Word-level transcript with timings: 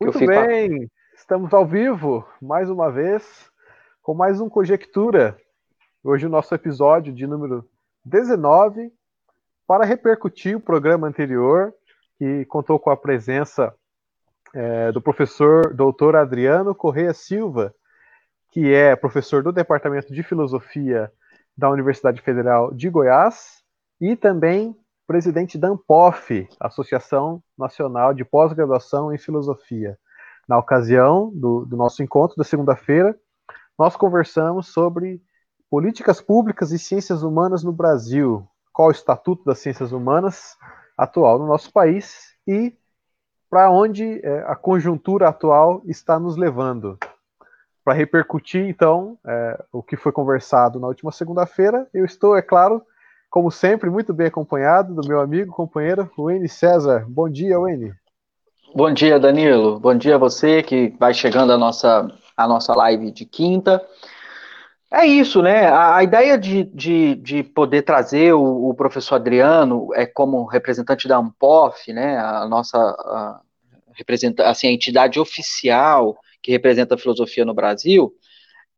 Muito 0.00 0.24
bem, 0.24 0.88
estamos 1.12 1.52
ao 1.52 1.66
vivo 1.66 2.24
mais 2.40 2.70
uma 2.70 2.88
vez 2.88 3.50
com 4.00 4.14
mais 4.14 4.40
um 4.40 4.48
Conjectura. 4.48 5.36
Hoje 6.04 6.24
o 6.24 6.28
nosso 6.28 6.54
episódio 6.54 7.12
de 7.12 7.26
número 7.26 7.68
19 8.04 8.92
para 9.66 9.84
repercutir 9.84 10.56
o 10.56 10.60
programa 10.60 11.08
anterior 11.08 11.74
que 12.16 12.44
contou 12.44 12.78
com 12.78 12.90
a 12.90 12.96
presença 12.96 13.74
é, 14.54 14.92
do 14.92 15.02
professor 15.02 15.74
doutor 15.74 16.14
Adriano 16.14 16.76
Correia 16.76 17.12
Silva, 17.12 17.74
que 18.52 18.72
é 18.72 18.94
professor 18.94 19.42
do 19.42 19.50
Departamento 19.50 20.14
de 20.14 20.22
Filosofia 20.22 21.12
da 21.56 21.68
Universidade 21.68 22.20
Federal 22.22 22.72
de 22.72 22.88
Goiás 22.88 23.64
e 24.00 24.14
também 24.14 24.76
presidente 25.08 25.56
da 25.56 25.68
ANPOF, 25.68 26.46
Associação 26.60 27.42
Nacional 27.56 28.12
de 28.12 28.26
Pós-Graduação 28.26 29.10
em 29.10 29.16
Filosofia. 29.16 29.98
Na 30.46 30.58
ocasião 30.58 31.32
do, 31.34 31.64
do 31.64 31.78
nosso 31.78 32.02
encontro 32.02 32.36
da 32.36 32.44
segunda-feira, 32.44 33.18
nós 33.78 33.96
conversamos 33.96 34.68
sobre 34.68 35.22
políticas 35.70 36.20
públicas 36.20 36.72
e 36.72 36.78
ciências 36.78 37.22
humanas 37.22 37.64
no 37.64 37.72
Brasil, 37.72 38.46
qual 38.70 38.88
o 38.88 38.92
estatuto 38.92 39.42
das 39.46 39.60
ciências 39.60 39.92
humanas 39.92 40.58
atual 40.94 41.38
no 41.38 41.46
nosso 41.46 41.72
país 41.72 42.34
e 42.46 42.76
para 43.48 43.70
onde 43.70 44.20
é, 44.22 44.40
a 44.46 44.54
conjuntura 44.54 45.30
atual 45.30 45.80
está 45.86 46.18
nos 46.18 46.36
levando. 46.36 46.98
Para 47.82 47.94
repercutir, 47.94 48.68
então, 48.68 49.16
é, 49.26 49.64
o 49.72 49.82
que 49.82 49.96
foi 49.96 50.12
conversado 50.12 50.78
na 50.78 50.86
última 50.86 51.10
segunda-feira, 51.10 51.88
eu 51.94 52.04
estou, 52.04 52.36
é 52.36 52.42
claro, 52.42 52.82
como 53.30 53.50
sempre, 53.50 53.90
muito 53.90 54.12
bem 54.12 54.28
acompanhado 54.28 54.94
do 54.94 55.06
meu 55.06 55.20
amigo, 55.20 55.52
companheiro, 55.52 56.10
Wayne 56.16 56.48
César. 56.48 57.04
Bom 57.08 57.28
dia, 57.28 57.58
Wayne. 57.58 57.92
Bom 58.74 58.92
dia, 58.92 59.18
Danilo. 59.18 59.78
Bom 59.78 59.94
dia 59.94 60.14
a 60.14 60.18
você 60.18 60.62
que 60.62 60.94
vai 60.98 61.12
chegando 61.12 61.52
a 61.52 61.58
nossa, 61.58 62.08
a 62.36 62.48
nossa 62.48 62.74
live 62.74 63.10
de 63.10 63.24
quinta. 63.24 63.84
É 64.90 65.06
isso, 65.06 65.42
né? 65.42 65.66
A, 65.66 65.96
a 65.96 66.04
ideia 66.04 66.38
de, 66.38 66.64
de, 66.64 67.14
de, 67.16 67.42
poder 67.42 67.82
trazer 67.82 68.32
o, 68.32 68.70
o, 68.70 68.74
professor 68.74 69.16
Adriano 69.16 69.88
é 69.94 70.06
como 70.06 70.46
representante 70.46 71.06
da 71.06 71.18
ANPOF, 71.18 71.92
né? 71.92 72.18
A 72.18 72.46
nossa 72.48 72.78
a, 72.78 73.40
assim, 74.46 74.68
a 74.68 74.72
entidade 74.72 75.20
oficial 75.20 76.16
que 76.42 76.50
representa 76.50 76.94
a 76.94 76.98
filosofia 76.98 77.44
no 77.44 77.52
Brasil 77.52 78.12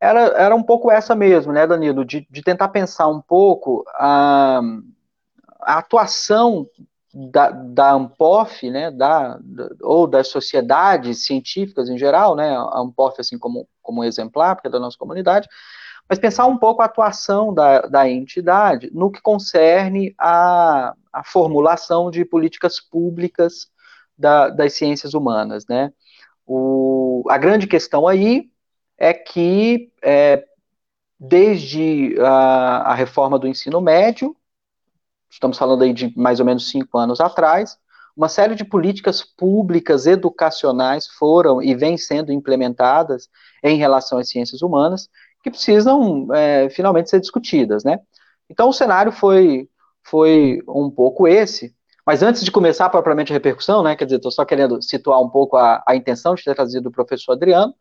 era, 0.01 0.21
era 0.29 0.55
um 0.55 0.63
pouco 0.63 0.89
essa 0.89 1.13
mesmo, 1.13 1.53
né, 1.53 1.67
Danilo, 1.67 2.03
de, 2.03 2.27
de 2.29 2.41
tentar 2.41 2.69
pensar 2.69 3.07
um 3.07 3.21
pouco 3.21 3.85
a, 3.93 4.59
a 5.61 5.77
atuação 5.77 6.67
da, 7.13 7.51
da 7.51 7.91
ANPOF, 7.91 8.69
né, 8.71 8.89
da, 8.89 9.37
da, 9.39 9.69
ou 9.81 10.07
das 10.07 10.27
sociedades 10.29 11.23
científicas 11.23 11.87
em 11.87 11.99
geral, 11.99 12.35
né, 12.35 12.49
a 12.49 12.79
ANPOF 12.79 13.21
assim 13.21 13.37
como, 13.37 13.67
como 13.79 14.03
exemplar, 14.03 14.55
porque 14.55 14.69
é 14.69 14.71
da 14.71 14.79
nossa 14.79 14.97
comunidade, 14.97 15.47
mas 16.09 16.17
pensar 16.17 16.47
um 16.47 16.57
pouco 16.57 16.81
a 16.81 16.85
atuação 16.85 17.53
da, 17.53 17.81
da 17.81 18.09
entidade 18.09 18.89
no 18.91 19.11
que 19.11 19.21
concerne 19.21 20.15
a, 20.17 20.95
a 21.13 21.23
formulação 21.23 22.09
de 22.09 22.25
políticas 22.25 22.79
públicas 22.79 23.69
da, 24.17 24.49
das 24.49 24.73
ciências 24.73 25.13
humanas, 25.13 25.67
né. 25.69 25.93
O, 26.45 27.23
a 27.29 27.37
grande 27.37 27.67
questão 27.67 28.07
aí 28.07 28.50
é 29.01 29.15
que, 29.15 29.91
é, 30.03 30.45
desde 31.19 32.15
a, 32.19 32.91
a 32.91 32.93
reforma 32.93 33.39
do 33.39 33.47
ensino 33.47 33.81
médio, 33.81 34.37
estamos 35.27 35.57
falando 35.57 35.83
aí 35.83 35.91
de 35.91 36.15
mais 36.15 36.39
ou 36.39 36.45
menos 36.45 36.69
cinco 36.69 36.99
anos 36.99 37.19
atrás, 37.19 37.79
uma 38.15 38.29
série 38.29 38.53
de 38.53 38.63
políticas 38.63 39.23
públicas 39.23 40.05
educacionais 40.05 41.07
foram 41.07 41.63
e 41.63 41.73
vêm 41.73 41.97
sendo 41.97 42.31
implementadas 42.31 43.27
em 43.63 43.75
relação 43.75 44.19
às 44.19 44.29
ciências 44.29 44.61
humanas 44.61 45.09
que 45.41 45.49
precisam 45.49 46.27
é, 46.31 46.69
finalmente 46.69 47.09
ser 47.09 47.19
discutidas, 47.19 47.83
né? 47.83 47.99
Então 48.47 48.69
o 48.69 48.73
cenário 48.73 49.11
foi 49.11 49.67
foi 50.03 50.61
um 50.67 50.91
pouco 50.91 51.27
esse. 51.27 51.73
Mas 52.05 52.21
antes 52.21 52.43
de 52.43 52.51
começar 52.51 52.89
propriamente 52.89 53.31
a 53.31 53.35
repercussão, 53.35 53.81
né? 53.81 53.95
Quer 53.95 54.05
dizer, 54.05 54.17
estou 54.17 54.31
só 54.31 54.45
querendo 54.45 54.79
situar 54.79 55.19
um 55.19 55.29
pouco 55.29 55.57
a, 55.57 55.83
a 55.87 55.95
intenção 55.95 56.35
de 56.35 56.43
ter 56.43 56.53
trazido 56.53 56.89
o 56.89 56.91
professor 56.91 57.31
Adriano 57.31 57.73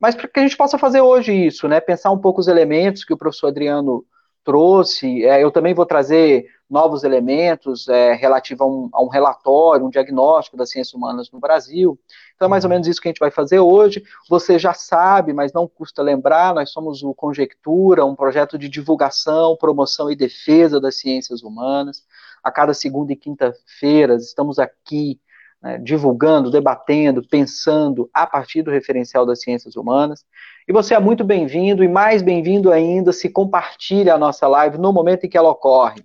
mas 0.00 0.14
para 0.14 0.28
que 0.28 0.40
a 0.40 0.42
gente 0.42 0.56
possa 0.56 0.78
fazer 0.78 1.00
hoje 1.00 1.32
isso, 1.32 1.68
né? 1.68 1.80
Pensar 1.80 2.10
um 2.10 2.18
pouco 2.18 2.40
os 2.40 2.48
elementos 2.48 3.04
que 3.04 3.12
o 3.12 3.16
professor 3.16 3.48
Adriano 3.48 4.04
trouxe. 4.44 5.24
É, 5.24 5.42
eu 5.42 5.50
também 5.50 5.74
vou 5.74 5.86
trazer 5.86 6.46
novos 6.68 7.04
elementos 7.04 7.86
é, 7.88 8.14
relativos 8.14 8.62
a 8.62 8.66
um, 8.66 8.88
a 8.92 9.02
um, 9.02 9.08
relatório, 9.08 9.84
um 9.84 9.90
diagnóstico 9.90 10.56
das 10.56 10.70
ciências 10.70 10.94
humanas 10.94 11.30
no 11.30 11.38
Brasil. 11.38 11.98
Então 12.34 12.46
é 12.46 12.48
mais 12.48 12.64
ou 12.64 12.70
menos 12.70 12.86
isso 12.86 13.00
que 13.00 13.08
a 13.08 13.10
gente 13.10 13.20
vai 13.20 13.30
fazer 13.30 13.60
hoje. 13.60 14.02
Você 14.28 14.58
já 14.58 14.72
sabe, 14.72 15.32
mas 15.32 15.52
não 15.52 15.68
custa 15.68 16.02
lembrar, 16.02 16.54
nós 16.54 16.70
somos 16.70 17.02
o 17.02 17.14
Conjectura, 17.14 18.06
um 18.06 18.16
projeto 18.16 18.56
de 18.56 18.68
divulgação, 18.68 19.56
promoção 19.56 20.10
e 20.10 20.16
defesa 20.16 20.80
das 20.80 20.96
ciências 20.96 21.42
humanas. 21.42 22.02
A 22.42 22.50
cada 22.50 22.72
segunda 22.72 23.12
e 23.12 23.16
quinta-feira 23.16 24.14
estamos 24.14 24.58
aqui 24.58 25.20
né, 25.62 25.78
divulgando, 25.78 26.50
debatendo, 26.50 27.22
pensando 27.26 28.10
a 28.12 28.26
partir 28.26 28.62
do 28.62 28.70
referencial 28.70 29.24
das 29.24 29.40
ciências 29.40 29.76
humanas. 29.76 30.24
E 30.66 30.72
você 30.72 30.94
é 30.94 31.00
muito 31.00 31.24
bem-vindo 31.24 31.84
e 31.84 31.88
mais 31.88 32.22
bem-vindo 32.22 32.72
ainda 32.72 33.12
se 33.12 33.28
compartilha 33.28 34.14
a 34.14 34.18
nossa 34.18 34.48
live 34.48 34.78
no 34.78 34.92
momento 34.92 35.24
em 35.24 35.28
que 35.28 35.38
ela 35.38 35.50
ocorre. 35.50 36.02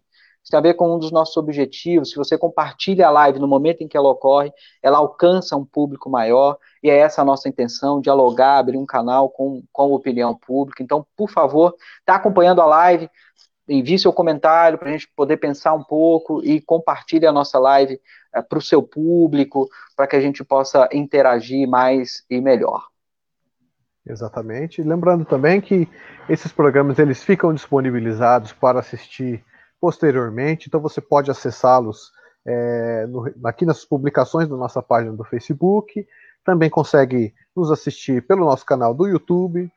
Isso 0.47 0.51
tem 0.51 0.59
a 0.59 0.61
ver 0.61 0.75
com 0.75 0.95
um 0.95 0.97
dos 0.97 1.11
nossos 1.11 1.35
objetivos. 1.35 2.11
Se 2.11 2.15
você 2.15 2.37
compartilha 2.37 3.07
a 3.07 3.11
live 3.11 3.37
no 3.37 3.49
momento 3.49 3.81
em 3.81 3.87
que 3.87 3.97
ela 3.97 4.07
ocorre, 4.07 4.49
ela 4.81 4.97
alcança 4.97 5.57
um 5.57 5.65
público 5.65 6.09
maior, 6.09 6.57
e 6.81 6.89
é 6.89 6.97
essa 6.97 7.21
a 7.21 7.25
nossa 7.25 7.49
intenção, 7.49 7.99
dialogar, 7.99 8.59
abrir 8.59 8.77
um 8.77 8.85
canal 8.85 9.29
com, 9.29 9.61
com 9.73 9.81
a 9.81 9.85
opinião 9.87 10.33
pública. 10.33 10.81
Então, 10.81 11.05
por 11.17 11.29
favor, 11.29 11.75
está 11.99 12.15
acompanhando 12.15 12.61
a 12.61 12.65
live, 12.65 13.09
envie 13.67 13.99
seu 13.99 14.13
comentário 14.13 14.77
para 14.77 14.89
a 14.89 14.91
gente 14.91 15.09
poder 15.15 15.37
pensar 15.37 15.73
um 15.73 15.83
pouco 15.83 16.43
e 16.43 16.61
compartilhe 16.61 17.25
a 17.25 17.31
nossa 17.31 17.59
live 17.59 17.99
é, 18.33 18.41
para 18.41 18.57
o 18.57 18.61
seu 18.61 18.81
público, 18.81 19.67
para 19.95 20.07
que 20.07 20.15
a 20.15 20.21
gente 20.21 20.43
possa 20.43 20.87
interagir 20.93 21.67
mais 21.67 22.23
e 22.29 22.39
melhor. 22.39 22.87
Exatamente. 24.05 24.81
Lembrando 24.81 25.25
também 25.25 25.59
que 25.59 25.87
esses 26.29 26.51
programas 26.51 26.97
eles 26.97 27.23
ficam 27.23 27.53
disponibilizados 27.53 28.53
para 28.53 28.79
assistir 28.79 29.43
posteriormente, 29.81 30.67
então 30.67 30.79
você 30.79 31.01
pode 31.01 31.29
acessá-los 31.29 32.11
é, 32.45 33.05
aqui 33.43 33.65
nas 33.65 33.83
publicações 33.83 34.47
da 34.47 34.55
nossa 34.55 34.81
página 34.81 35.13
do 35.13 35.25
Facebook. 35.25 36.07
Também 36.43 36.69
consegue 36.69 37.33
nos 37.53 37.69
assistir 37.69 38.25
pelo 38.25 38.45
nosso 38.45 38.65
canal 38.65 38.93
do 38.93 39.05
YouTube, 39.05 39.69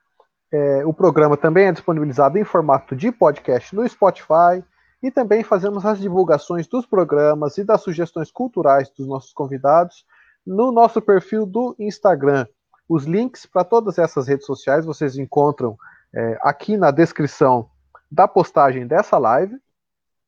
é, 0.53 0.85
o 0.85 0.93
programa 0.93 1.37
também 1.37 1.67
é 1.67 1.73
disponibilizado 1.73 2.37
em 2.37 2.45
formato 2.45 2.97
de 2.97 3.13
podcast 3.13 3.75
no 3.75 3.89
Spotify 3.89 4.65
e 5.03 5.11
também 5.11 5.45
fazemos 5.45 5.87
as 5.87 5.99
divulgações 5.99 6.67
dos 6.67 6.85
programas 6.85 7.57
e 7.57 7.65
das 7.65 7.83
sugestões 7.83 8.31
culturais 8.31 8.91
dos 8.91 9.07
nossos 9.07 9.33
convidados 9.33 10.05
no 10.47 10.73
nosso 10.73 11.01
perfil 11.01 11.47
do 11.47 11.75
Instagram. 11.79 12.47
Os 12.89 13.05
links 13.05 13.47
para 13.47 13.63
todas 13.63 13.99
essas 13.99 14.27
redes 14.27 14.47
sociais 14.47 14.85
vocês 14.85 15.17
encontram 15.17 15.79
é, 16.13 16.39
aqui 16.43 16.77
na 16.77 16.91
descrição 16.91 17.71
da 18.11 18.27
postagem 18.27 18.87
dessa 18.87 19.17
live. 19.17 19.57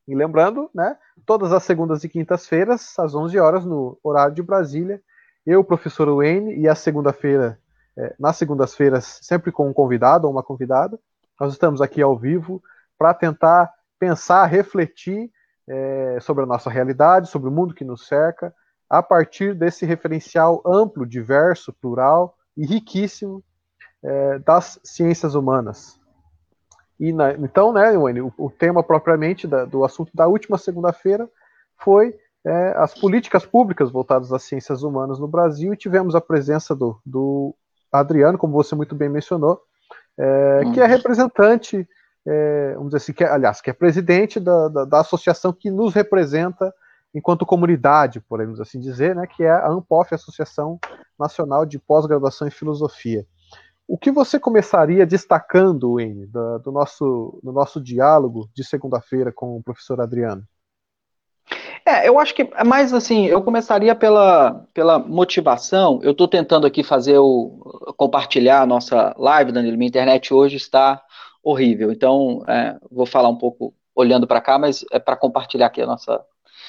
E 0.07 0.15
lembrando, 0.15 0.71
né, 0.75 0.97
todas 1.27 1.53
as 1.53 1.63
segundas 1.65 2.05
e 2.05 2.09
quintas-feiras, 2.09 2.99
às 2.99 3.15
11 3.15 3.39
horas, 3.39 3.65
no 3.65 3.99
horário 4.03 4.35
de 4.35 4.43
Brasília, 4.43 5.03
eu, 5.45 5.65
professor 5.65 6.09
Wayne, 6.15 6.55
e 6.55 6.69
a 6.69 6.75
segunda-feira 6.75 7.59
é, 7.97 8.15
nas 8.19 8.37
segundas-feiras, 8.37 9.19
sempre 9.23 9.53
com 9.53 9.69
um 9.69 9.73
convidado 9.73 10.27
ou 10.27 10.33
uma 10.33 10.43
convidada. 10.43 10.99
Nós 11.41 11.53
estamos 11.53 11.81
aqui 11.81 12.01
ao 12.01 12.17
vivo 12.17 12.63
para 12.99 13.15
tentar 13.15 13.73
pensar, 13.99 14.47
refletir 14.47 15.31
é, 15.69 16.19
sobre 16.21 16.45
a 16.45 16.47
nossa 16.47 16.71
realidade, 16.71 17.29
sobre 17.29 17.49
o 17.49 17.53
mundo 17.53 17.75
que 17.75 17.85
nos 17.85 18.07
cerca, 18.07 18.55
a 18.89 19.03
partir 19.03 19.55
desse 19.55 19.87
referencial 19.87 20.63
amplo, 20.67 21.07
diverso, 21.07 21.73
plural 21.73 22.37
e 22.57 22.67
riquíssimo 22.67 23.43
é, 24.03 24.39
das 24.41 24.79
ciências 24.85 25.35
humanas. 25.35 25.99
E 26.99 27.13
na, 27.13 27.33
então, 27.33 27.73
né, 27.73 27.97
Wayne, 27.97 28.21
o, 28.21 28.33
o 28.37 28.51
tema 28.51 28.83
propriamente 28.83 29.47
da, 29.47 29.65
do 29.65 29.85
assunto 29.85 30.11
da 30.15 30.27
última 30.27 30.59
segunda-feira 30.59 31.29
foi 31.77 32.17
é, 32.45 32.75
as 32.77 32.95
políticas 32.95 33.47
públicas 33.47 33.91
voltadas 33.91 34.33
às 34.33 34.43
ciências 34.43 34.83
humanas 34.83 35.19
no 35.19 35.29
Brasil 35.29 35.73
e 35.73 35.77
tivemos 35.77 36.15
a 36.15 36.21
presença 36.21 36.75
do, 36.75 37.01
do 37.05 37.55
Adriano, 38.01 38.39
como 38.39 38.55
você 38.55 38.75
muito 38.75 38.95
bem 38.95 39.09
mencionou, 39.09 39.61
é, 40.19 40.63
que 40.73 40.81
é 40.81 40.85
uhum. 40.85 40.89
representante, 40.89 41.89
é, 42.27 42.73
vamos 42.75 42.89
dizer 42.89 42.97
assim, 42.99 43.13
que 43.13 43.25
é, 43.25 43.29
aliás, 43.29 43.61
que 43.61 43.71
é 43.71 43.73
presidente 43.73 44.41
da, 44.41 44.69
da, 44.69 44.85
da, 44.85 45.01
associação 45.01 45.53
que 45.53 45.71
nos 45.71 45.95
representa 45.95 46.73
enquanto 47.15 47.45
comunidade, 47.45 48.21
podemos 48.21 48.61
assim 48.61 48.81
dizer, 48.81 49.15
né, 49.15 49.27
que 49.27 49.43
é 49.43 49.51
a 49.51 49.69
ANPOF, 49.69 50.15
Associação 50.15 50.79
Nacional 51.19 51.67
de 51.67 51.79
Pós-Graduação 51.79 52.49
em 52.49 52.51
Filosofia. 52.51 53.27
O 53.87 53.99
que 53.99 54.11
você 54.11 54.39
começaria 54.39 55.05
destacando, 55.05 55.95
Wayne, 55.95 56.27
do, 56.27 56.59
do 56.61 56.73
nosso, 56.73 57.39
do 57.43 57.53
nosso 57.53 57.81
diálogo 57.81 58.49
de 58.55 58.65
segunda-feira 58.65 59.31
com 59.31 59.57
o 59.57 59.63
professor 59.63 60.01
Adriano? 60.01 60.47
É, 61.85 62.09
eu 62.09 62.19
acho 62.19 62.35
que 62.35 62.43
é 62.43 62.65
mais 62.65 62.93
assim, 62.93 63.27
eu 63.27 63.43
começaria 63.43 63.95
pela, 63.95 64.67
pela 64.73 64.99
motivação. 64.99 66.01
Eu 66.03 66.13
estou 66.13 66.29
tentando 66.29 66.67
aqui 66.67 66.83
fazer 66.83 67.19
o 67.19 67.95
compartilhar 67.97 68.63
a 68.63 68.67
nossa 68.67 69.15
live, 69.19 69.53
Danilo. 69.53 69.77
Minha 69.77 69.89
internet 69.89 70.33
hoje 70.33 70.57
está 70.57 71.03
horrível, 71.43 71.91
então 71.91 72.45
é, 72.47 72.77
vou 72.91 73.05
falar 73.05 73.29
um 73.29 73.37
pouco 73.37 73.75
olhando 73.95 74.27
para 74.27 74.41
cá, 74.41 74.59
mas 74.59 74.85
é 74.93 74.99
para 74.99 75.17
compartilhar 75.17 75.67
aqui 75.67 75.83
a 75.83 75.87
nossa, 75.87 76.21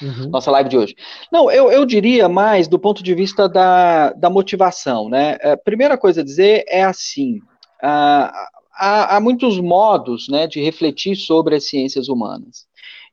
uhum. 0.02 0.28
nossa 0.30 0.50
live 0.50 0.68
de 0.68 0.76
hoje. 0.76 0.96
Não, 1.30 1.50
eu, 1.50 1.70
eu 1.70 1.86
diria 1.86 2.28
mais 2.28 2.66
do 2.66 2.78
ponto 2.78 3.02
de 3.02 3.14
vista 3.14 3.48
da, 3.48 4.12
da 4.12 4.28
motivação, 4.28 5.08
né? 5.08 5.38
A 5.42 5.50
é, 5.50 5.56
primeira 5.56 5.96
coisa 5.96 6.22
a 6.22 6.24
dizer 6.24 6.64
é 6.66 6.82
assim: 6.82 7.40
há, 7.80 9.16
há 9.16 9.20
muitos 9.20 9.60
modos 9.60 10.28
né, 10.28 10.46
de 10.46 10.60
refletir 10.60 11.16
sobre 11.16 11.54
as 11.54 11.68
ciências 11.68 12.08
humanas. 12.08 12.66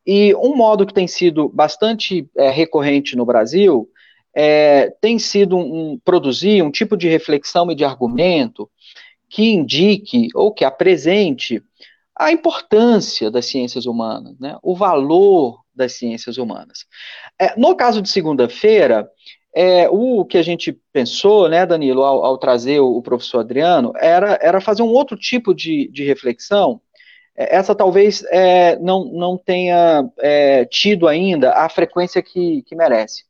E 0.05 0.33
um 0.35 0.55
modo 0.55 0.85
que 0.85 0.93
tem 0.93 1.07
sido 1.07 1.49
bastante 1.49 2.27
é, 2.37 2.49
recorrente 2.49 3.15
no 3.15 3.25
Brasil 3.25 3.87
é, 4.33 4.89
tem 5.01 5.19
sido 5.19 5.57
um, 5.57 5.99
produzir 6.03 6.63
um 6.63 6.71
tipo 6.71 6.95
de 6.97 7.07
reflexão 7.07 7.69
e 7.71 7.75
de 7.75 7.83
argumento 7.83 8.69
que 9.29 9.51
indique 9.51 10.29
ou 10.33 10.53
que 10.53 10.65
apresente 10.65 11.61
a 12.17 12.31
importância 12.31 13.31
das 13.31 13.45
ciências 13.45 13.85
humanas, 13.85 14.37
né, 14.39 14.57
o 14.61 14.75
valor 14.75 15.61
das 15.73 15.93
ciências 15.93 16.37
humanas. 16.37 16.85
É, 17.39 17.57
no 17.59 17.75
caso 17.75 18.01
de 18.01 18.09
segunda-feira, 18.09 19.09
é, 19.55 19.89
o 19.89 20.25
que 20.25 20.37
a 20.37 20.43
gente 20.43 20.77
pensou, 20.93 21.49
né, 21.49 21.65
Danilo, 21.65 22.03
ao, 22.03 22.23
ao 22.23 22.37
trazer 22.37 22.79
o, 22.79 22.97
o, 22.97 23.01
professor 23.01 23.39
Adriano, 23.39 23.93
era, 23.95 24.37
era 24.41 24.61
fazer 24.61 24.83
um 24.83 24.89
outro 24.89 25.17
tipo 25.17 25.53
de, 25.53 25.89
de 25.91 26.03
reflexão 26.03 26.81
essa 27.49 27.75
talvez 27.75 28.23
é, 28.29 28.77
não, 28.79 29.05
não 29.05 29.37
tenha 29.37 30.09
é, 30.19 30.65
tido 30.65 31.07
ainda 31.07 31.53
a 31.53 31.69
frequência 31.69 32.21
que, 32.21 32.61
que 32.63 32.75
merece, 32.75 33.23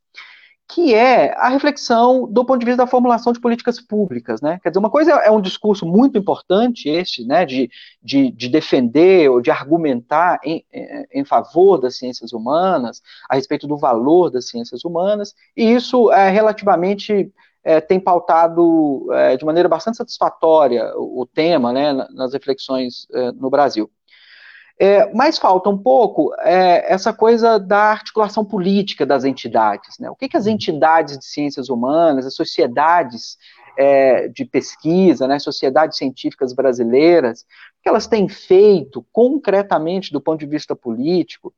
que 0.68 0.96
é 0.96 1.34
a 1.38 1.50
reflexão 1.50 2.26
do 2.32 2.46
ponto 2.46 2.60
de 2.60 2.66
vista 2.66 2.84
da 2.84 2.90
formulação 2.90 3.34
de 3.34 3.42
políticas 3.42 3.82
públicas, 3.82 4.42
né? 4.42 4.60
Quer 4.64 4.70
dizer, 4.70 4.80
uma 4.80 4.90
coisa 4.90 5.12
é 5.12 5.30
um 5.30 5.42
discurso 5.42 5.86
muito 5.86 6.18
importante 6.18 6.88
este, 6.88 7.26
né, 7.26 7.46
de, 7.46 7.70
de, 8.02 8.32
de 8.32 8.48
defender 8.48 9.30
ou 9.30 9.42
de 9.42 9.52
argumentar 9.52 10.40
em, 10.46 10.66
em 11.14 11.26
favor 11.26 11.78
das 11.78 11.98
ciências 11.98 12.32
humanas, 12.32 13.02
a 13.30 13.36
respeito 13.36 13.68
do 13.68 13.78
valor 13.78 14.30
das 14.30 14.48
ciências 14.48 14.86
humanas, 14.86 15.36
e 15.58 15.74
isso 15.74 16.10
é 16.12 16.30
relativamente 16.30 17.32
é, 17.64 17.80
tem 17.80 18.00
pautado 18.00 19.08
é, 19.14 19.38
de 19.38 19.46
maneira 19.46 19.70
bastante 19.70 19.98
satisfatória 19.98 20.94
o, 20.96 21.22
o 21.22 21.26
tema 21.26 21.72
né, 21.72 21.94
nas 22.12 22.34
reflexões 22.34 23.08
é, 23.14 23.32
no 23.34 23.50
Brasil. 23.50 23.90
É, 24.84 25.14
mas 25.14 25.38
falta 25.38 25.70
um 25.70 25.78
pouco 25.78 26.34
é, 26.40 26.92
essa 26.92 27.14
coisa 27.14 27.60
da 27.60 27.92
articulação 27.92 28.44
política 28.44 29.06
das 29.06 29.24
entidades. 29.24 30.00
Né? 30.00 30.10
O 30.10 30.16
que, 30.16 30.28
que 30.28 30.36
as 30.36 30.48
entidades 30.48 31.20
de 31.20 31.26
ciências 31.26 31.70
humanas, 31.70 32.26
as 32.26 32.34
sociedades 32.34 33.38
é, 33.78 34.28
de 34.28 34.44
pesquisa, 34.44 35.28
né, 35.28 35.38
sociedades 35.38 36.00
científicas 36.00 36.52
brasileiras, 36.52 37.46
que 37.84 37.88
elas 37.88 38.08
têm 38.08 38.28
feito 38.28 39.06
concretamente 39.14 40.12
do 40.12 40.20
ponto 40.20 40.40
de 40.40 40.48
vista 40.48 40.76
político 40.76 41.54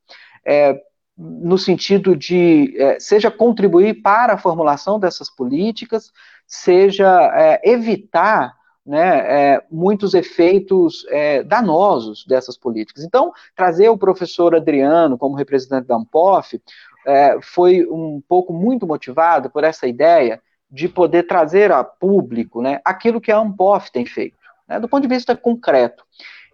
é, 0.45 0.77
no 1.17 1.57
sentido 1.57 2.17
de, 2.17 2.75
é, 2.77 2.99
seja 2.99 3.31
contribuir 3.31 4.01
para 4.01 4.33
a 4.33 4.37
formulação 4.37 4.99
dessas 4.99 5.33
políticas, 5.33 6.11
seja 6.45 7.31
é, 7.33 7.71
evitar 7.71 8.53
né, 8.85 9.53
é, 9.53 9.63
muitos 9.71 10.13
efeitos 10.13 11.05
é, 11.09 11.41
danosos 11.43 12.25
dessas 12.25 12.57
políticas. 12.57 13.03
Então, 13.03 13.31
trazer 13.55 13.89
o 13.89 13.97
professor 13.97 14.55
Adriano 14.55 15.17
como 15.17 15.35
representante 15.35 15.87
da 15.87 15.95
ANPOF 15.95 16.61
é, 17.05 17.37
foi 17.41 17.85
um 17.85 18.21
pouco 18.27 18.53
muito 18.53 18.85
motivado 18.85 19.49
por 19.49 19.63
essa 19.63 19.87
ideia 19.87 20.41
de 20.69 20.89
poder 20.89 21.23
trazer 21.23 21.71
a 21.71 21.83
público 21.83 22.61
né, 22.61 22.81
aquilo 22.83 23.21
que 23.21 23.31
a 23.31 23.37
ANPOF 23.37 23.91
tem 23.91 24.05
feito, 24.05 24.37
né, 24.67 24.79
do 24.79 24.89
ponto 24.89 25.03
de 25.03 25.13
vista 25.13 25.35
concreto. 25.35 26.03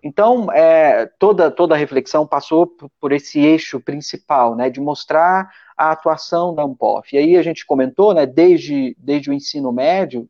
Então, 0.03 0.51
é, 0.51 1.07
toda, 1.19 1.51
toda 1.51 1.75
a 1.75 1.77
reflexão 1.77 2.25
passou 2.25 2.67
por 2.99 3.11
esse 3.11 3.39
eixo 3.39 3.79
principal, 3.79 4.55
né, 4.55 4.69
de 4.69 4.79
mostrar 4.79 5.49
a 5.77 5.91
atuação 5.91 6.53
da 6.53 6.63
ANPOF. 6.63 7.15
E 7.15 7.19
aí 7.19 7.37
a 7.37 7.41
gente 7.41 7.65
comentou, 7.65 8.13
né, 8.13 8.25
desde, 8.25 8.95
desde 8.99 9.29
o 9.29 9.33
ensino 9.33 9.71
médio, 9.71 10.29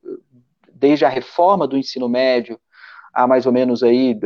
desde 0.80 1.06
a 1.06 1.10
reforma 1.10 1.68
do 1.68 1.78
ensino 1.78 2.08
médio, 2.08 2.60
há 3.14 3.28
mais 3.28 3.46
ou 3.46 3.52
menos 3.52 3.84
aí 3.84 4.18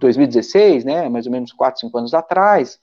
2016, 0.00 0.84
né, 0.84 1.08
mais 1.08 1.26
ou 1.26 1.32
menos 1.32 1.52
4, 1.52 1.80
5 1.80 1.98
anos 1.98 2.14
atrás, 2.14 2.78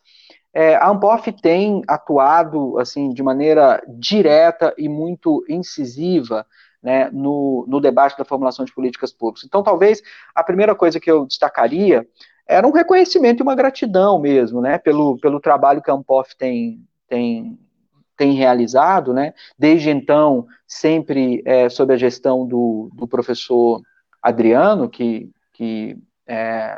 é, 0.54 0.76
a 0.76 0.90
ANPOF 0.90 1.32
tem 1.34 1.82
atuado, 1.88 2.80
assim, 2.80 3.14
de 3.14 3.22
maneira 3.22 3.82
direta 3.88 4.74
e 4.78 4.90
muito 4.90 5.46
incisiva 5.48 6.46
né, 6.82 7.10
no, 7.12 7.66
no 7.68 7.80
debate 7.80 8.18
da 8.18 8.26
formulação 8.26 8.66
de 8.66 8.74
políticas 8.74 9.12
públicas. 9.12 9.46
Então, 9.46 9.62
talvez 9.62 10.02
a 10.34 10.44
primeira 10.44 10.74
coisa 10.74 11.00
que 11.00 11.12
eu 11.12 11.26
destacaria 11.26 12.08
era 12.48 12.66
um 12.66 12.72
reconhecimento 12.72 13.42
e 13.42 13.44
uma 13.44 13.56
gratidão 13.56 14.20
mesmo, 14.20 14.62
né, 14.62 14.78
pelo, 14.78 15.18
pelo 15.20 15.40
trabalho 15.40 15.82
que 15.82 15.92
a 15.92 15.94
Ampof 15.94 16.36
tem, 16.38 16.82
tem, 17.08 17.60
tem 18.18 18.34
realizado, 18.34 19.14
né, 19.14 19.34
desde 19.58 19.90
então, 19.90 20.48
sempre 20.68 21.42
é, 21.46 21.70
sob 21.70 21.94
a 21.94 21.98
gestão 21.98 22.46
do, 22.46 22.90
do 22.94 23.08
professor 23.08 23.82
Adriano, 24.22 24.90
que, 24.90 25.32
que 25.54 25.98
é, 26.28 26.78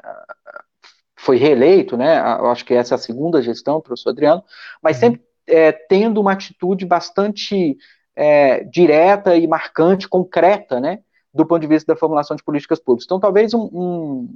foi 1.18 1.38
reeleito, 1.38 1.98
né, 1.98 2.20
eu 2.20 2.52
acho 2.52 2.66
que 2.66 2.74
essa 2.74 2.94
é 2.94 2.98
a 2.98 3.00
segunda 3.00 3.42
gestão 3.42 3.76
do 3.76 3.82
professor 3.82 4.10
Adriano, 4.10 4.44
mas 4.84 4.98
uhum. 4.98 5.02
sempre 5.02 5.22
é, 5.48 5.72
tendo 5.72 6.22
uma 6.22 6.34
atitude 6.34 6.86
bastante 6.86 7.78
é, 8.16 8.64
direta 8.66 9.36
e 9.36 9.48
marcante, 9.48 10.08
concreta, 10.08 10.80
né, 10.80 11.00
do 11.34 11.46
ponto 11.46 11.62
de 11.62 11.68
vista 11.68 11.94
da 11.94 12.00
formulação 12.00 12.36
de 12.36 12.44
políticas 12.44 12.80
públicas. 12.80 13.06
Então, 13.06 13.20
talvez 13.20 13.54
um, 13.54 13.70
um, 13.72 14.30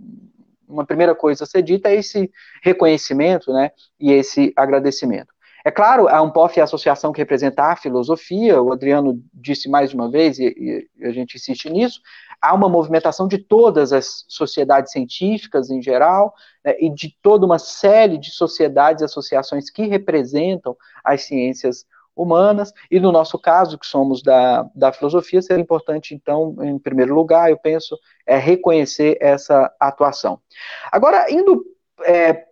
uma 0.67 0.85
primeira 0.85 1.13
coisa 1.13 1.43
a 1.43 1.47
ser 1.47 1.61
dita 1.61 1.89
é 1.89 1.95
esse 1.95 2.31
reconhecimento, 2.61 3.51
né, 3.51 3.71
e 3.99 4.11
esse 4.11 4.53
agradecimento. 4.55 5.32
É 5.65 5.71
claro, 5.71 6.09
a 6.09 6.19
Ampof 6.19 6.57
é 6.57 6.61
a 6.61 6.65
associação 6.65 7.13
que 7.13 7.21
representa 7.21 7.63
a 7.63 7.75
filosofia, 7.75 8.61
o 8.61 8.73
Adriano 8.73 9.23
disse 9.33 9.69
mais 9.69 9.93
uma 9.93 10.11
vez, 10.11 10.37
e, 10.37 10.53
e 10.99 11.05
a 11.05 11.11
gente 11.11 11.37
insiste 11.37 11.69
nisso, 11.69 12.01
há 12.41 12.53
uma 12.53 12.67
movimentação 12.67 13.29
de 13.29 13.37
todas 13.37 13.93
as 13.93 14.25
sociedades 14.27 14.91
científicas 14.91 15.69
em 15.69 15.81
geral, 15.81 16.33
né, 16.65 16.75
e 16.79 16.89
de 16.89 17.15
toda 17.21 17.45
uma 17.45 17.57
série 17.57 18.17
de 18.17 18.31
sociedades 18.31 19.01
e 19.01 19.05
associações 19.05 19.69
que 19.69 19.87
representam 19.87 20.75
as 21.01 21.23
ciências 21.23 21.85
humanas, 22.13 22.73
e 22.91 22.99
no 22.99 23.11
nosso 23.11 23.39
caso, 23.39 23.79
que 23.79 23.87
somos 23.87 24.21
da, 24.21 24.69
da 24.75 24.91
filosofia, 24.91 25.41
seria 25.41 25.63
importante, 25.63 26.13
então, 26.13 26.55
em 26.61 26.77
primeiro 26.77 27.15
lugar, 27.15 27.49
eu 27.49 27.57
penso, 27.57 27.97
é 28.27 28.37
reconhecer 28.37 29.17
essa 29.21 29.73
atuação. 29.79 30.39
Agora, 30.91 31.31
indo 31.31 31.63
é, 32.05 32.45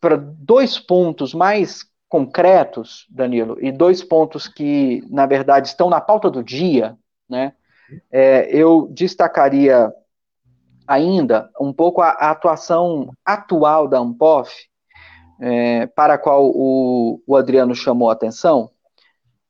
para 0.00 0.16
dois 0.16 0.78
pontos 0.78 1.34
mais 1.34 1.84
concretos, 2.14 3.08
Danilo, 3.10 3.58
e 3.60 3.72
dois 3.72 4.00
pontos 4.00 4.46
que, 4.46 5.02
na 5.10 5.26
verdade, 5.26 5.66
estão 5.66 5.90
na 5.90 6.00
pauta 6.00 6.30
do 6.30 6.44
dia, 6.44 6.96
né, 7.28 7.54
é, 8.08 8.48
eu 8.56 8.86
destacaria 8.92 9.92
ainda 10.86 11.50
um 11.60 11.72
pouco 11.72 12.00
a, 12.00 12.10
a 12.10 12.30
atuação 12.30 13.10
atual 13.24 13.88
da 13.88 13.98
ANPOF, 13.98 14.48
é, 15.40 15.86
para 15.88 16.14
a 16.14 16.18
qual 16.18 16.52
o, 16.54 17.20
o, 17.26 17.36
Adriano 17.36 17.74
chamou 17.74 18.08
a 18.08 18.12
atenção, 18.12 18.70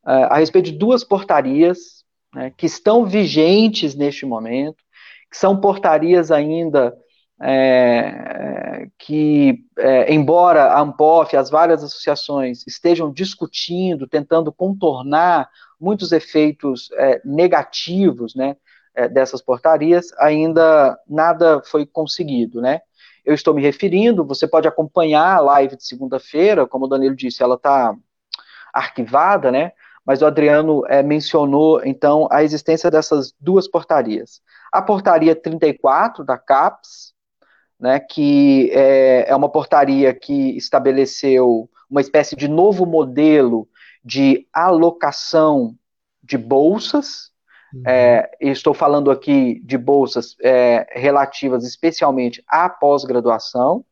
é, 0.06 0.24
a 0.24 0.36
respeito 0.36 0.72
de 0.72 0.78
duas 0.78 1.04
portarias 1.04 2.02
né, 2.34 2.50
que 2.56 2.64
estão 2.64 3.04
vigentes 3.04 3.94
neste 3.94 4.24
momento, 4.24 4.82
que 5.30 5.36
são 5.36 5.60
portarias 5.60 6.30
ainda 6.30 6.96
é, 7.40 8.88
que, 8.98 9.64
é, 9.78 10.12
embora 10.12 10.72
a 10.72 10.80
ANPOF, 10.80 11.36
as 11.36 11.50
várias 11.50 11.82
associações 11.82 12.64
estejam 12.66 13.12
discutindo, 13.12 14.06
tentando 14.06 14.52
contornar 14.52 15.48
muitos 15.80 16.12
efeitos 16.12 16.90
é, 16.92 17.20
negativos 17.24 18.34
né, 18.34 18.56
é, 18.94 19.08
dessas 19.08 19.42
portarias, 19.42 20.12
ainda 20.18 20.98
nada 21.08 21.62
foi 21.64 21.84
conseguido, 21.84 22.60
né? 22.60 22.80
eu 23.24 23.34
estou 23.34 23.54
me 23.54 23.62
referindo. 23.62 24.24
Você 24.26 24.46
pode 24.46 24.68
acompanhar 24.68 25.36
a 25.36 25.40
live 25.40 25.76
de 25.76 25.84
segunda-feira, 25.86 26.66
como 26.66 26.84
o 26.84 26.88
Danilo 26.88 27.16
disse, 27.16 27.42
ela 27.42 27.54
está 27.54 27.94
arquivada, 28.72 29.50
né? 29.50 29.72
Mas 30.04 30.20
o 30.20 30.26
Adriano 30.26 30.84
é, 30.86 31.02
mencionou, 31.02 31.82
então, 31.84 32.28
a 32.30 32.42
existência 32.42 32.90
dessas 32.90 33.32
duas 33.40 33.66
portarias. 33.66 34.42
A 34.70 34.82
portaria 34.82 35.34
34 35.34 36.22
da 36.24 36.36
CAPES, 36.36 37.13
né, 37.84 38.00
que 38.00 38.70
é, 38.72 39.28
é 39.28 39.36
uma 39.36 39.50
portaria 39.50 40.14
que 40.14 40.56
estabeleceu 40.56 41.68
uma 41.90 42.00
espécie 42.00 42.34
de 42.34 42.48
novo 42.48 42.86
modelo 42.86 43.68
de 44.02 44.48
alocação 44.54 45.76
de 46.22 46.38
bolsas 46.38 47.34
Uhum. 47.74 47.82
É, 47.84 48.30
estou 48.40 48.72
falando 48.72 49.10
aqui 49.10 49.60
de 49.64 49.76
bolsas 49.76 50.36
é, 50.40 50.86
relativas 50.92 51.64
especialmente 51.64 52.40
à 52.46 52.68
pós-graduação. 52.68 53.84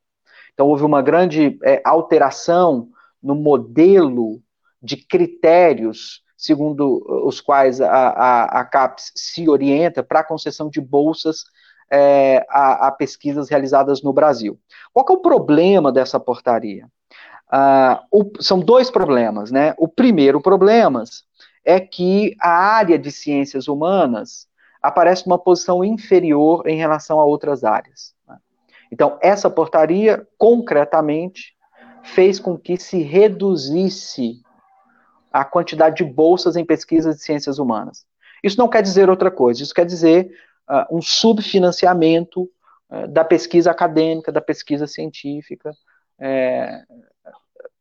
Então, 0.54 0.68
houve 0.68 0.84
uma 0.84 1.02
grande 1.02 1.58
é, 1.64 1.82
alteração 1.84 2.90
no 3.20 3.34
modelo 3.34 4.40
de 4.80 4.96
critérios 4.96 6.22
segundo 6.36 7.04
os 7.24 7.40
quais 7.40 7.80
a, 7.80 7.88
a, 7.88 8.60
a 8.60 8.64
CAPES 8.64 9.12
se 9.14 9.48
orienta 9.48 10.02
para 10.02 10.20
a 10.20 10.24
concessão 10.24 10.68
de 10.68 10.80
bolsas 10.80 11.44
é, 11.92 12.46
a, 12.48 12.88
a, 12.88 12.90
pesquisas 12.90 13.50
realizadas 13.50 14.02
no 14.02 14.14
Brasil. 14.14 14.58
Qual 14.94 15.04
é 15.10 15.12
o 15.12 15.20
problema 15.20 15.92
dessa 15.92 16.18
portaria? 16.18 16.88
Ah, 17.50 18.02
o, 18.10 18.24
são 18.40 18.58
dois 18.58 18.90
problemas, 18.90 19.50
né? 19.50 19.74
O 19.76 19.86
primeiro 19.86 20.40
problema 20.40 21.04
é 21.62 21.78
que 21.78 22.34
a 22.40 22.48
área 22.48 22.98
de 22.98 23.12
ciências 23.12 23.68
humanas 23.68 24.48
aparece 24.82 25.28
numa 25.28 25.38
posição 25.38 25.84
inferior 25.84 26.66
em 26.66 26.78
relação 26.78 27.20
a 27.20 27.26
outras 27.26 27.62
áreas. 27.62 28.14
Né? 28.26 28.38
Então, 28.90 29.18
essa 29.20 29.50
portaria, 29.50 30.26
concretamente, 30.38 31.54
fez 32.02 32.40
com 32.40 32.56
que 32.56 32.78
se 32.78 33.02
reduzisse 33.02 34.40
a 35.30 35.44
quantidade 35.44 35.96
de 35.96 36.04
bolsas 36.04 36.56
em 36.56 36.64
pesquisas 36.64 37.16
de 37.16 37.22
ciências 37.22 37.58
humanas. 37.58 38.06
Isso 38.42 38.58
não 38.58 38.68
quer 38.68 38.82
dizer 38.82 39.10
outra 39.10 39.30
coisa, 39.30 39.62
isso 39.62 39.74
quer 39.74 39.86
dizer 39.86 40.32
uh, 40.68 40.96
um 40.96 41.02
subfinanciamento 41.02 42.48
uh, 42.90 43.08
da 43.08 43.24
pesquisa 43.24 43.70
acadêmica, 43.70 44.32
da 44.32 44.40
pesquisa 44.40 44.86
científica, 44.86 45.72
é, 46.18 46.82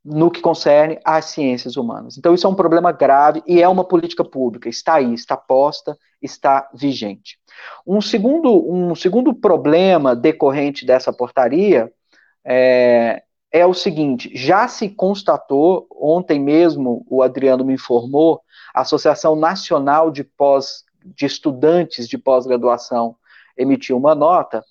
no 0.04 0.32
que 0.32 0.42
concerne 0.42 1.00
às 1.06 1.26
ciências 1.26 1.78
humanas. 1.78 2.18
Então, 2.18 2.34
isso 2.34 2.48
é 2.48 2.50
um 2.50 2.56
problema 2.56 2.92
grave 2.92 3.44
e 3.46 3.62
é 3.62 3.68
uma 3.68 3.86
política 3.86 4.26
pública, 4.26 4.68
está 4.68 4.96
aí, 4.96 5.14
está 5.14 5.38
posta, 5.38 5.98
está 6.22 6.68
vigente. 6.74 7.38
Um 7.86 8.02
segundo, 8.02 8.68
um 8.72 8.96
segundo 8.96 9.34
problema 9.34 10.16
decorrente 10.16 10.86
dessa 10.86 11.14
portaria 11.14 11.92
é, 12.44 13.22
é 13.52 13.66
o 13.66 13.74
seguinte: 13.74 14.32
já 14.34 14.68
se 14.68 14.90
constatou, 14.90 15.88
ontem 15.92 16.40
mesmo 16.40 17.06
o 17.08 17.22
Adriano 17.22 17.64
me 17.64 17.74
informou, 17.74 18.42
a 18.74 18.82
Associação 18.82 19.36
Nacional 19.36 20.10
de 20.10 20.24
Pós 20.24 20.84
de 21.04 21.26
Estudantes 21.26 22.08
de 22.08 22.18
Pós-Graduação 22.18 23.16
emitiu 23.58 23.98
uma 23.98 24.16
nota, 24.16 24.64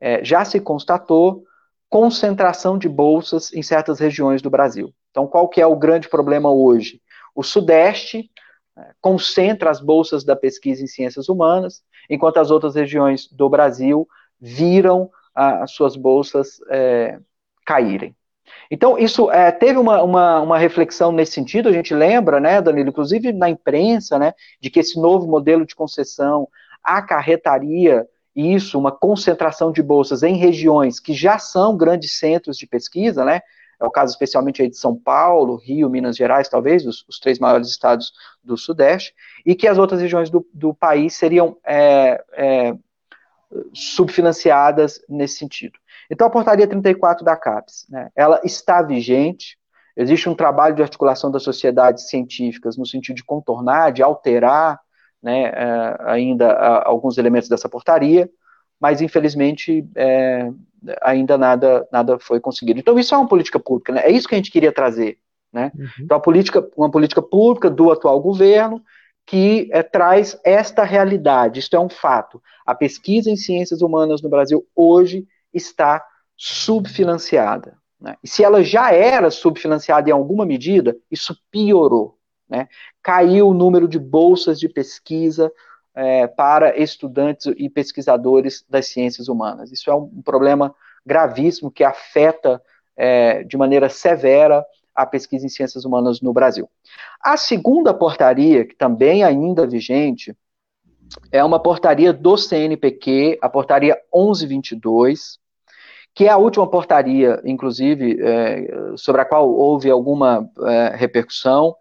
é, 0.00 0.24
já 0.24 0.44
se 0.44 0.60
constatou 0.60 1.44
concentração 1.88 2.78
de 2.78 2.88
bolsas 2.88 3.52
em 3.52 3.62
certas 3.62 3.98
regiões 3.98 4.42
do 4.42 4.50
Brasil. 4.50 4.92
Então, 5.10 5.26
qual 5.26 5.48
que 5.48 5.60
é 5.60 5.66
o 5.66 5.76
grande 5.76 6.08
problema 6.08 6.50
hoje? 6.50 7.00
O 7.34 7.42
Sudeste 7.42 8.30
é, 8.76 8.92
concentra 9.00 9.70
as 9.70 9.80
bolsas 9.80 10.24
da 10.24 10.36
pesquisa 10.36 10.82
em 10.82 10.86
ciências 10.86 11.28
humanas, 11.28 11.82
enquanto 12.08 12.38
as 12.38 12.50
outras 12.50 12.74
regiões 12.74 13.26
do 13.28 13.48
Brasil 13.48 14.06
viram 14.40 15.10
as 15.34 15.70
suas 15.70 15.94
bolsas 15.94 16.60
é, 16.68 17.20
caírem. 17.64 18.16
Então, 18.70 18.98
isso 18.98 19.30
é, 19.30 19.50
teve 19.50 19.78
uma, 19.78 20.02
uma, 20.02 20.40
uma, 20.40 20.58
reflexão 20.58 21.10
nesse 21.12 21.32
sentido, 21.32 21.68
a 21.68 21.72
gente 21.72 21.94
lembra, 21.94 22.40
né, 22.40 22.60
Danilo, 22.60 22.90
inclusive 22.90 23.32
na 23.32 23.48
imprensa, 23.48 24.18
né, 24.18 24.34
de 24.60 24.70
que 24.70 24.80
esse 24.80 25.00
novo 25.00 25.26
modelo 25.26 25.66
de 25.66 25.74
concessão 25.74 26.48
acarretaria 26.82 28.06
isso, 28.34 28.78
uma 28.78 28.92
concentração 28.92 29.72
de 29.72 29.82
bolsas 29.82 30.22
em 30.22 30.36
regiões 30.36 31.00
que 31.00 31.12
já 31.12 31.38
são 31.38 31.76
grandes 31.76 32.18
centros 32.18 32.56
de 32.56 32.66
pesquisa, 32.66 33.24
né, 33.24 33.40
é 33.80 33.84
o 33.86 33.90
caso 33.90 34.12
especialmente 34.12 34.60
aí 34.60 34.68
de 34.68 34.76
São 34.76 34.96
Paulo, 34.96 35.56
Rio, 35.56 35.88
Minas 35.88 36.16
Gerais, 36.16 36.48
talvez, 36.48 36.84
os, 36.84 37.04
os 37.08 37.20
três 37.20 37.38
maiores 37.38 37.68
estados 37.68 38.12
do 38.42 38.56
Sudeste, 38.56 39.14
e 39.46 39.54
que 39.54 39.68
as 39.68 39.78
outras 39.78 40.00
regiões 40.00 40.30
do, 40.30 40.44
do 40.52 40.74
país 40.74 41.14
seriam 41.14 41.56
é, 41.64 42.22
é, 42.32 42.74
subfinanciadas 43.72 45.00
nesse 45.08 45.38
sentido. 45.38 45.78
Então, 46.10 46.26
a 46.26 46.30
portaria 46.30 46.66
34 46.66 47.24
da 47.24 47.36
CAPES, 47.36 47.86
né, 47.88 48.10
ela 48.16 48.40
está 48.44 48.82
vigente, 48.82 49.58
existe 49.96 50.28
um 50.28 50.34
trabalho 50.34 50.74
de 50.74 50.82
articulação 50.82 51.30
das 51.30 51.42
sociedades 51.42 52.08
científicas 52.08 52.76
no 52.76 52.86
sentido 52.86 53.16
de 53.16 53.24
contornar, 53.24 53.92
de 53.92 54.02
alterar 54.02 54.80
né, 55.22 55.48
é, 55.48 55.96
ainda 56.06 56.52
alguns 56.84 57.18
elementos 57.18 57.48
dessa 57.48 57.68
portaria, 57.68 58.30
mas 58.80 59.00
infelizmente 59.00 59.86
é, 59.96 60.50
ainda 61.02 61.36
nada, 61.36 61.86
nada 61.92 62.18
foi 62.18 62.40
conseguido. 62.40 62.78
Então, 62.78 62.98
isso 62.98 63.14
é 63.14 63.18
uma 63.18 63.28
política 63.28 63.58
pública, 63.58 63.92
né, 63.92 64.02
é 64.04 64.10
isso 64.10 64.28
que 64.28 64.34
a 64.34 64.38
gente 64.38 64.52
queria 64.52 64.72
trazer. 64.72 65.18
Né? 65.52 65.72
Uhum. 65.74 65.88
Então, 66.00 66.16
a 66.16 66.20
política, 66.20 66.66
uma 66.76 66.90
política 66.90 67.22
pública 67.22 67.70
do 67.70 67.90
atual 67.90 68.20
governo 68.20 68.82
que 69.26 69.68
é, 69.72 69.82
traz 69.82 70.38
esta 70.42 70.84
realidade, 70.84 71.60
isto 71.60 71.76
é 71.76 71.80
um 71.80 71.88
fato. 71.88 72.40
A 72.64 72.74
pesquisa 72.74 73.30
em 73.30 73.36
ciências 73.36 73.82
humanas 73.82 74.22
no 74.22 74.28
Brasil 74.30 74.66
hoje 74.74 75.26
está 75.52 76.04
subfinanciada. 76.36 77.76
Né? 78.00 78.16
E 78.22 78.28
se 78.28 78.44
ela 78.44 78.62
já 78.62 78.92
era 78.92 79.30
subfinanciada 79.30 80.08
em 80.08 80.12
alguma 80.12 80.46
medida, 80.46 80.96
isso 81.10 81.36
piorou. 81.50 82.18
Né? 82.48 82.68
Caiu 83.02 83.48
o 83.48 83.54
número 83.54 83.88
de 83.88 83.98
bolsas 83.98 84.58
de 84.58 84.68
pesquisa 84.68 85.52
é, 85.94 86.26
para 86.26 86.78
estudantes 86.78 87.52
e 87.56 87.68
pesquisadores 87.68 88.64
das 88.68 88.86
ciências 88.86 89.28
humanas. 89.28 89.72
Isso 89.72 89.90
é 89.90 89.94
um 89.94 90.22
problema 90.22 90.74
gravíssimo 91.04 91.70
que 91.70 91.82
afeta 91.82 92.62
é, 92.96 93.42
de 93.42 93.56
maneira 93.56 93.88
severa 93.88 94.64
a 94.94 95.06
pesquisa 95.06 95.46
em 95.46 95.48
ciências 95.48 95.84
humanas 95.84 96.20
no 96.20 96.32
Brasil. 96.32 96.68
A 97.20 97.36
segunda 97.36 97.94
portaria, 97.94 98.64
que 98.64 98.74
também 98.74 99.22
ainda 99.22 99.66
vigente, 99.66 100.36
é 101.30 101.42
uma 101.42 101.60
portaria 101.60 102.12
do 102.12 102.36
CNPq, 102.36 103.38
a 103.40 103.48
portaria 103.48 103.96
1122, 104.14 105.38
que 106.14 106.24
é 106.24 106.30
a 106.30 106.36
última 106.36 106.68
portaria, 106.68 107.40
inclusive, 107.44 108.18
é, 108.20 108.96
sobre 108.96 109.20
a 109.20 109.24
qual 109.24 109.48
houve 109.48 109.90
alguma 109.90 110.48
é, 110.66 110.96
repercussão, 110.96 111.76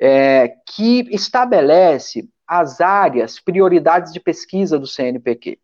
é, 0.00 0.48
que 0.66 1.06
estabelece 1.10 2.28
as 2.46 2.80
áreas, 2.80 3.40
prioridades 3.40 4.12
de 4.12 4.20
pesquisa 4.20 4.78
do 4.78 4.86
CNPq. 4.86 5.58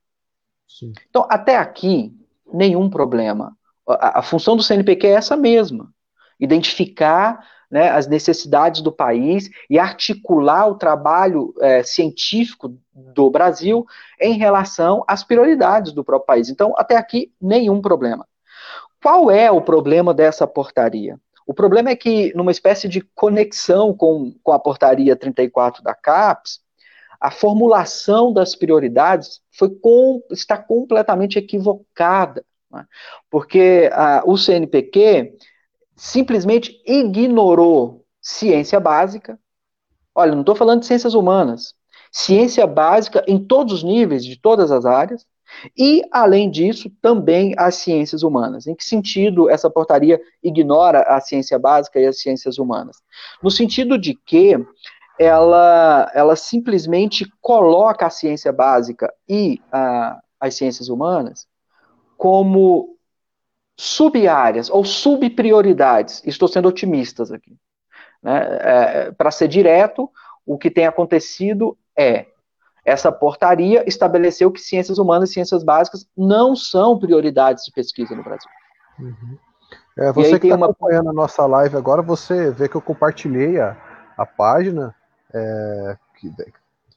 Sim. 0.68 0.92
Então, 1.08 1.26
até 1.30 1.56
aqui, 1.56 2.12
nenhum 2.52 2.90
problema. 2.90 3.56
A, 3.88 4.18
a 4.20 4.22
função 4.22 4.56
do 4.56 4.62
CNPq 4.62 5.06
é 5.06 5.12
essa 5.12 5.36
mesma: 5.36 5.92
identificar 6.38 7.46
né, 7.72 7.88
as 7.88 8.06
necessidades 8.06 8.82
do 8.82 8.92
país 8.92 9.48
e 9.70 9.78
articular 9.78 10.68
o 10.68 10.74
trabalho 10.74 11.54
é, 11.58 11.82
científico 11.82 12.76
do 12.92 13.30
Brasil 13.30 13.86
em 14.20 14.34
relação 14.34 15.02
às 15.08 15.24
prioridades 15.24 15.90
do 15.90 16.04
próprio 16.04 16.26
país. 16.26 16.50
Então, 16.50 16.74
até 16.76 16.96
aqui, 16.96 17.32
nenhum 17.40 17.80
problema. 17.80 18.28
Qual 19.02 19.30
é 19.30 19.50
o 19.50 19.62
problema 19.62 20.12
dessa 20.12 20.46
portaria? 20.46 21.18
O 21.46 21.54
problema 21.54 21.88
é 21.88 21.96
que, 21.96 22.30
numa 22.36 22.50
espécie 22.50 22.86
de 22.88 23.00
conexão 23.14 23.96
com, 23.96 24.34
com 24.44 24.52
a 24.52 24.58
portaria 24.58 25.16
34 25.16 25.82
da 25.82 25.94
CAPES, 25.94 26.60
a 27.18 27.30
formulação 27.30 28.34
das 28.34 28.54
prioridades 28.54 29.40
foi 29.50 29.70
com, 29.70 30.22
está 30.30 30.58
completamente 30.58 31.38
equivocada. 31.38 32.44
Né? 32.70 32.84
Porque 33.30 33.88
a, 33.92 34.22
o 34.26 34.36
CNPq 34.36 35.32
simplesmente 36.02 36.82
ignorou 36.84 38.04
ciência 38.20 38.80
básica. 38.80 39.38
Olha, 40.12 40.32
não 40.32 40.40
estou 40.40 40.56
falando 40.56 40.80
de 40.80 40.86
ciências 40.86 41.14
humanas. 41.14 41.76
Ciência 42.10 42.66
básica 42.66 43.24
em 43.28 43.38
todos 43.38 43.72
os 43.72 43.82
níveis, 43.84 44.24
de 44.24 44.36
todas 44.36 44.72
as 44.72 44.84
áreas. 44.84 45.24
E, 45.78 46.02
além 46.10 46.50
disso, 46.50 46.90
também 47.00 47.54
as 47.56 47.76
ciências 47.76 48.24
humanas. 48.24 48.66
Em 48.66 48.74
que 48.74 48.84
sentido 48.84 49.48
essa 49.48 49.70
portaria 49.70 50.20
ignora 50.42 51.02
a 51.02 51.20
ciência 51.20 51.56
básica 51.56 52.00
e 52.00 52.06
as 52.06 52.20
ciências 52.20 52.58
humanas? 52.58 52.96
No 53.40 53.48
sentido 53.48 53.96
de 53.96 54.12
que 54.26 54.56
ela, 55.20 56.10
ela 56.16 56.34
simplesmente 56.34 57.32
coloca 57.40 58.06
a 58.06 58.10
ciência 58.10 58.52
básica 58.52 59.08
e 59.28 59.62
a, 59.70 60.20
as 60.40 60.56
ciências 60.56 60.88
humanas 60.88 61.46
como 62.18 62.92
sub-áreas 63.76 64.70
ou 64.70 64.84
subprioridades. 64.84 66.22
Estou 66.24 66.48
sendo 66.48 66.68
otimistas 66.68 67.32
aqui. 67.32 67.56
Né? 68.22 68.58
É, 68.60 69.12
Para 69.12 69.30
ser 69.30 69.48
direto, 69.48 70.10
o 70.46 70.58
que 70.58 70.70
tem 70.70 70.86
acontecido 70.86 71.76
é 71.96 72.26
essa 72.84 73.12
portaria 73.12 73.84
estabeleceu 73.86 74.50
que 74.50 74.60
ciências 74.60 74.98
humanas 74.98 75.30
e 75.30 75.34
ciências 75.34 75.62
básicas 75.62 76.06
não 76.16 76.56
são 76.56 76.98
prioridades 76.98 77.64
de 77.64 77.72
pesquisa 77.72 78.14
no 78.14 78.24
Brasil. 78.24 78.50
Uhum. 78.98 79.38
É, 79.96 80.12
você 80.12 80.38
que 80.38 80.46
está 80.46 80.56
uma... 80.56 80.66
acompanhando 80.66 81.10
a 81.10 81.12
nossa 81.12 81.46
live 81.46 81.76
agora, 81.76 82.02
você 82.02 82.50
vê 82.50 82.68
que 82.68 82.74
eu 82.74 82.80
compartilhei 82.80 83.60
a, 83.60 83.76
a 84.16 84.26
página 84.26 84.94
é, 85.32 85.96
que, 86.18 86.32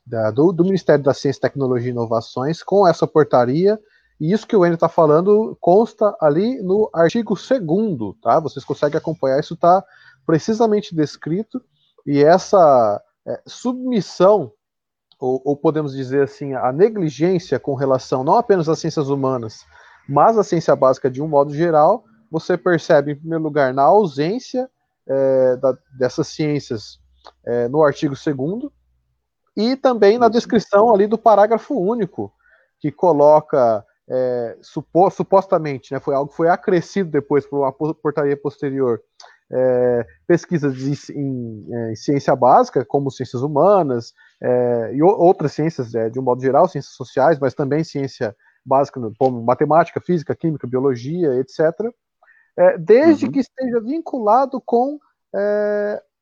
da, 0.06 0.32
do, 0.32 0.52
do 0.52 0.64
Ministério 0.64 1.04
da 1.04 1.14
Ciência, 1.14 1.42
Tecnologia 1.42 1.90
e 1.90 1.92
Inovações 1.92 2.64
com 2.64 2.88
essa 2.88 3.06
portaria 3.06 3.80
e 4.20 4.32
isso 4.32 4.48
que 4.48 4.56
o 4.56 4.66
Enio 4.66 4.76
está 4.76 4.88
falando 4.88 5.58
consta 5.60 6.16
ali 6.22 6.62
no 6.62 6.90
artigo 6.94 7.36
2 7.36 8.16
tá? 8.22 8.40
Vocês 8.40 8.64
conseguem 8.64 8.98
acompanhar, 8.98 9.40
isso 9.40 9.56
está 9.56 9.84
precisamente 10.26 10.96
descrito, 10.96 11.62
e 12.06 12.24
essa 12.24 13.02
é, 13.28 13.42
submissão, 13.46 14.52
ou, 15.20 15.42
ou, 15.44 15.58
podemos 15.58 15.94
dizer 15.94 16.24
assim, 16.24 16.54
a 16.54 16.72
negligência 16.72 17.60
com 17.60 17.74
relação 17.74 18.24
não 18.24 18.36
apenas 18.36 18.70
às 18.70 18.80
ciências 18.80 19.10
humanas, 19.10 19.66
mas 20.08 20.38
à 20.38 20.44
ciência 20.44 20.76
básica 20.76 21.10
de 21.10 21.22
um 21.22 21.28
modo 21.28 21.54
geral, 21.54 22.04
você 22.32 22.58
percebe, 22.58 23.12
em 23.12 23.16
primeiro 23.16 23.44
lugar, 23.44 23.74
na 23.74 23.84
ausência 23.84 24.70
é, 25.08 25.56
da, 25.58 25.78
dessas 25.98 26.28
ciências 26.28 27.00
é, 27.46 27.68
no 27.68 27.84
artigo 27.84 28.16
2 28.16 28.72
e 29.58 29.76
também 29.76 30.18
na 30.18 30.28
descrição 30.28 30.94
ali 30.94 31.08
do 31.08 31.18
parágrafo 31.18 31.76
único, 31.76 32.32
que 32.80 32.92
coloca 32.92 33.86
é, 34.10 34.58
supo, 34.62 35.10
supostamente, 35.10 35.94
né, 35.94 36.00
foi 36.00 36.14
algo 36.14 36.30
que 36.30 36.38
foi 36.38 36.50
acrescido 36.50 37.10
depois 37.10 37.46
por 37.46 37.60
uma 37.60 37.72
portaria 37.72 38.38
posterior, 38.38 39.02
é, 39.52 40.06
pesquisas 40.28 40.76
de, 40.76 40.92
em, 41.14 41.68
é, 41.72 41.92
em, 41.92 41.96
ciência 41.96 42.36
básica, 42.36 42.84
como 42.86 43.12
ciências 43.12 43.42
humanas 43.42 44.14
é, 44.42 44.92
e 44.94 45.04
outras 45.04 45.54
ciências, 45.54 45.94
é, 45.94 46.10
de 46.10 46.20
um 46.20 46.24
modo 46.24 46.42
geral, 46.42 46.68
ciências 46.68 46.96
sociais, 46.96 47.40
mas 47.40 47.54
também 47.54 47.84
ciência 47.84 48.36
básica, 48.66 49.00
como 49.20 49.44
matemática, 49.44 50.02
física, 50.02 50.36
química, 50.36 50.68
biologia, 50.68 51.36
etc., 51.36 51.92
é, 52.58 52.78
desde 52.78 53.26
uhum. 53.26 53.32
que 53.32 53.40
esteja 53.40 53.82
vinculado 53.82 54.62
com 54.62 54.98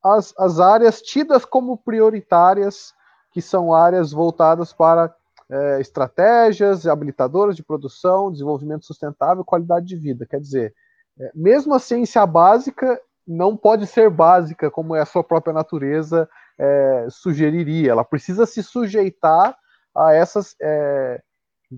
as, 0.04 0.34
as 0.40 0.60
áreas 0.60 1.00
tidas 1.00 1.46
como 1.46 1.78
prioritárias, 1.78 2.92
que 3.32 3.40
são 3.40 3.72
áreas 3.72 4.12
voltadas 4.12 4.74
para 4.74 5.14
é, 5.54 5.80
estratégias 5.80 6.88
habilitadoras 6.88 7.56
de 7.56 7.64
produção, 7.64 8.32
desenvolvimento 8.32 8.86
sustentável, 8.86 9.46
qualidade 9.46 9.86
de 9.86 9.96
vida. 9.96 10.26
Quer 10.26 10.40
dizer, 10.40 10.74
é, 11.20 11.32
mesmo 11.36 11.76
a 11.76 11.80
ciência 11.80 12.26
básica 12.26 13.00
não 13.26 13.56
pode 13.56 13.86
ser 13.86 14.10
básica 14.10 14.72
como 14.72 14.96
é 14.96 15.02
a 15.02 15.06
sua 15.06 15.24
própria 15.24 15.54
natureza 15.54 16.28
é, 16.58 17.06
sugeriria. 17.10 17.92
Ela 17.92 18.04
precisa 18.04 18.48
se 18.48 18.64
sujeitar 18.64 19.56
a 19.96 20.12
essas, 20.12 20.56
é, 20.60 21.22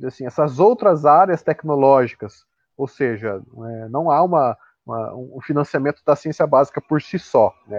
assim, 0.06 0.26
essas 0.26 0.58
outras 0.58 1.06
áreas 1.06 1.44
tecnológicas. 1.44 2.46
Ou 2.78 2.88
seja, 2.88 3.42
é, 3.42 3.90
não 3.90 4.10
há 4.10 4.24
uma, 4.24 4.58
uma, 4.86 5.14
um 5.16 5.40
financiamento 5.42 6.02
da 6.06 6.16
ciência 6.16 6.48
básica 6.48 6.80
por 6.80 7.02
si 7.02 7.20
só. 7.20 7.54
Né? 7.68 7.78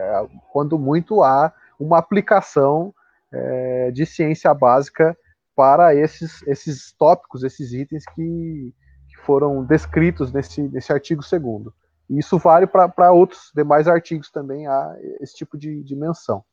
Quando 0.52 0.78
muito 0.78 1.22
há 1.22 1.54
uma 1.80 1.96
aplicação 1.96 2.94
é, 3.32 3.90
de 3.92 4.04
ciência 4.04 4.52
básica 4.52 5.16
para 5.56 5.94
esses, 5.94 6.46
esses 6.46 6.92
tópicos, 6.92 7.42
esses 7.42 7.72
itens 7.72 8.04
que, 8.14 8.74
que 9.08 9.16
foram 9.24 9.64
descritos 9.64 10.30
nesse, 10.30 10.60
nesse 10.60 10.92
artigo 10.92 11.22
segundo. 11.22 11.72
E 12.08 12.18
isso 12.18 12.38
vale 12.38 12.66
para 12.66 13.10
outros 13.10 13.50
demais 13.54 13.88
artigos 13.88 14.30
também, 14.30 14.66
há 14.66 14.96
esse 15.20 15.34
tipo 15.34 15.56
de, 15.56 15.82
de 15.82 15.96
menção. 15.96 16.44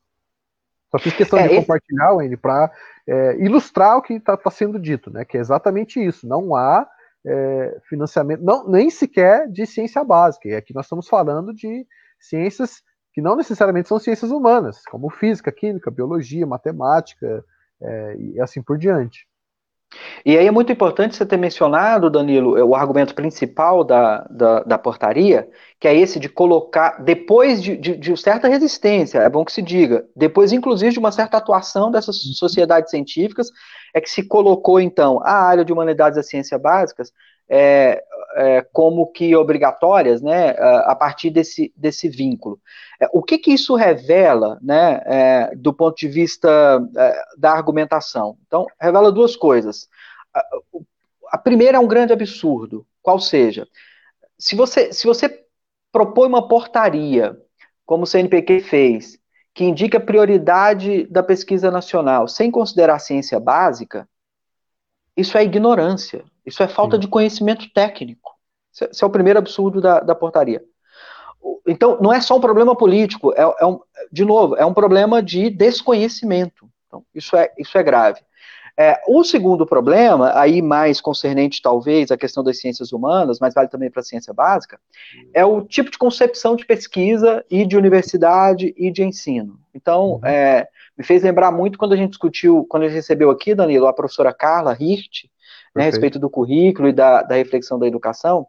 Só 0.90 0.98
fiz 0.98 1.14
questão 1.14 1.40
é, 1.40 1.48
de 1.48 1.56
compartilhar, 1.56 2.14
Wendy, 2.14 2.38
para 2.38 2.72
é, 3.08 3.36
ilustrar 3.38 3.98
o 3.98 4.02
que 4.02 4.14
está 4.14 4.38
tá 4.38 4.50
sendo 4.50 4.80
dito, 4.80 5.12
né? 5.12 5.26
Que 5.26 5.38
é 5.38 5.42
exatamente 5.42 6.04
isso. 6.04 6.28
Não 6.28 6.56
há 6.56 6.88
é, 7.26 7.80
financiamento, 7.90 8.44
não, 8.44 8.68
nem 8.70 8.90
sequer 8.90 9.50
de 9.50 9.66
ciência 9.66 10.04
básica. 10.04 10.48
E 10.48 10.56
aqui 10.56 10.74
nós 10.74 10.86
estamos 10.86 11.08
falando 11.08 11.54
de 11.54 11.86
ciências 12.20 12.82
que 13.12 13.22
não 13.22 13.36
necessariamente 13.36 13.90
são 13.90 14.00
ciências 14.00 14.32
humanas, 14.32 14.82
como 14.86 15.10
física, 15.10 15.52
química, 15.52 15.92
biologia, 15.92 16.48
matemática 16.48 17.44
é, 17.84 18.16
e 18.18 18.42
assim 18.42 18.62
por 18.62 18.78
diante. 18.78 19.28
E 20.26 20.38
aí 20.38 20.48
é 20.48 20.52
muito 20.52 20.72
importante 20.72 21.16
você 21.16 21.26
ter 21.26 21.38
mencionado, 21.38 22.10
Danilo, 22.10 22.58
o 22.66 22.76
argumento 22.76 23.14
principal 23.14 23.84
da, 23.84 24.26
da, 24.30 24.64
da 24.64 24.78
portaria, 24.78 25.48
que 25.80 25.88
é 25.88 25.96
esse 25.96 26.20
de 26.20 26.30
colocar, 26.30 27.04
depois 27.04 27.62
de, 27.62 27.78
de, 27.78 27.96
de, 27.96 28.18
certa 28.18 28.48
resistência, 28.48 29.20
é 29.20 29.30
bom 29.30 29.46
que 29.46 29.52
se 29.52 29.62
diga, 29.62 30.06
depois, 30.16 30.52
inclusive, 30.52 30.94
de 30.94 31.00
uma 31.00 31.12
certa 31.12 31.38
atuação 31.38 31.92
dessas 31.92 32.18
sociedades 32.36 32.90
científicas, 32.90 33.52
é 33.94 34.02
que 34.02 34.10
se 34.10 34.28
colocou, 34.28 34.80
então, 34.80 35.22
a 35.24 35.34
área 35.34 35.66
de 35.66 35.72
humanidades 35.72 36.18
e 36.18 36.24
ciências 36.24 36.60
básicas 36.60 37.12
é, 37.50 38.04
é, 38.36 38.62
como 38.72 39.12
que 39.12 39.36
obrigatórias, 39.36 40.22
né, 40.22 40.52
a 40.86 40.96
partir 40.96 41.30
desse, 41.30 41.72
desse 41.76 42.10
vínculo. 42.10 42.60
É, 43.00 43.08
o 43.14 43.22
que, 43.22 43.38
que 43.38 43.52
isso 43.52 43.76
revela, 43.76 44.58
né, 44.62 45.02
é, 45.06 45.56
do 45.56 45.74
ponto 45.74 45.98
de 45.98 46.08
vista 46.08 46.50
é, 46.98 47.24
da 47.38 47.52
argumentação? 47.52 48.38
Então, 48.48 48.66
revela 48.80 49.12
duas 49.12 49.36
coisas. 49.36 49.88
A, 50.34 50.44
a, 51.32 51.38
primeira 51.38 51.78
é 51.78 51.80
um 51.80 51.88
grande 51.88 52.14
absurdo, 52.14 52.86
qual 53.02 53.20
seja, 53.20 53.68
se 54.38 54.56
você, 54.56 54.92
se 54.92 55.06
você 55.06 55.44
propõe 55.92 56.28
uma 56.28 56.48
portaria, 56.48 57.38
como 57.86 58.04
o 58.04 58.08
CNPq 58.08 58.62
fez, 58.62 59.20
que 59.54 59.64
indica 59.64 60.00
prioridade 60.00 61.06
da 61.06 61.22
pesquisa 61.22 61.70
nacional, 61.70 62.28
sem 62.28 62.50
considerar 62.50 62.96
a 62.96 63.00
ciência 63.00 63.40
básica, 63.40 64.08
isso 65.16 65.38
é 65.38 65.44
ignorância, 65.44 66.26
isso 66.46 66.62
é 66.64 66.68
falta 66.68 66.96
Sim. 66.96 67.02
de 67.02 67.08
conhecimento 67.08 67.72
técnico. 67.74 68.32
Esse 68.72 69.04
é 69.04 69.08
o 69.08 69.10
primeiro 69.10 69.40
absurdo 69.40 69.80
da, 69.80 70.00
da 70.00 70.16
portaria. 70.16 70.64
Então, 71.68 72.00
não 72.02 72.12
é 72.12 72.20
só 72.20 72.38
um 72.38 72.42
problema 72.42 72.76
político, 72.76 73.34
é, 73.34 73.42
é, 73.42 73.66
um, 73.66 73.80
de 74.12 74.26
novo, 74.26 74.56
é 74.56 74.66
um 74.66 74.74
problema 74.74 75.22
de 75.22 75.50
desconhecimento. 75.50 76.70
Então, 76.88 77.04
isso 77.14 77.36
é, 77.36 77.52
isso 77.58 77.78
é 77.78 77.84
grave. 77.84 78.22
É, 78.76 79.00
o 79.08 79.24
segundo 79.24 79.68
problema, 79.68 80.32
aí 80.36 80.60
mais 80.60 81.00
concernente 81.00 81.62
talvez 81.62 82.10
à 82.10 82.18
questão 82.18 82.44
das 82.44 82.60
ciências 82.60 82.92
humanas, 82.92 83.40
mas 83.40 83.54
vale 83.54 83.68
também 83.68 83.92
para 83.92 84.00
a 84.00 84.04
ciência 84.04 84.34
básica, 84.34 84.80
é 85.32 85.46
o 85.46 85.62
tipo 85.62 85.92
de 85.92 85.98
concepção 85.98 86.56
de 86.56 86.66
pesquisa 86.66 87.46
e 87.52 87.68
de 87.68 87.78
universidade 87.78 88.74
e 88.76 88.90
de 88.90 89.04
ensino. 89.04 89.60
Então, 89.76 90.14
uhum. 90.14 90.26
é, 90.26 90.68
me 90.98 91.04
fez 91.04 91.22
lembrar 91.22 91.52
muito 91.52 91.78
quando 91.78 91.94
a 91.94 91.98
gente 91.98 92.12
discutiu, 92.12 92.66
quando 92.68 92.84
a 92.84 92.88
gente 92.88 92.96
recebeu 92.96 93.30
aqui, 93.30 93.54
Danilo, 93.54 93.86
a 93.86 93.94
professora 93.94 94.34
Carla 94.34 94.76
Hirt, 94.80 95.26
né, 95.76 95.84
a 95.84 95.86
respeito 95.86 96.20
do 96.20 96.30
currículo 96.30 96.88
e 96.88 96.94
da, 96.94 97.24
da 97.24 97.36
reflexão 97.36 97.80
da 97.80 97.88
educação, 97.88 98.48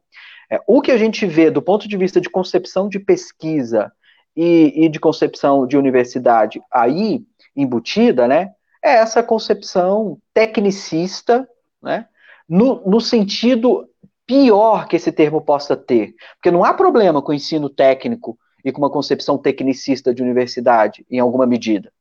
é, 0.51 0.61
o 0.67 0.81
que 0.81 0.93
a 0.93 0.99
gente 0.99 1.27
vê 1.27 1.51
do 1.51 1.63
ponto 1.63 1.89
de 1.89 1.97
vista 1.97 2.21
de 2.21 2.29
concepção 2.29 2.89
de 2.89 2.99
pesquisa 2.99 3.91
e, 4.37 4.85
e 4.85 4.89
de 4.89 5.01
concepção 5.01 5.67
de 5.67 5.77
universidade 5.77 6.61
aí 6.71 7.23
embutida, 7.57 8.29
né, 8.29 8.53
é 8.83 8.97
essa 8.97 9.23
concepção 9.23 10.19
tecnicista, 10.33 11.49
né, 11.83 12.07
no, 12.49 12.83
no 12.87 13.01
sentido 13.01 13.89
pior 14.27 14.87
que 14.87 14.97
esse 14.97 15.13
termo 15.13 15.41
possa 15.41 15.77
ter, 15.77 16.15
porque 16.37 16.51
não 16.51 16.65
há 16.65 16.75
problema 16.75 17.23
com 17.23 17.33
o 17.33 17.35
ensino 17.35 17.69
técnico 17.69 18.39
e 18.65 18.73
com 18.73 18.79
uma 18.79 18.91
concepção 18.91 19.37
tecnicista 19.37 20.15
de 20.15 20.23
universidade, 20.23 21.05
em 21.11 21.19
alguma 21.19 21.47
medida. 21.47 21.93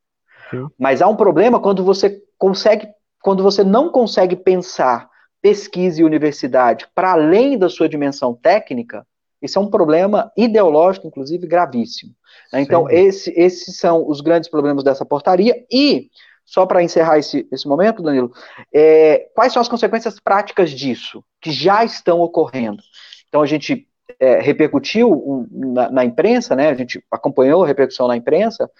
Sim. 0.50 0.66
Mas 0.78 1.02
há 1.02 1.08
um 1.08 1.16
problema 1.16 1.60
quando 1.60 1.84
você 1.84 2.22
consegue, 2.38 2.88
quando 3.22 3.42
você 3.42 3.62
não 3.62 3.90
consegue 3.90 4.36
pensar 4.36 5.08
pesquisa 5.44 6.00
e 6.00 6.04
universidade 6.04 6.88
para 6.94 7.12
além 7.12 7.58
da 7.58 7.68
sua 7.68 7.86
dimensão 7.86 8.32
técnica, 8.34 9.06
isso 9.42 9.58
é 9.58 9.60
um 9.60 9.68
problema 9.68 10.32
ideológico, 10.34 11.06
inclusive, 11.06 11.46
gravíssimo. 11.46 12.14
Né? 12.50 12.62
Então, 12.62 12.88
esse, 12.88 13.30
esses 13.36 13.76
são 13.76 14.08
os 14.08 14.22
grandes 14.22 14.48
problemas 14.48 14.82
dessa 14.82 15.04
portaria. 15.04 15.54
E, 15.70 16.08
só 16.46 16.64
para 16.64 16.82
encerrar 16.82 17.18
esse, 17.18 17.46
esse 17.52 17.68
momento, 17.68 18.02
Danilo, 18.02 18.32
é, 18.74 19.28
quais 19.34 19.52
são 19.52 19.60
as 19.60 19.68
consequências 19.68 20.18
práticas 20.18 20.70
disso, 20.70 21.22
que 21.42 21.52
já 21.52 21.84
estão 21.84 22.20
ocorrendo? 22.20 22.82
Então, 23.28 23.42
a 23.42 23.46
gente 23.46 23.86
é, 24.18 24.40
repercutiu 24.40 25.12
um, 25.12 25.46
na, 25.74 25.90
na, 25.90 26.04
imprensa, 26.06 26.56
né, 26.56 26.70
a 26.70 26.74
gente 26.74 27.04
acompanhou 27.10 27.62
a 27.62 27.66
repercussão 27.66 28.08
na 28.08 28.16
imprensa, 28.16 28.70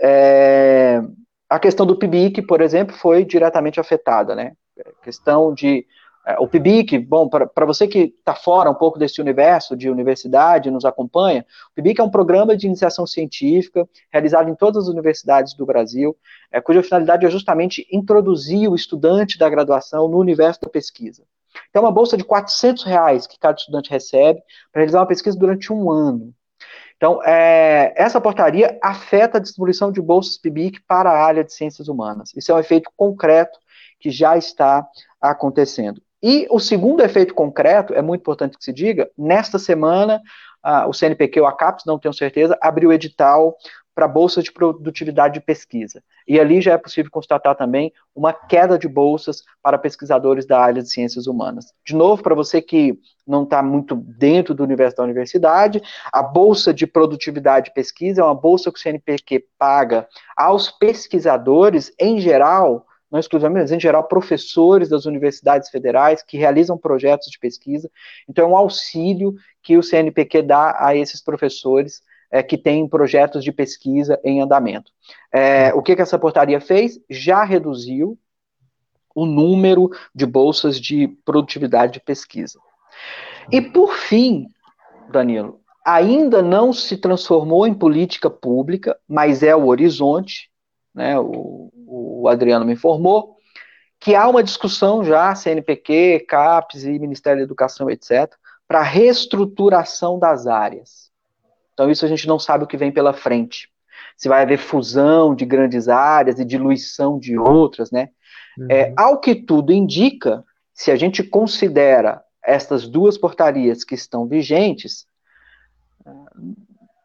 é, 0.00 1.02
a 1.46 1.58
questão 1.58 1.84
do 1.84 1.94
PIBIC, 1.98 2.40
por 2.40 2.62
exemplo, 2.62 2.96
foi 2.96 3.22
diretamente 3.22 3.78
afetada, 3.78 4.34
né? 4.34 4.52
A 4.80 5.04
questão 5.04 5.52
de 5.52 5.86
o 6.40 6.48
PIBIC, 6.48 6.98
bom, 6.98 7.28
para 7.28 7.64
você 7.64 7.86
que 7.86 8.14
está 8.18 8.34
fora 8.34 8.68
um 8.68 8.74
pouco 8.74 8.98
desse 8.98 9.20
universo 9.20 9.76
de 9.76 9.88
universidade, 9.88 10.70
nos 10.72 10.84
acompanha, 10.84 11.46
o 11.70 11.74
PIBIC 11.76 12.00
é 12.00 12.04
um 12.04 12.10
programa 12.10 12.56
de 12.56 12.66
iniciação 12.66 13.06
científica 13.06 13.88
realizado 14.10 14.50
em 14.50 14.54
todas 14.56 14.84
as 14.84 14.88
universidades 14.88 15.54
do 15.54 15.64
Brasil, 15.64 16.16
é, 16.50 16.60
cuja 16.60 16.82
finalidade 16.82 17.24
é 17.24 17.30
justamente 17.30 17.86
introduzir 17.92 18.68
o 18.68 18.74
estudante 18.74 19.38
da 19.38 19.48
graduação 19.48 20.08
no 20.08 20.18
universo 20.18 20.60
da 20.62 20.68
pesquisa. 20.68 21.22
Então, 21.70 21.82
é 21.82 21.86
uma 21.86 21.92
bolsa 21.92 22.16
de 22.16 22.24
400 22.24 22.82
reais 22.82 23.26
que 23.26 23.38
cada 23.38 23.56
estudante 23.56 23.90
recebe 23.90 24.40
para 24.72 24.80
realizar 24.80 25.00
uma 25.00 25.06
pesquisa 25.06 25.38
durante 25.38 25.72
um 25.72 25.90
ano. 25.90 26.34
Então, 26.96 27.22
é, 27.22 27.92
essa 27.96 28.20
portaria 28.20 28.78
afeta 28.82 29.38
a 29.38 29.40
distribuição 29.40 29.92
de 29.92 30.00
bolsas 30.00 30.38
PIBIC 30.38 30.80
para 30.88 31.10
a 31.10 31.24
área 31.24 31.44
de 31.44 31.52
ciências 31.52 31.88
humanas. 31.88 32.32
Isso 32.34 32.50
é 32.50 32.54
um 32.54 32.58
efeito 32.58 32.90
concreto 32.96 33.58
que 34.00 34.10
já 34.10 34.36
está 34.36 34.86
acontecendo. 35.20 36.02
E 36.28 36.44
o 36.50 36.58
segundo 36.58 37.04
efeito 37.04 37.32
concreto, 37.32 37.94
é 37.94 38.02
muito 38.02 38.22
importante 38.22 38.58
que 38.58 38.64
se 38.64 38.72
diga, 38.72 39.08
nesta 39.16 39.60
semana, 39.60 40.20
o 40.88 40.92
CNPq 40.92 41.40
ou 41.40 41.46
a 41.46 41.52
CAPES, 41.52 41.84
não 41.86 42.00
tenho 42.00 42.12
certeza, 42.12 42.58
abriu 42.60 42.92
edital 42.92 43.56
para 43.94 44.08
bolsas 44.08 44.42
de 44.42 44.50
produtividade 44.50 45.34
de 45.34 45.40
pesquisa. 45.40 46.02
E 46.26 46.40
ali 46.40 46.60
já 46.60 46.72
é 46.72 46.78
possível 46.78 47.12
constatar 47.12 47.54
também 47.54 47.92
uma 48.12 48.32
queda 48.32 48.76
de 48.76 48.88
bolsas 48.88 49.44
para 49.62 49.78
pesquisadores 49.78 50.44
da 50.44 50.58
área 50.58 50.82
de 50.82 50.90
ciências 50.90 51.28
humanas. 51.28 51.66
De 51.86 51.94
novo, 51.94 52.20
para 52.20 52.34
você 52.34 52.60
que 52.60 52.98
não 53.24 53.44
está 53.44 53.62
muito 53.62 53.94
dentro 53.94 54.52
do 54.52 54.64
universo 54.64 54.96
da 54.96 55.04
universidade, 55.04 55.80
a 56.12 56.24
bolsa 56.24 56.74
de 56.74 56.88
produtividade 56.88 57.66
de 57.66 57.74
pesquisa 57.74 58.22
é 58.22 58.24
uma 58.24 58.34
bolsa 58.34 58.72
que 58.72 58.80
o 58.80 58.82
CNPq 58.82 59.46
paga 59.56 60.08
aos 60.36 60.72
pesquisadores, 60.72 61.92
em 62.00 62.18
geral, 62.18 62.84
não 63.10 63.20
exclusivamente, 63.20 63.62
mas 63.62 63.72
em 63.72 63.80
geral, 63.80 64.04
professores 64.04 64.88
das 64.88 65.06
universidades 65.06 65.70
federais 65.70 66.22
que 66.22 66.36
realizam 66.36 66.76
projetos 66.76 67.28
de 67.30 67.38
pesquisa. 67.38 67.90
Então, 68.28 68.44
é 68.44 68.48
um 68.48 68.56
auxílio 68.56 69.34
que 69.62 69.76
o 69.76 69.82
CNPq 69.82 70.42
dá 70.42 70.76
a 70.78 70.94
esses 70.94 71.22
professores 71.22 72.02
é, 72.30 72.42
que 72.42 72.58
têm 72.58 72.88
projetos 72.88 73.44
de 73.44 73.52
pesquisa 73.52 74.20
em 74.24 74.40
andamento. 74.40 74.90
É, 75.32 75.72
o 75.74 75.82
que, 75.82 75.94
que 75.94 76.02
essa 76.02 76.18
portaria 76.18 76.60
fez? 76.60 76.98
Já 77.08 77.44
reduziu 77.44 78.18
o 79.14 79.24
número 79.24 79.90
de 80.14 80.26
bolsas 80.26 80.78
de 80.78 81.08
produtividade 81.24 81.94
de 81.94 82.00
pesquisa. 82.00 82.58
E 83.50 83.62
por 83.62 83.94
fim, 83.94 84.48
Danilo, 85.10 85.60
ainda 85.84 86.42
não 86.42 86.72
se 86.72 86.96
transformou 86.96 87.66
em 87.66 87.72
política 87.72 88.28
pública, 88.28 88.98
mas 89.08 89.42
é 89.42 89.54
o 89.54 89.66
horizonte, 89.66 90.50
né? 90.96 91.18
O, 91.18 91.70
o 91.86 92.28
Adriano 92.28 92.64
me 92.64 92.72
informou 92.72 93.36
que 94.00 94.14
há 94.14 94.28
uma 94.28 94.42
discussão 94.42 95.04
já, 95.04 95.34
CNPq, 95.34 96.26
CAPES 96.28 96.84
e 96.84 96.98
Ministério 96.98 97.38
da 97.38 97.44
Educação, 97.44 97.90
etc., 97.90 98.32
para 98.66 98.82
reestruturação 98.82 100.18
das 100.18 100.46
áreas. 100.46 101.10
Então, 101.72 101.90
isso 101.90 102.04
a 102.04 102.08
gente 102.08 102.26
não 102.26 102.38
sabe 102.38 102.64
o 102.64 102.66
que 102.66 102.76
vem 102.76 102.90
pela 102.90 103.12
frente. 103.12 103.70
Se 104.16 104.28
vai 104.28 104.42
haver 104.42 104.58
fusão 104.58 105.34
de 105.34 105.44
grandes 105.44 105.88
áreas 105.88 106.38
e 106.38 106.44
diluição 106.44 107.18
de 107.18 107.38
outras, 107.38 107.90
né? 107.90 108.08
Uhum. 108.58 108.66
É, 108.70 108.92
ao 108.96 109.20
que 109.20 109.34
tudo 109.34 109.72
indica, 109.72 110.42
se 110.72 110.90
a 110.90 110.96
gente 110.96 111.22
considera 111.22 112.22
estas 112.42 112.88
duas 112.88 113.18
portarias 113.18 113.84
que 113.84 113.94
estão 113.94 114.26
vigentes, 114.26 115.06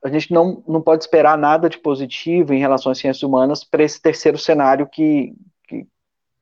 a 0.03 0.09
gente 0.09 0.33
não, 0.33 0.63
não 0.67 0.81
pode 0.81 1.03
esperar 1.03 1.37
nada 1.37 1.69
de 1.69 1.77
positivo 1.77 2.53
em 2.53 2.59
relação 2.59 2.91
às 2.91 2.97
ciências 2.97 3.23
humanas 3.23 3.63
para 3.63 3.83
esse 3.83 4.01
terceiro 4.01 4.37
cenário 4.37 4.87
que 4.87 5.33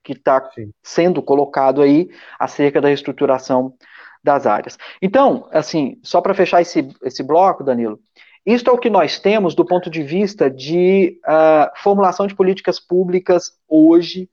que 0.03 0.13
está 0.13 0.49
sendo 0.81 1.21
colocado 1.21 1.81
aí 1.83 2.09
acerca 2.39 2.81
da 2.81 2.87
reestruturação 2.87 3.75
das 4.23 4.47
áreas. 4.47 4.77
Então, 5.01 5.47
assim, 5.51 5.99
só 6.03 6.19
para 6.19 6.33
fechar 6.33 6.61
esse, 6.61 6.89
esse 7.03 7.21
bloco, 7.21 7.63
Danilo, 7.63 7.99
isto 8.45 8.69
é 8.69 8.73
o 8.73 8.77
que 8.77 8.89
nós 8.89 9.19
temos 9.19 9.53
do 9.53 9.65
ponto 9.65 9.89
de 9.89 10.01
vista 10.01 10.49
de 10.49 11.19
uh, 11.25 11.71
formulação 11.77 12.25
de 12.25 12.35
políticas 12.35 12.79
públicas 12.79 13.51
hoje 13.67 14.29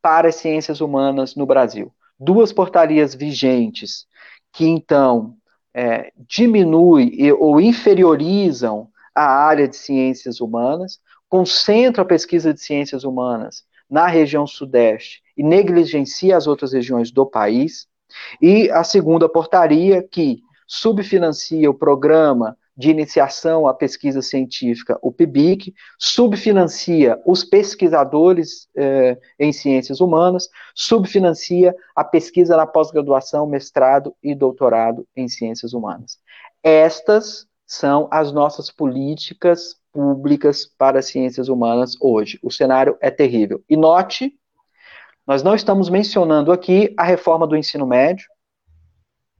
para 0.00 0.28
as 0.28 0.36
ciências 0.36 0.80
humanas 0.80 1.36
no 1.36 1.44
Brasil. 1.44 1.92
Duas 2.18 2.52
portarias 2.52 3.14
vigentes 3.14 4.06
que, 4.52 4.66
então, 4.66 5.36
é, 5.78 6.10
diminuem 6.26 7.32
ou 7.38 7.60
inferiorizam 7.60 8.88
a 9.14 9.22
área 9.22 9.68
de 9.68 9.76
ciências 9.76 10.40
humanas, 10.40 10.98
concentram 11.28 12.02
a 12.02 12.06
pesquisa 12.06 12.52
de 12.52 12.60
ciências 12.60 13.04
humanas 13.04 13.62
na 13.88 14.08
região 14.08 14.44
sudeste 14.44 15.22
e 15.36 15.42
negligencia 15.44 16.36
as 16.36 16.48
outras 16.48 16.72
regiões 16.72 17.12
do 17.12 17.24
país, 17.24 17.86
e 18.42 18.68
a 18.72 18.82
segunda 18.82 19.28
portaria 19.28 20.02
que 20.02 20.42
subfinancia 20.66 21.70
o 21.70 21.74
programa 21.74 22.56
de 22.78 22.90
iniciação 22.90 23.66
à 23.66 23.74
pesquisa 23.74 24.22
científica, 24.22 24.96
o 25.02 25.10
PIBIC, 25.10 25.74
subfinancia 25.98 27.20
os 27.26 27.42
pesquisadores 27.42 28.68
eh, 28.76 29.18
em 29.36 29.52
ciências 29.52 30.00
humanas, 30.00 30.48
subfinancia 30.76 31.74
a 31.96 32.04
pesquisa 32.04 32.56
na 32.56 32.68
pós-graduação, 32.68 33.48
mestrado 33.48 34.14
e 34.22 34.32
doutorado 34.32 35.04
em 35.16 35.26
ciências 35.26 35.72
humanas. 35.72 36.20
Estas 36.62 37.48
são 37.66 38.06
as 38.12 38.30
nossas 38.30 38.70
políticas 38.70 39.74
públicas 39.92 40.64
para 40.78 41.00
as 41.00 41.06
ciências 41.06 41.48
humanas 41.48 41.96
hoje. 42.00 42.38
O 42.44 42.50
cenário 42.52 42.96
é 43.00 43.10
terrível. 43.10 43.60
E 43.68 43.76
note, 43.76 44.32
nós 45.26 45.42
não 45.42 45.56
estamos 45.56 45.90
mencionando 45.90 46.52
aqui 46.52 46.94
a 46.96 47.02
reforma 47.02 47.44
do 47.44 47.56
ensino 47.56 47.86
médio, 47.86 48.26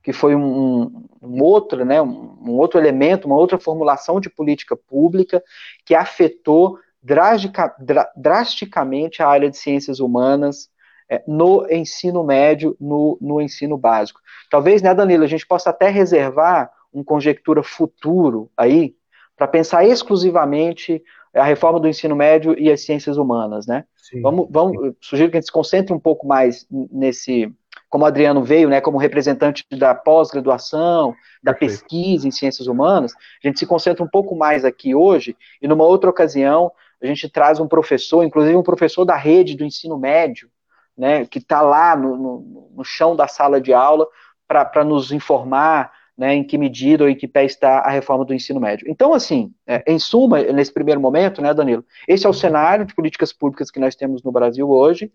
que 0.02 0.12
foi 0.12 0.34
um, 0.34 1.06
um 1.20 1.42
outro, 1.42 1.84
né, 1.84 2.00
um, 2.00 2.38
um, 2.40 2.52
outro 2.52 2.78
elemento, 2.78 3.26
uma 3.26 3.36
outra 3.36 3.58
formulação 3.58 4.20
de 4.20 4.30
política 4.30 4.76
pública 4.76 5.42
que 5.84 5.94
afetou 5.94 6.78
drastica, 7.02 7.74
dra, 7.78 8.10
drasticamente 8.16 9.22
a 9.22 9.28
área 9.28 9.50
de 9.50 9.56
ciências 9.56 10.00
humanas 10.00 10.70
é, 11.10 11.22
no 11.26 11.66
ensino 11.70 12.22
médio, 12.22 12.76
no, 12.80 13.18
no 13.20 13.40
ensino 13.40 13.76
básico. 13.76 14.20
Talvez, 14.50 14.82
né, 14.82 14.94
Danilo, 14.94 15.24
a 15.24 15.28
gente 15.28 15.46
possa 15.46 15.70
até 15.70 15.88
reservar 15.88 16.70
um 16.92 17.02
conjectura 17.02 17.62
futuro 17.62 18.50
aí 18.56 18.94
para 19.36 19.46
pensar 19.46 19.84
exclusivamente 19.84 21.02
a 21.34 21.44
reforma 21.44 21.78
do 21.78 21.88
ensino 21.88 22.16
médio 22.16 22.58
e 22.58 22.70
as 22.70 22.84
ciências 22.84 23.16
humanas, 23.16 23.66
né? 23.66 23.84
Sim, 23.96 24.20
vamos, 24.20 24.48
vamos 24.50 24.94
sugiro 25.00 25.30
que 25.30 25.36
a 25.36 25.40
gente 25.40 25.46
se 25.46 25.52
concentre 25.52 25.94
um 25.94 26.00
pouco 26.00 26.26
mais 26.26 26.66
nesse 26.70 27.52
como 27.88 28.04
o 28.04 28.06
Adriano 28.06 28.42
veio, 28.42 28.68
né, 28.68 28.80
como 28.80 28.98
representante 28.98 29.64
da 29.72 29.94
pós-graduação, 29.94 31.14
da 31.42 31.52
Perfeito. 31.52 31.82
pesquisa 31.82 32.28
em 32.28 32.30
ciências 32.30 32.68
humanas, 32.68 33.12
a 33.42 33.46
gente 33.46 33.58
se 33.58 33.66
concentra 33.66 34.04
um 34.04 34.08
pouco 34.08 34.36
mais 34.36 34.64
aqui 34.64 34.94
hoje, 34.94 35.36
e 35.60 35.66
numa 35.66 35.84
outra 35.84 36.10
ocasião, 36.10 36.70
a 37.02 37.06
gente 37.06 37.28
traz 37.28 37.60
um 37.60 37.68
professor, 37.68 38.22
inclusive 38.24 38.56
um 38.56 38.62
professor 38.62 39.04
da 39.04 39.16
rede 39.16 39.56
do 39.56 39.64
ensino 39.64 39.96
médio, 39.96 40.50
né, 40.96 41.24
que 41.24 41.38
está 41.38 41.62
lá 41.62 41.96
no, 41.96 42.16
no, 42.16 42.70
no, 42.74 42.84
chão 42.84 43.14
da 43.14 43.28
sala 43.28 43.60
de 43.60 43.72
aula 43.72 44.06
para 44.48 44.84
nos 44.84 45.12
informar 45.12 45.92
né, 46.18 46.34
em 46.34 46.42
que 46.42 46.58
medida 46.58 47.04
ou 47.04 47.08
em 47.08 47.14
que 47.14 47.28
pé 47.28 47.44
está 47.44 47.78
a 47.78 47.90
reforma 47.90 48.24
do 48.24 48.34
ensino 48.34 48.58
médio. 48.58 48.90
Então, 48.90 49.14
assim, 49.14 49.52
é, 49.64 49.84
em 49.86 50.00
suma, 50.00 50.42
nesse 50.42 50.72
primeiro 50.72 51.00
momento, 51.00 51.40
né, 51.40 51.54
Danilo, 51.54 51.84
esse 52.08 52.26
é 52.26 52.28
o 52.28 52.34
cenário 52.34 52.84
de 52.84 52.92
políticas 52.92 53.32
públicas 53.32 53.70
que 53.70 53.78
nós 53.78 53.94
temos 53.94 54.24
no 54.24 54.32
Brasil 54.32 54.68
hoje, 54.68 55.12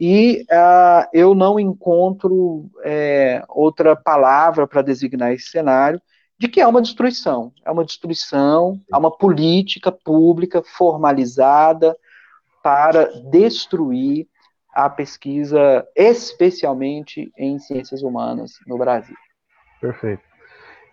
e 0.00 0.46
uh, 0.50 1.06
eu 1.12 1.34
não 1.34 1.60
encontro 1.60 2.70
é, 2.82 3.44
outra 3.50 3.94
palavra 3.94 4.66
para 4.66 4.80
designar 4.80 5.32
esse 5.32 5.50
cenário 5.50 6.00
de 6.38 6.48
que 6.48 6.60
é 6.60 6.66
uma 6.66 6.80
destruição. 6.80 7.52
É 7.62 7.70
uma 7.70 7.84
destruição, 7.84 8.80
há 8.90 8.98
uma 8.98 9.10
política 9.10 9.92
pública 9.92 10.62
formalizada 10.62 11.94
para 12.62 13.10
destruir 13.30 14.26
a 14.72 14.88
pesquisa, 14.88 15.86
especialmente 15.94 17.30
em 17.38 17.58
ciências 17.58 18.02
humanas 18.02 18.52
no 18.66 18.76
Brasil. 18.76 19.16
Perfeito. 19.80 20.25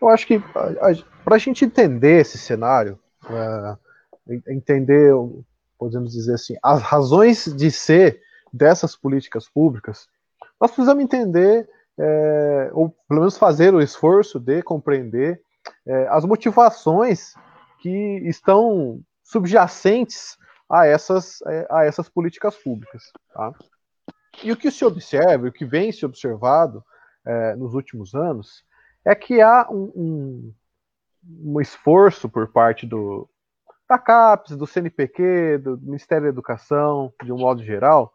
Eu 0.03 0.09
acho 0.09 0.27
que 0.27 0.37
para 1.23 1.35
a 1.35 1.37
gente 1.37 1.63
entender 1.63 2.19
esse 2.19 2.37
cenário, 2.37 2.99
entender, 4.49 5.13
podemos 5.79 6.11
dizer 6.11 6.33
assim, 6.33 6.57
as 6.61 6.81
razões 6.81 7.45
de 7.45 7.71
ser 7.71 8.21
dessas 8.51 8.97
políticas 8.97 9.47
públicas, 9.47 10.09
nós 10.59 10.71
precisamos 10.71 11.01
entender, 11.01 11.69
é, 11.97 12.69
ou 12.73 12.89
pelo 13.07 13.21
menos 13.21 13.37
fazer 13.37 13.73
o 13.73 13.81
esforço 13.81 14.41
de 14.41 14.61
compreender 14.61 15.41
é, 15.85 16.07
as 16.09 16.25
motivações 16.25 17.33
que 17.79 18.21
estão 18.25 18.99
subjacentes 19.23 20.37
a 20.69 20.85
essas, 20.85 21.41
é, 21.47 21.65
a 21.69 21.85
essas 21.85 22.09
políticas 22.09 22.57
públicas. 22.57 23.03
Tá? 23.33 23.53
E 24.43 24.51
o 24.51 24.57
que 24.57 24.69
se 24.69 24.83
observa, 24.83 25.47
o 25.47 25.51
que 25.51 25.63
vem 25.63 25.93
se 25.93 26.05
observado 26.05 26.83
é, 27.25 27.55
nos 27.55 27.73
últimos 27.73 28.13
anos, 28.13 28.65
é 29.05 29.13
que 29.13 29.41
há 29.41 29.67
um, 29.69 29.91
um, 29.95 30.53
um 31.45 31.61
esforço 31.61 32.29
por 32.29 32.47
parte 32.47 32.85
do, 32.85 33.29
da 33.89 33.97
CAPES, 33.97 34.57
do 34.57 34.65
CNPq, 34.65 35.59
do 35.59 35.77
Ministério 35.79 36.23
da 36.23 36.29
Educação, 36.29 37.13
de 37.23 37.31
um 37.31 37.37
modo 37.37 37.63
geral, 37.63 38.13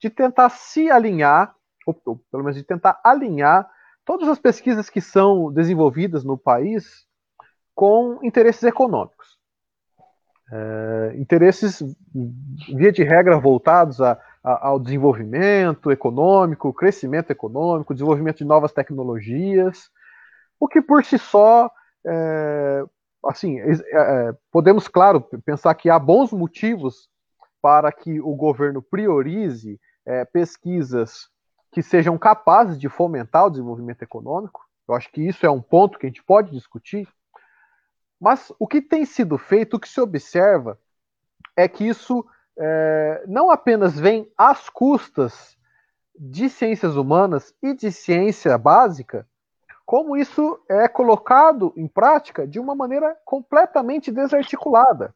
de 0.00 0.08
tentar 0.08 0.48
se 0.50 0.90
alinhar, 0.90 1.54
ou, 1.86 2.00
ou, 2.04 2.16
pelo 2.30 2.44
menos 2.44 2.56
de 2.56 2.62
tentar 2.62 3.00
alinhar 3.04 3.68
todas 4.04 4.28
as 4.28 4.38
pesquisas 4.38 4.88
que 4.88 5.00
são 5.00 5.52
desenvolvidas 5.52 6.24
no 6.24 6.38
país 6.38 7.06
com 7.74 8.18
interesses 8.22 8.62
econômicos. 8.62 9.38
É, 10.50 11.14
interesses, 11.16 11.82
via 12.74 12.90
de 12.90 13.02
regra, 13.02 13.38
voltados 13.38 14.00
a, 14.00 14.18
a, 14.42 14.68
ao 14.68 14.80
desenvolvimento 14.80 15.92
econômico, 15.92 16.72
crescimento 16.72 17.30
econômico, 17.30 17.92
desenvolvimento 17.92 18.38
de 18.38 18.44
novas 18.44 18.72
tecnologias, 18.72 19.90
o 20.60 20.68
que 20.68 20.80
por 20.82 21.04
si 21.04 21.18
só, 21.18 21.70
é, 22.06 22.84
assim, 23.24 23.58
é, 23.60 23.72
é, 23.72 24.36
podemos, 24.50 24.88
claro, 24.88 25.20
pensar 25.44 25.74
que 25.74 25.90
há 25.90 25.98
bons 25.98 26.32
motivos 26.32 27.08
para 27.60 27.90
que 27.92 28.20
o 28.20 28.34
governo 28.34 28.82
priorize 28.82 29.80
é, 30.06 30.24
pesquisas 30.24 31.28
que 31.70 31.82
sejam 31.82 32.16
capazes 32.16 32.78
de 32.78 32.88
fomentar 32.88 33.46
o 33.46 33.50
desenvolvimento 33.50 34.02
econômico. 34.02 34.66
Eu 34.88 34.94
acho 34.94 35.10
que 35.10 35.20
isso 35.20 35.44
é 35.44 35.50
um 35.50 35.60
ponto 35.60 35.98
que 35.98 36.06
a 36.06 36.08
gente 36.08 36.22
pode 36.22 36.50
discutir. 36.50 37.06
Mas 38.20 38.52
o 38.58 38.66
que 38.66 38.80
tem 38.80 39.04
sido 39.04 39.36
feito, 39.36 39.76
o 39.76 39.80
que 39.80 39.88
se 39.88 40.00
observa, 40.00 40.78
é 41.56 41.68
que 41.68 41.86
isso 41.86 42.24
é, 42.58 43.22
não 43.26 43.50
apenas 43.50 43.98
vem 43.98 44.30
às 44.36 44.68
custas 44.68 45.56
de 46.18 46.48
ciências 46.48 46.96
humanas 46.96 47.54
e 47.62 47.74
de 47.74 47.92
ciência 47.92 48.58
básica, 48.58 49.28
como 49.88 50.18
isso 50.18 50.60
é 50.68 50.86
colocado 50.86 51.72
em 51.74 51.88
prática 51.88 52.46
de 52.46 52.60
uma 52.60 52.74
maneira 52.74 53.16
completamente 53.24 54.12
desarticulada. 54.12 55.14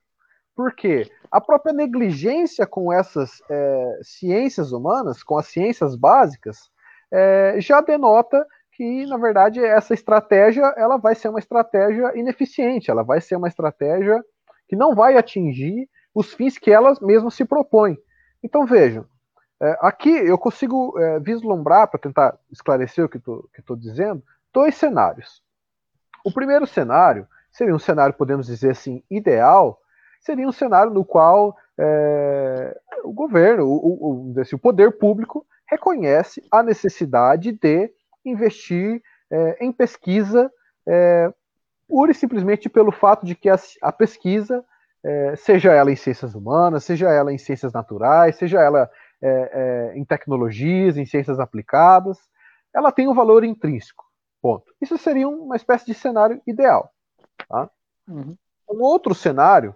Porque 0.57 1.13
a 1.31 1.43
própria 1.43 1.75
negligência 1.75 2.67
com 2.67 2.91
essas 2.91 3.43
é, 3.51 3.99
ciências 4.03 4.73
humanas, 4.73 5.23
com 5.23 5.37
as 5.37 5.47
ciências 5.49 5.95
básicas, 5.95 6.71
é, 7.13 7.57
já 7.59 7.83
denota 7.83 8.47
que, 8.73 9.05
na 9.05 9.19
verdade, 9.19 9.63
essa 9.63 9.93
estratégia 9.93 10.73
ela 10.79 10.97
vai 10.97 11.15
ser 11.15 11.29
uma 11.29 11.39
estratégia 11.39 12.19
ineficiente, 12.19 12.91
ela 12.91 13.03
vai 13.03 13.21
ser 13.21 13.37
uma 13.37 13.49
estratégia 13.49 14.25
que 14.67 14.75
não 14.75 14.95
vai 14.95 15.19
atingir 15.19 15.87
os 16.15 16.33
fins 16.33 16.57
que 16.57 16.71
ela 16.71 16.95
mesma 17.03 17.31
se 17.31 17.45
propõe. 17.45 17.99
Então, 18.43 18.65
vejam, 18.65 19.05
é, 19.61 19.77
aqui 19.83 20.09
eu 20.09 20.39
consigo 20.39 20.99
é, 20.99 21.21
vislumbrar, 21.21 21.89
para 21.89 22.01
tentar 22.01 22.39
esclarecer 22.51 23.05
o 23.05 23.09
que 23.11 23.19
estou 23.19 23.77
dizendo, 23.77 24.23
dois 24.53 24.75
cenários. 24.75 25.43
O 26.25 26.33
primeiro 26.33 26.67
cenário 26.67 27.27
seria 27.51 27.75
um 27.75 27.79
cenário, 27.79 28.15
podemos 28.15 28.47
dizer 28.47 28.71
assim, 28.71 29.03
ideal, 29.11 29.79
seria 30.21 30.47
um 30.47 30.53
cenário 30.53 30.93
no 30.93 31.05
qual 31.05 31.57
é, 31.79 32.81
o 33.05 33.13
governo, 33.13 33.65
o, 33.67 34.31
o, 34.31 34.35
o, 34.53 34.59
poder 34.59 34.93
público, 34.93 35.47
reconhece 35.69 36.43
a 36.51 36.63
necessidade 36.63 37.53
de 37.53 37.93
investir 38.25 39.03
é, 39.31 39.65
em 39.65 39.73
pesquisa, 39.73 40.51
é, 40.87 41.33
pura 41.89 42.13
e 42.13 42.15
simplesmente 42.15 42.69
pelo 42.69 42.93
fato 42.93 43.27
de 43.27 43.35
que 43.35 43.49
a, 43.49 43.59
a 43.83 43.93
pesquisa, 43.93 44.65
é, 45.05 45.35
seja 45.37 45.73
ela 45.73 45.91
em 45.91 45.97
ciências 45.97 46.35
humanas, 46.35 46.85
seja 46.85 47.11
ela 47.11 47.33
em 47.33 47.39
ciências 47.39 47.73
naturais, 47.73 48.37
seja 48.37 48.61
ela 48.61 48.89
é, 49.21 49.93
é, 49.95 49.99
em 49.99 50.05
tecnologias, 50.05 50.97
em 50.97 51.05
ciências 51.05 51.41
aplicadas, 51.41 52.19
ela 52.75 52.93
tem 52.93 53.09
um 53.09 53.15
valor 53.15 53.45
intrínseco. 53.45 54.05
Ponto. 54.43 54.75
Isso 54.81 54.99
seria 54.99 55.29
uma 55.29 55.55
espécie 55.55 55.87
de 55.87 55.95
cenário 55.95 56.43
ideal. 56.45 56.93
Tá? 57.49 57.71
Uhum. 58.09 58.37
Um 58.69 58.83
outro 58.83 59.15
cenário 59.15 59.75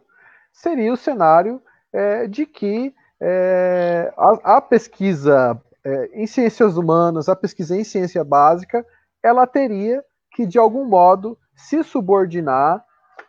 seria 0.52 0.92
o 0.92 0.96
cenário 0.96 1.62
é, 1.92 2.26
de 2.26 2.44
que 2.44 2.92
é, 3.20 4.12
a, 4.16 4.56
a, 4.56 4.60
pesquisa 4.60 5.60
é, 5.84 6.20
em 6.20 6.26
ciências 6.26 6.76
humanas, 6.76 7.28
a 7.28 7.36
pesquisa 7.36 7.76
em 7.76 7.84
ciência 7.84 8.24
básica, 8.24 8.84
ela 9.22 9.46
teria 9.46 10.04
que, 10.32 10.44
de 10.44 10.58
algum 10.58 10.84
modo, 10.84 11.38
se 11.54 11.82
subordinar 11.84 12.84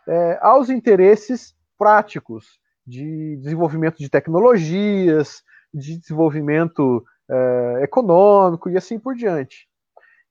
é, 0.08 0.38
aos 0.42 0.68
interesses 0.68 1.54
práticos 1.78 2.58
de 2.84 3.36
desenvolvimento 3.36 3.98
de 3.98 4.08
tecnologias, 4.08 5.42
de 5.72 5.98
desenvolvimento 5.98 7.04
é, 7.30 7.80
econômico 7.82 8.68
e 8.68 8.76
assim 8.76 8.98
por 8.98 9.14
diante. 9.14 9.67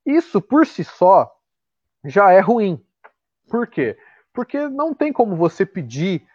Isso, 0.07 0.41
por 0.41 0.65
si 0.65 0.85
só, 0.85 1.29
já 2.05 2.31
é 2.31 2.39
ruim. 2.39 2.81
Por 3.49 3.67
quê? 3.67 3.97
Porque 4.33 4.69
não 4.69 4.93
tem 4.93 5.11
como 5.11 5.35
você 5.35 5.65
pedir, 5.65 6.25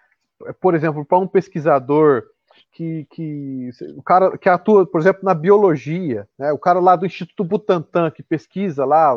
por 0.61 0.75
exemplo, 0.75 1.07
para 1.07 1.17
um 1.17 1.27
pesquisador 1.27 2.25
que, 2.71 3.07
que 3.11 3.71
o 3.97 4.03
cara 4.03 4.37
que 4.37 4.47
atua, 4.47 4.87
por 4.87 5.01
exemplo, 5.01 5.25
na 5.25 5.33
biologia, 5.33 6.29
né? 6.39 6.53
O 6.53 6.59
cara 6.59 6.81
lá 6.81 6.97
do 6.97 7.07
Instituto 7.07 7.45
Butantan 7.45 8.11
que 8.11 8.23
pesquisa 8.23 8.85
lá, 8.85 9.15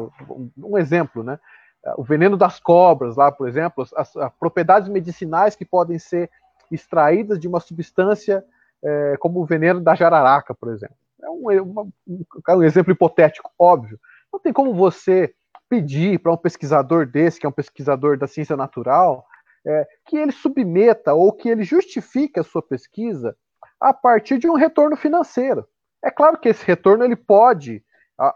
um 0.58 0.78
exemplo, 0.78 1.22
né? 1.22 1.38
O 1.98 2.04
veneno 2.04 2.38
das 2.38 2.58
cobras 2.58 3.18
lá, 3.18 3.32
por 3.34 3.50
exemplo, 3.50 3.86
as, 3.98 4.16
as 4.16 4.34
propriedades 4.40 4.88
medicinais 4.88 5.54
que 5.54 5.66
podem 5.66 6.00
ser 6.00 6.32
extraídas 6.72 7.38
de 7.38 7.48
uma 7.48 7.60
substância 7.60 8.44
é, 8.82 9.18
como 9.20 9.42
o 9.42 9.46
veneno 9.46 9.82
da 9.82 9.96
jararaca, 9.96 10.56
por 10.56 10.72
exemplo. 10.72 10.96
É 11.22 11.30
um, 11.30 11.62
uma, 11.62 11.82
um, 12.08 12.26
um 12.50 12.64
exemplo 12.64 12.94
hipotético, 12.94 13.52
óbvio. 13.60 14.00
Não 14.36 14.40
tem 14.42 14.52
como 14.52 14.74
você 14.74 15.34
pedir 15.70 16.20
para 16.20 16.34
um 16.34 16.36
pesquisador 16.36 17.06
desse, 17.06 17.40
que 17.40 17.46
é 17.46 17.50
um 17.50 17.54
pesquisador 17.54 18.18
da 18.18 18.28
ciência 18.28 18.58
natural, 18.58 19.26
é, 19.66 19.88
que 20.06 20.18
ele 20.18 20.34
submeta 20.34 21.14
ou 21.14 21.32
que 21.32 21.48
ele 21.48 21.64
justifique 21.64 22.38
a 22.38 22.44
sua 22.44 22.62
pesquisa 22.62 23.34
a 23.80 23.94
partir 23.94 24.38
de 24.38 24.50
um 24.50 24.56
retorno 24.56 24.98
financeiro. 24.98 25.66
É 26.04 26.12
claro 26.12 26.38
que 26.38 26.50
esse 26.50 26.66
retorno 26.66 27.06
ele 27.06 27.16
pode 27.16 27.82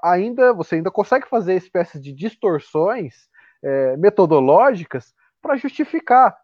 ainda 0.02 0.54
você 0.54 0.76
ainda 0.76 0.90
consegue 0.90 1.28
fazer 1.28 1.56
espécies 1.56 2.02
de 2.02 2.14
distorções 2.14 3.28
é, 3.62 3.98
metodológicas 3.98 5.14
para 5.42 5.58
justificar, 5.58 6.38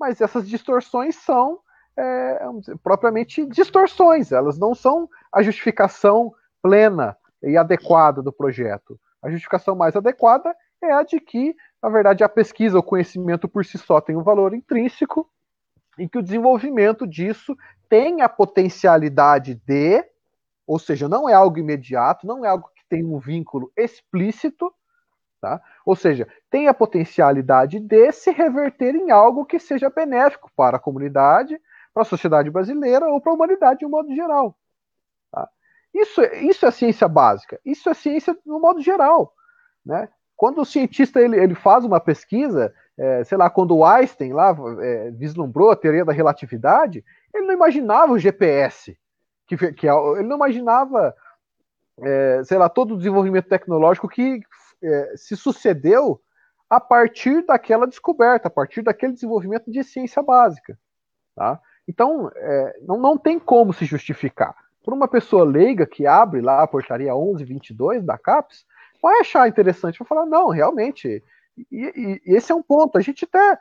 mas 0.00 0.20
essas 0.20 0.48
distorções 0.48 1.14
são 1.14 1.60
é, 1.96 2.40
propriamente 2.82 3.46
distorções, 3.46 4.32
elas 4.32 4.58
não 4.58 4.74
são 4.74 5.08
a 5.32 5.42
justificação 5.42 6.34
plena 6.60 7.16
e 7.42 7.56
adequada 7.56 8.22
do 8.22 8.32
projeto. 8.32 8.98
A 9.22 9.30
justificação 9.30 9.74
mais 9.74 9.96
adequada 9.96 10.54
é 10.82 10.92
a 10.92 11.02
de 11.02 11.20
que, 11.20 11.54
na 11.82 11.88
verdade, 11.88 12.24
a 12.24 12.28
pesquisa, 12.28 12.78
o 12.78 12.82
conhecimento 12.82 13.48
por 13.48 13.64
si 13.64 13.78
só 13.78 14.00
tem 14.00 14.16
um 14.16 14.22
valor 14.22 14.54
intrínseco 14.54 15.28
e 15.98 16.08
que 16.08 16.18
o 16.18 16.22
desenvolvimento 16.22 17.06
disso 17.06 17.56
tem 17.88 18.22
a 18.22 18.28
potencialidade 18.28 19.54
de, 19.66 20.04
ou 20.66 20.78
seja, 20.78 21.08
não 21.08 21.28
é 21.28 21.34
algo 21.34 21.58
imediato, 21.58 22.26
não 22.26 22.44
é 22.44 22.48
algo 22.48 22.70
que 22.74 22.82
tem 22.88 23.04
um 23.04 23.18
vínculo 23.18 23.70
explícito, 23.76 24.72
tá? 25.40 25.60
Ou 25.84 25.96
seja, 25.96 26.26
tem 26.48 26.68
a 26.68 26.74
potencialidade 26.74 27.80
de 27.80 28.12
se 28.12 28.30
reverter 28.30 28.94
em 28.94 29.10
algo 29.10 29.44
que 29.44 29.58
seja 29.58 29.90
benéfico 29.90 30.50
para 30.56 30.76
a 30.76 30.80
comunidade, 30.80 31.60
para 31.92 32.02
a 32.02 32.06
sociedade 32.06 32.50
brasileira 32.50 33.06
ou 33.06 33.20
para 33.20 33.32
a 33.32 33.34
humanidade 33.34 33.80
de 33.80 33.86
um 33.86 33.90
modo 33.90 34.14
geral. 34.14 34.56
Isso, 35.92 36.22
isso 36.22 36.64
é 36.64 36.70
ciência 36.70 37.08
básica, 37.08 37.60
isso 37.64 37.88
é 37.90 37.94
ciência 37.94 38.36
no 38.46 38.60
modo 38.60 38.80
geral. 38.80 39.34
Né? 39.84 40.08
Quando 40.36 40.60
o 40.60 40.64
cientista 40.64 41.20
ele, 41.20 41.36
ele 41.36 41.54
faz 41.54 41.84
uma 41.84 42.00
pesquisa, 42.00 42.72
é, 42.96 43.24
sei 43.24 43.36
lá, 43.36 43.50
quando 43.50 43.76
o 43.76 43.84
Einstein 43.84 44.32
lá 44.32 44.56
é, 44.80 45.10
vislumbrou 45.10 45.70
a 45.70 45.76
teoria 45.76 46.04
da 46.04 46.12
relatividade, 46.12 47.04
ele 47.34 47.46
não 47.46 47.54
imaginava 47.54 48.12
o 48.12 48.18
GPS, 48.18 48.96
que, 49.46 49.72
que 49.72 49.88
é 49.88 49.92
ele 49.92 50.28
não 50.28 50.36
imaginava, 50.36 51.14
é, 52.00 52.42
sei 52.44 52.56
lá, 52.56 52.68
todo 52.68 52.94
o 52.94 52.96
desenvolvimento 52.96 53.48
tecnológico 53.48 54.08
que 54.08 54.40
é, 54.82 55.12
se 55.16 55.36
sucedeu 55.36 56.20
a 56.68 56.80
partir 56.80 57.44
daquela 57.44 57.86
descoberta, 57.86 58.46
a 58.46 58.50
partir 58.50 58.82
daquele 58.82 59.12
desenvolvimento 59.12 59.70
de 59.70 59.82
ciência 59.82 60.22
básica. 60.22 60.78
Tá? 61.34 61.60
Então, 61.88 62.30
é, 62.36 62.78
não, 62.82 62.96
não 62.96 63.18
tem 63.18 63.38
como 63.38 63.72
se 63.72 63.84
justificar. 63.84 64.54
Por 64.90 64.96
uma 64.96 65.06
pessoa 65.06 65.44
leiga 65.44 65.86
que 65.86 66.04
abre 66.04 66.40
lá 66.40 66.64
a 66.64 66.66
portaria 66.66 67.14
1122 67.14 68.04
da 68.04 68.18
CAPES, 68.18 68.66
vai 69.00 69.20
achar 69.20 69.48
interessante, 69.48 70.00
vai 70.00 70.08
falar, 70.08 70.26
não, 70.26 70.48
realmente, 70.48 71.22
e, 71.56 72.20
e, 72.26 72.34
esse 72.34 72.50
é 72.50 72.54
um 72.56 72.62
ponto, 72.62 72.98
a 72.98 73.00
gente 73.00 73.24
até 73.24 73.56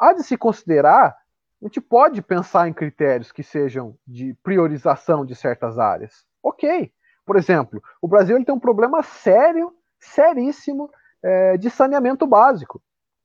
há 0.00 0.14
de 0.14 0.22
se 0.22 0.38
considerar 0.38 1.14
a 1.62 1.66
gente 1.66 1.82
pode 1.82 2.22
pensar 2.22 2.66
em 2.66 2.72
critérios 2.72 3.30
que 3.30 3.42
sejam 3.42 3.94
de 4.06 4.34
priorização 4.42 5.26
de 5.26 5.34
certas 5.34 5.78
áreas. 5.78 6.24
Ok. 6.42 6.90
Por 7.26 7.36
exemplo, 7.36 7.82
o 8.00 8.08
Brasil 8.08 8.34
ele 8.34 8.46
tem 8.46 8.54
um 8.54 8.58
problema 8.58 9.02
sério, 9.02 9.70
seríssimo, 10.00 10.90
é, 11.22 11.58
de 11.58 11.68
saneamento 11.68 12.26
básico. 12.26 12.82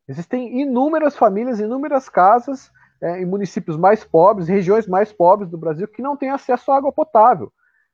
Existem 0.09 0.59
inúmeras 0.59 1.15
famílias, 1.15 1.61
inúmeras 1.61 2.09
casas 2.09 2.69
é, 3.01 3.21
em 3.21 3.25
municípios 3.25 3.77
mais 3.77 4.03
pobres, 4.03 4.47
regiões 4.47 4.87
mais 4.87 5.11
pobres 5.11 5.49
do 5.49 5.57
Brasil, 5.57 5.87
que 5.87 6.01
não 6.01 6.17
têm 6.17 6.29
acesso 6.29 6.71
à 6.71 6.77
água 6.77 6.91
potável. 6.91 7.51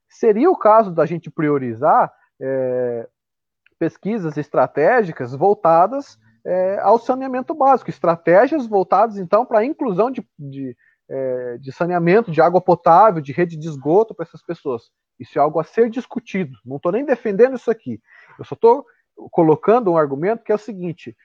Seria 0.10 0.50
o 0.50 0.58
caso 0.58 0.92
da 0.92 1.06
gente 1.06 1.30
priorizar 1.30 2.12
é, 2.40 3.08
pesquisas 3.78 4.38
estratégicas 4.38 5.34
voltadas 5.34 6.18
é, 6.46 6.80
ao 6.80 7.00
saneamento 7.00 7.54
básico, 7.54 7.90
estratégias 7.90 8.68
voltadas 8.68 9.18
então 9.18 9.46
para 9.46 9.60
a 9.60 9.66
inclusão 9.66 10.12
de, 10.12 10.26
de, 10.38 10.78
é, 11.10 11.58
de, 11.58 11.72
saneamento, 11.72 12.32
de 12.32 12.42
água 12.42 12.62
potável, 12.62 13.22
de 13.22 13.32
rede 13.32 13.58
de 13.58 13.68
esgoto 13.68 14.14
para 14.14 14.26
essas 14.26 14.44
pessoas. 14.44 14.84
Isso 15.20 15.40
é 15.40 15.42
algo 15.42 15.60
a 15.60 15.64
ser 15.64 15.90
discutido. 15.90 16.58
Não 16.66 16.78
estou 16.78 16.92
nem 16.92 17.06
defendendo 17.06 17.56
isso 17.56 17.72
aqui. 17.72 18.00
Eu 18.38 18.46
só 18.46 18.54
estou 18.54 18.86
colocando 19.32 19.92
um 19.92 19.98
argumento 19.98 20.44
que 20.44 20.52
é 20.52 20.56
o 20.56 20.60
seguinte: 20.60 21.16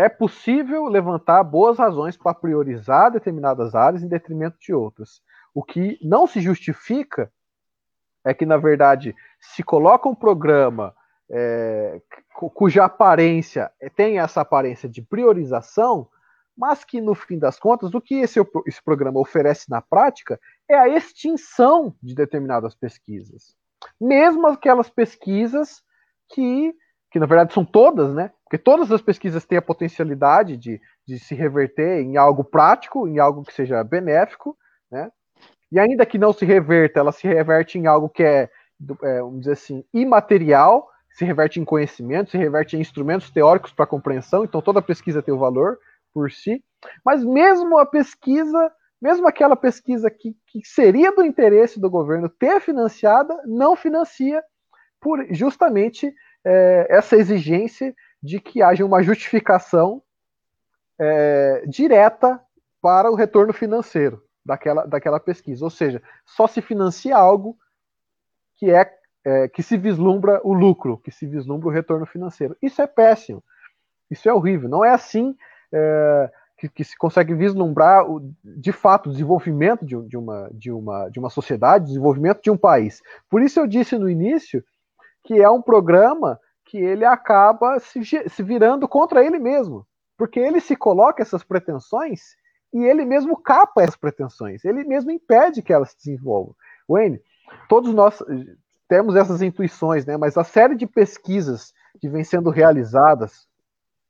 é 0.00 0.08
possível 0.08 0.86
levantar 0.86 1.42
boas 1.44 1.78
razões 1.78 2.16
para 2.16 2.32
priorizar 2.32 3.10
determinadas 3.10 3.74
áreas 3.74 4.02
em 4.02 4.08
detrimento 4.08 4.56
de 4.58 4.72
outras. 4.72 5.20
O 5.54 5.62
que 5.62 5.98
não 6.02 6.26
se 6.26 6.40
justifica 6.40 7.30
é 8.24 8.32
que, 8.32 8.46
na 8.46 8.56
verdade, 8.56 9.14
se 9.38 9.62
coloca 9.62 10.08
um 10.08 10.14
programa 10.14 10.94
é, 11.30 12.00
cuja 12.32 12.84
aparência 12.84 13.70
tem 13.94 14.18
essa 14.18 14.40
aparência 14.40 14.88
de 14.88 15.02
priorização, 15.02 16.08
mas 16.56 16.82
que 16.82 17.00
no 17.00 17.14
fim 17.14 17.38
das 17.38 17.58
contas, 17.58 17.94
o 17.94 18.00
que 18.00 18.14
esse, 18.16 18.40
esse 18.66 18.82
programa 18.82 19.20
oferece 19.20 19.70
na 19.70 19.82
prática 19.82 20.40
é 20.68 20.76
a 20.78 20.88
extinção 20.88 21.94
de 22.02 22.14
determinadas 22.14 22.74
pesquisas. 22.74 23.54
Mesmo 24.00 24.46
aquelas 24.46 24.88
pesquisas 24.88 25.82
que, 26.28 26.74
que 27.10 27.18
na 27.18 27.26
verdade 27.26 27.52
são 27.52 27.64
todas, 27.64 28.14
né? 28.14 28.32
Porque 28.50 28.58
todas 28.58 28.90
as 28.90 29.00
pesquisas 29.00 29.44
têm 29.44 29.58
a 29.58 29.62
potencialidade 29.62 30.56
de, 30.56 30.80
de 31.06 31.20
se 31.20 31.36
reverter 31.36 32.00
em 32.00 32.16
algo 32.16 32.42
prático, 32.42 33.06
em 33.06 33.20
algo 33.20 33.44
que 33.44 33.52
seja 33.52 33.84
benéfico, 33.84 34.58
né? 34.90 35.08
E 35.70 35.78
ainda 35.78 36.04
que 36.04 36.18
não 36.18 36.32
se 36.32 36.44
reverta, 36.44 36.98
ela 36.98 37.12
se 37.12 37.28
reverte 37.28 37.78
em 37.78 37.86
algo 37.86 38.08
que 38.08 38.24
é, 38.24 38.50
é 39.04 39.20
vamos 39.20 39.38
dizer 39.38 39.52
assim, 39.52 39.84
imaterial, 39.94 40.90
se 41.12 41.24
reverte 41.24 41.60
em 41.60 41.64
conhecimento, 41.64 42.32
se 42.32 42.38
reverte 42.38 42.76
em 42.76 42.80
instrumentos 42.80 43.30
teóricos 43.30 43.72
para 43.72 43.86
compreensão, 43.86 44.42
então 44.42 44.60
toda 44.60 44.82
pesquisa 44.82 45.22
tem 45.22 45.32
o 45.32 45.38
valor 45.38 45.78
por 46.12 46.28
si, 46.32 46.60
mas 47.04 47.24
mesmo 47.24 47.78
a 47.78 47.86
pesquisa, 47.86 48.72
mesmo 49.00 49.28
aquela 49.28 49.54
pesquisa 49.54 50.10
que, 50.10 50.34
que 50.48 50.60
seria 50.64 51.12
do 51.12 51.22
interesse 51.22 51.78
do 51.78 51.88
governo 51.88 52.28
ter 52.28 52.60
financiada, 52.60 53.32
não 53.46 53.76
financia 53.76 54.42
por 55.00 55.24
justamente 55.30 56.12
é, 56.44 56.88
essa 56.90 57.14
exigência 57.14 57.94
de 58.22 58.40
que 58.40 58.62
haja 58.62 58.84
uma 58.84 59.02
justificação 59.02 60.02
é, 60.98 61.64
direta 61.66 62.40
para 62.80 63.10
o 63.10 63.14
retorno 63.14 63.52
financeiro 63.52 64.22
daquela, 64.44 64.86
daquela 64.86 65.20
pesquisa. 65.20 65.64
Ou 65.64 65.70
seja, 65.70 66.02
só 66.24 66.46
se 66.46 66.60
financia 66.60 67.16
algo 67.16 67.56
que 68.56 68.70
é, 68.70 68.90
é 69.24 69.48
que 69.48 69.62
se 69.62 69.76
vislumbra 69.76 70.40
o 70.44 70.52
lucro, 70.52 70.98
que 70.98 71.10
se 71.10 71.26
vislumbra 71.26 71.68
o 71.68 71.72
retorno 71.72 72.06
financeiro. 72.06 72.56
Isso 72.60 72.82
é 72.82 72.86
péssimo. 72.86 73.42
Isso 74.10 74.28
é 74.28 74.34
horrível. 74.34 74.68
Não 74.68 74.84
é 74.84 74.90
assim 74.90 75.36
é, 75.72 76.30
que, 76.58 76.68
que, 76.68 76.84
se 76.84 76.96
consegue 76.98 77.34
vislumbrar, 77.34 78.04
o, 78.10 78.20
de 78.44 78.72
fato, 78.72 79.08
o 79.08 79.12
desenvolvimento 79.12 79.86
de, 79.86 79.96
de, 80.06 80.16
uma, 80.16 80.50
de, 80.52 80.70
uma, 80.70 81.08
de 81.08 81.18
uma 81.18 81.30
sociedade, 81.30 81.84
o 81.84 81.88
desenvolvimento 81.88 82.42
de 82.42 82.50
um 82.50 82.56
país. 82.56 83.02
Por 83.30 83.40
isso 83.40 83.58
eu 83.60 83.66
disse 83.66 83.96
no 83.96 84.10
início 84.10 84.62
que 85.22 85.40
é 85.40 85.48
um 85.48 85.62
programa 85.62 86.38
que 86.70 86.78
ele 86.78 87.04
acaba 87.04 87.80
se, 87.80 88.00
se 88.04 88.42
virando 88.44 88.86
contra 88.86 89.24
ele 89.24 89.40
mesmo. 89.40 89.84
Porque 90.16 90.38
ele 90.38 90.60
se 90.60 90.76
coloca 90.76 91.20
essas 91.20 91.42
pretensões 91.42 92.36
e 92.72 92.84
ele 92.84 93.04
mesmo 93.04 93.36
capa 93.36 93.82
essas 93.82 93.96
pretensões. 93.96 94.64
Ele 94.64 94.84
mesmo 94.84 95.10
impede 95.10 95.62
que 95.62 95.72
elas 95.72 95.90
se 95.90 95.96
desenvolvam. 95.96 96.54
Wayne, 96.88 97.20
todos 97.68 97.92
nós 97.92 98.22
temos 98.88 99.16
essas 99.16 99.42
intuições, 99.42 100.06
né? 100.06 100.16
mas 100.16 100.36
a 100.36 100.44
série 100.44 100.76
de 100.76 100.86
pesquisas 100.86 101.74
que 102.00 102.08
vem 102.08 102.22
sendo 102.22 102.50
realizadas 102.50 103.48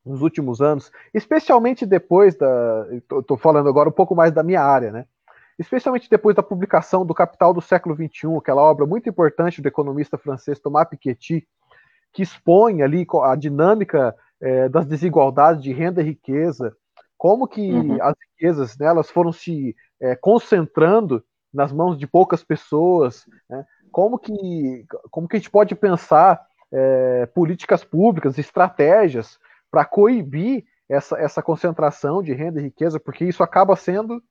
nos 0.05 0.20
últimos 0.20 0.61
anos, 0.61 0.92
especialmente 1.14 1.87
depois 1.87 2.37
da. 2.37 2.87
Estou 2.92 3.38
falando 3.38 3.70
agora 3.70 3.88
um 3.88 3.92
pouco 3.92 4.14
mais 4.14 4.33
da 4.33 4.42
minha 4.42 4.62
área, 4.62 4.90
né? 4.90 5.07
Especialmente 5.59 6.09
depois 6.11 6.37
da 6.37 6.42
publicação 6.42 7.05
do 7.05 7.14
Capital 7.14 7.53
do 7.55 7.61
século 7.61 7.94
XXI, 7.94 8.37
aquela 8.38 8.62
obra 8.62 8.87
muito 8.87 9.09
importante 9.09 9.61
do 9.61 9.68
economista 9.68 10.16
francês 10.16 10.59
Thomas 10.59 10.88
Piketty, 10.88 11.46
que 12.12 12.23
expõe 12.23 12.83
ali 12.83 13.07
a 13.23 13.37
dinâmica 13.37 14.14
é, 14.40 14.68
das 14.68 14.87
desigualdades 14.87 15.62
de 15.62 15.73
renda 15.73 16.01
e 16.01 16.07
riqueza, 16.07 16.75
como 17.16 17.46
que 17.46 17.73
uhum. 17.73 18.03
as 18.03 18.14
riquezas 18.33 18.79
né, 18.79 18.87
elas 18.87 19.11
foram 19.11 19.33
se 19.33 19.77
é, 20.01 20.16
concentrando 20.16 21.23
nas 21.53 21.73
mãos 21.73 21.99
de 21.99 22.07
poucas 22.07 22.42
pessoas, 22.42 23.27
né? 23.49 23.64
como, 23.92 24.18
que, 24.18 24.87
como 25.11 25.29
que 25.29 25.37
a 25.37 25.38
gente 25.38 25.51
pode 25.51 25.75
pensar 25.75 26.40
é, 26.73 27.27
políticas 27.27 27.85
públicas, 27.85 28.38
estratégias 28.38 29.38
para 29.70 29.85
coibir 29.85 30.64
essa, 30.88 31.18
essa 31.18 31.42
concentração 31.42 32.23
de 32.23 32.33
renda 32.33 32.61
e 32.61 32.64
riqueza, 32.64 32.99
porque 32.99 33.25
isso 33.25 33.42
acaba 33.42 33.77
sendo, 33.77 34.23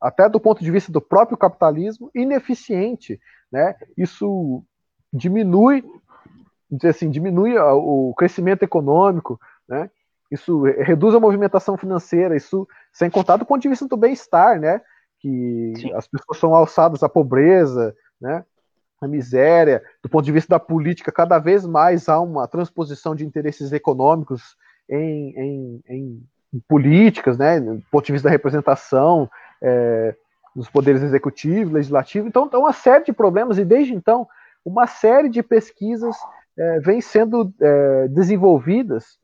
até 0.00 0.28
do 0.28 0.40
ponto 0.40 0.62
de 0.62 0.70
vista 0.70 0.90
do 0.90 1.00
próprio 1.00 1.36
capitalismo, 1.36 2.10
ineficiente. 2.14 3.20
Né? 3.50 3.74
Isso 3.96 4.64
diminui, 5.12 5.84
dizer 6.70 6.90
assim, 6.90 7.10
diminui 7.10 7.58
o 7.58 8.14
crescimento 8.16 8.62
econômico, 8.62 9.40
né? 9.68 9.90
isso 10.30 10.62
reduz 10.62 11.14
a 11.14 11.20
movimentação 11.20 11.76
financeira, 11.76 12.36
isso 12.36 12.66
sem 12.92 13.10
contar 13.10 13.36
do 13.36 13.44
ponto 13.44 13.60
de 13.60 13.68
vista 13.68 13.86
do 13.88 13.96
bem-estar, 13.96 14.60
né? 14.60 14.80
que 15.18 15.72
Sim. 15.76 15.92
as 15.94 16.06
pessoas 16.06 16.38
são 16.38 16.54
alçadas 16.54 17.02
à 17.02 17.08
pobreza, 17.08 17.94
né? 18.20 18.44
a 19.00 19.08
miséria, 19.08 19.82
do 20.02 20.08
ponto 20.08 20.24
de 20.24 20.32
vista 20.32 20.50
da 20.50 20.60
política, 20.60 21.10
cada 21.10 21.38
vez 21.38 21.64
mais 21.64 22.08
há 22.08 22.20
uma 22.20 22.46
transposição 22.46 23.14
de 23.14 23.24
interesses 23.24 23.72
econômicos 23.72 24.56
em, 24.88 25.34
em, 25.36 25.82
em, 25.88 26.60
políticas, 26.68 27.38
né, 27.38 27.60
do 27.60 27.82
ponto 27.90 28.04
de 28.04 28.12
vista 28.12 28.28
da 28.28 28.32
representação, 28.32 29.30
é, 29.62 30.14
dos 30.54 30.68
poderes 30.68 31.02
executivo, 31.02 31.74
legislativo. 31.74 32.28
Então, 32.28 32.44
então, 32.44 32.60
uma 32.60 32.72
série 32.72 33.04
de 33.04 33.12
problemas, 33.12 33.56
e 33.56 33.64
desde 33.64 33.94
então, 33.94 34.28
uma 34.64 34.86
série 34.86 35.28
de 35.28 35.42
pesquisas 35.42 36.16
é, 36.56 36.80
vem 36.80 37.00
sendo 37.00 37.52
é, 37.60 38.08
desenvolvidas 38.08 39.18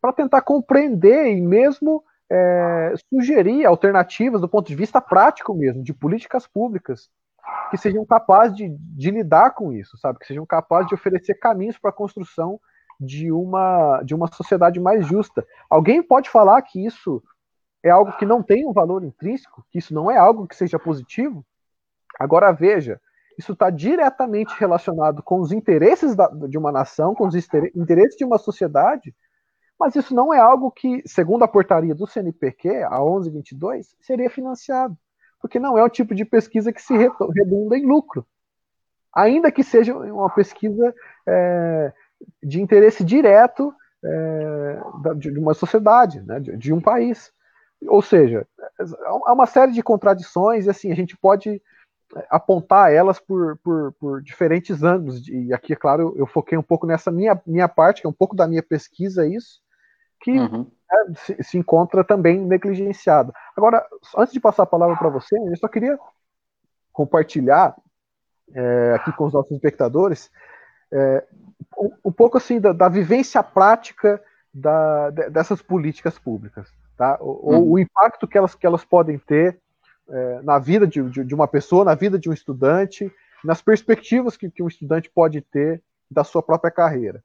para 0.00 0.12
tentar 0.12 0.42
compreender 0.42 1.26
e 1.26 1.40
mesmo 1.40 2.02
é, 2.30 2.94
sugerir 3.12 3.66
alternativas 3.66 4.40
do 4.40 4.48
ponto 4.48 4.68
de 4.68 4.74
vista 4.74 5.00
prático 5.00 5.54
mesmo, 5.54 5.82
de 5.82 5.92
políticas 5.92 6.46
públicas, 6.46 7.10
que 7.70 7.76
sejam 7.76 8.04
capazes 8.06 8.56
de, 8.56 8.68
de 8.68 9.10
lidar 9.10 9.50
com 9.50 9.72
isso, 9.72 9.96
sabe? 9.98 10.18
Que 10.18 10.26
sejam 10.26 10.46
capazes 10.46 10.88
de 10.88 10.94
oferecer 10.94 11.34
caminhos 11.34 11.78
para 11.78 11.90
a 11.90 11.94
construção 11.94 12.60
de 13.00 13.32
uma, 13.32 14.02
de 14.02 14.14
uma 14.14 14.28
sociedade 14.28 14.78
mais 14.78 15.06
justa. 15.06 15.46
Alguém 15.68 16.02
pode 16.02 16.28
falar 16.28 16.60
que 16.62 16.84
isso 16.84 17.22
é 17.82 17.90
algo 17.90 18.12
que 18.16 18.26
não 18.26 18.42
tem 18.42 18.66
um 18.66 18.72
valor 18.72 19.02
intrínseco, 19.02 19.64
que 19.70 19.78
isso 19.78 19.94
não 19.94 20.10
é 20.10 20.18
algo 20.18 20.46
que 20.46 20.54
seja 20.54 20.78
positivo? 20.78 21.44
Agora 22.18 22.52
veja, 22.52 23.00
isso 23.40 23.54
está 23.54 23.70
diretamente 23.70 24.54
relacionado 24.58 25.22
com 25.22 25.40
os 25.40 25.50
interesses 25.50 26.14
da, 26.14 26.28
de 26.28 26.58
uma 26.58 26.70
nação, 26.70 27.14
com 27.14 27.26
os 27.26 27.34
interesses 27.34 28.16
de 28.16 28.24
uma 28.24 28.36
sociedade, 28.36 29.14
mas 29.78 29.96
isso 29.96 30.14
não 30.14 30.32
é 30.32 30.38
algo 30.38 30.70
que, 30.70 31.02
segundo 31.06 31.42
a 31.42 31.48
portaria 31.48 31.94
do 31.94 32.06
CNPq, 32.06 32.82
a 32.84 32.98
1122, 32.98 33.96
seria 33.98 34.28
financiado, 34.28 34.94
porque 35.40 35.58
não 35.58 35.78
é 35.78 35.82
o 35.82 35.88
tipo 35.88 36.14
de 36.14 36.26
pesquisa 36.26 36.70
que 36.70 36.82
se 36.82 36.94
redunda 37.34 37.78
em 37.78 37.86
lucro. 37.86 38.26
Ainda 39.12 39.50
que 39.50 39.64
seja 39.64 39.96
uma 39.96 40.28
pesquisa 40.28 40.94
é, 41.26 41.92
de 42.42 42.60
interesse 42.60 43.02
direto 43.02 43.72
é, 44.04 44.80
de 45.16 45.38
uma 45.38 45.54
sociedade, 45.54 46.20
né, 46.20 46.38
de, 46.40 46.56
de, 46.58 46.72
um 46.74 46.80
país. 46.80 47.32
Ou 47.88 48.02
seja, 48.02 48.46
há 49.26 49.32
uma 49.32 49.46
série 49.46 49.72
de 49.72 49.82
contradições 49.82 50.66
e 50.66 50.70
assim 50.70 50.92
a 50.92 50.94
gente 50.94 51.16
pode 51.16 51.60
apontar 52.28 52.92
elas 52.92 53.18
por, 53.20 53.56
por, 53.58 53.92
por 53.92 54.22
diferentes 54.22 54.82
ângulos. 54.82 55.26
E 55.28 55.52
aqui, 55.52 55.72
é 55.72 55.76
claro, 55.76 56.14
eu 56.16 56.26
foquei 56.26 56.56
um 56.58 56.62
pouco 56.62 56.86
nessa 56.86 57.10
minha, 57.10 57.40
minha 57.46 57.68
parte, 57.68 58.00
que 58.00 58.06
é 58.06 58.10
um 58.10 58.14
pouco 58.14 58.34
da 58.34 58.46
minha 58.46 58.62
pesquisa, 58.62 59.26
isso, 59.26 59.60
que 60.20 60.32
uhum. 60.32 60.66
né, 60.90 61.14
se, 61.16 61.42
se, 61.42 61.58
encontra 61.58 62.04
também 62.04 62.40
negligenciado. 62.40 63.32
Agora, 63.56 63.86
antes 64.16 64.32
de 64.32 64.40
passar 64.40 64.64
a 64.64 64.66
palavra 64.66 64.96
para 64.96 65.08
você, 65.08 65.36
eu 65.36 65.56
só 65.56 65.68
queria 65.68 65.98
compartilhar 66.92 67.76
é, 68.54 68.94
aqui 68.94 69.12
com 69.12 69.24
os 69.24 69.32
nossos 69.32 69.52
espectadores 69.52 70.30
é, 70.92 71.24
um, 71.78 71.90
um, 72.06 72.12
pouco 72.12 72.36
assim 72.36 72.60
da, 72.60 72.72
da 72.72 72.88
vivência 72.88 73.42
prática 73.42 74.20
da, 74.52 75.10
dessas 75.10 75.62
políticas 75.62 76.18
públicas, 76.18 76.68
tá? 76.96 77.16
O, 77.20 77.54
uhum. 77.54 77.70
o, 77.72 77.78
impacto 77.78 78.26
que 78.26 78.36
elas, 78.36 78.54
que 78.54 78.66
elas 78.66 78.84
podem 78.84 79.18
ter 79.18 79.60
é, 80.10 80.42
na 80.42 80.58
vida 80.58 80.86
de, 80.86 81.02
de, 81.10 81.24
de, 81.24 81.34
uma 81.34 81.46
pessoa, 81.46 81.84
na 81.84 81.94
vida 81.94 82.18
de 82.18 82.28
um 82.28 82.32
estudante, 82.32 83.10
nas 83.44 83.62
perspectivas 83.62 84.36
que, 84.36 84.50
que 84.50 84.62
um 84.62 84.68
estudante 84.68 85.10
pode 85.10 85.40
ter 85.40 85.82
da 86.10 86.24
sua 86.24 86.42
própria 86.42 86.70
carreira. 86.70 87.22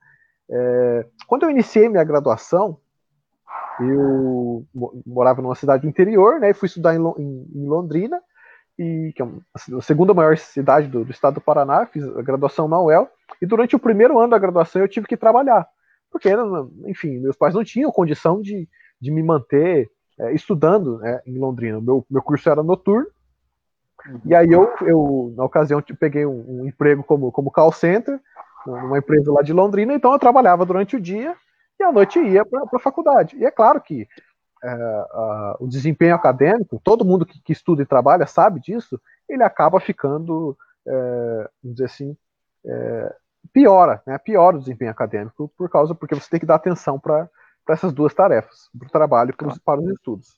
É, 0.49 1.05
quando 1.27 1.43
eu 1.43 1.49
iniciei 1.49 1.89
minha 1.89 2.03
graduação, 2.03 2.77
eu 3.79 4.65
morava 5.05 5.41
numa 5.41 5.55
cidade 5.55 5.81
do 5.81 5.89
interior, 5.89 6.39
né, 6.39 6.51
e 6.51 6.53
fui 6.53 6.67
estudar 6.67 6.95
em, 6.95 6.99
em, 6.99 7.47
em 7.55 7.67
Londrina, 7.67 8.21
e 8.77 9.11
que 9.15 9.23
é 9.23 9.27
a 9.53 9.81
segunda 9.81 10.13
maior 10.13 10.37
cidade 10.37 10.87
do, 10.87 11.03
do, 11.03 11.11
estado 11.11 11.35
do 11.35 11.41
Paraná, 11.41 11.85
fiz 11.85 12.03
a 12.03 12.21
graduação 12.21 12.67
na 12.67 12.81
UEL, 12.81 13.09
e 13.41 13.45
durante 13.45 13.75
o 13.75 13.79
primeiro 13.79 14.19
ano 14.19 14.29
da 14.29 14.37
graduação 14.37 14.81
eu 14.81 14.87
tive 14.87 15.07
que 15.07 15.17
trabalhar, 15.17 15.67
porque, 16.11 16.29
enfim, 16.85 17.19
meus 17.19 17.35
pais 17.35 17.53
não 17.53 17.63
tinham 17.63 17.91
condição 17.91 18.41
de, 18.41 18.69
de 19.01 19.11
me 19.11 19.23
manter 19.23 19.89
é, 20.19 20.33
estudando 20.33 20.97
né, 20.99 21.21
em 21.25 21.37
Londrina. 21.37 21.79
Meu, 21.81 22.05
meu 22.09 22.21
curso 22.21 22.49
era 22.49 22.63
noturno, 22.63 23.07
uhum. 24.07 24.21
e 24.25 24.35
aí 24.35 24.51
eu, 24.51 24.73
eu 24.81 25.33
na 25.35 25.43
ocasião, 25.43 25.81
peguei 25.99 26.25
um, 26.25 26.61
um, 26.61 26.67
emprego 26.67 27.03
como, 27.03 27.31
como 27.31 27.51
call 27.51 27.71
center, 27.71 28.19
numa 28.65 28.97
empresa 28.97 29.31
lá 29.31 29.41
de 29.41 29.53
Londrina, 29.53 29.93
então 29.93 30.11
eu 30.11 30.19
trabalhava 30.19 30.65
durante 30.65 30.95
o 30.95 31.01
dia 31.01 31.35
e 31.79 31.83
à 31.83 31.91
noite 31.91 32.19
ia 32.19 32.43
para 32.45 32.63
a 32.73 32.79
faculdade. 32.79 33.35
E 33.37 33.45
é 33.45 33.51
claro 33.51 33.79
que 33.79 34.07
é, 34.63 35.55
o 35.59 35.67
desempenho 35.67 36.15
acadêmico, 36.15 36.81
todo 36.83 37.05
mundo 37.05 37.25
que, 37.25 37.39
que, 37.41 37.53
estuda 37.53 37.83
e 37.83 37.85
trabalha 37.85 38.25
sabe 38.25 38.59
disso, 38.59 38.99
ele 39.29 39.43
acaba 39.43 39.79
ficando, 39.79 40.57
é, 40.87 41.49
vamos 41.61 41.75
dizer 41.75 41.85
assim, 41.85 42.17
é, 42.65 43.15
piora, 43.53 44.01
né? 44.05 44.17
Piora 44.17 44.55
o 44.55 44.59
desempenho 44.59 44.91
acadêmico 44.91 45.51
por 45.57 45.69
causa, 45.69 45.93
porque 45.93 46.15
você 46.15 46.29
tem 46.29 46.39
que 46.39 46.45
dar 46.45 46.55
atenção 46.55 46.99
para 46.99 47.29
essas 47.73 47.93
duas 47.93 48.13
tarefas, 48.13 48.69
para 48.77 48.87
o 48.87 48.91
trabalho 48.91 49.31
e 49.31 49.33
para, 49.33 49.55
para 49.63 49.81
os 49.81 49.89
estudos. 49.89 50.29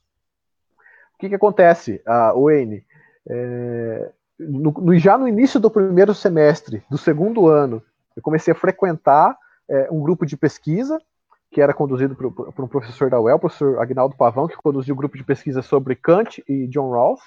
O 1.16 1.18
que, 1.20 1.30
que 1.30 1.36
acontece, 1.36 2.02
a 2.06 2.34
ON? 2.34 2.80
É, 3.30 4.12
no, 4.40 4.72
no, 4.72 4.98
já 4.98 5.18
no 5.18 5.28
início 5.28 5.60
do 5.60 5.70
primeiro 5.70 6.14
semestre 6.14 6.84
do 6.90 6.98
segundo 6.98 7.48
ano, 7.48 7.82
eu 8.16 8.22
comecei 8.22 8.52
a 8.52 8.56
frequentar 8.56 9.38
é, 9.68 9.88
um 9.92 10.02
grupo 10.02 10.26
de 10.26 10.38
pesquisa 10.38 11.00
que 11.52 11.62
era 11.62 11.74
conduzido 11.74 12.16
por, 12.16 12.32
por, 12.32 12.66
um 12.66 12.68
professor 12.68 13.10
da 13.10 13.20
UEL, 13.20 13.38
o 13.38 13.40
professor 13.40 13.80
Agnaldo 13.80 14.16
Pavão, 14.16 14.48
que 14.48 14.58
conduziu 14.58 14.94
o 14.94 14.96
um 14.96 15.00
grupo 15.00 15.18
de 15.18 15.24
pesquisa 15.24 15.62
sobre 15.62 15.96
Kant 15.96 16.44
e 16.48 16.68
John 16.68 16.92
Rawls. 16.92 17.22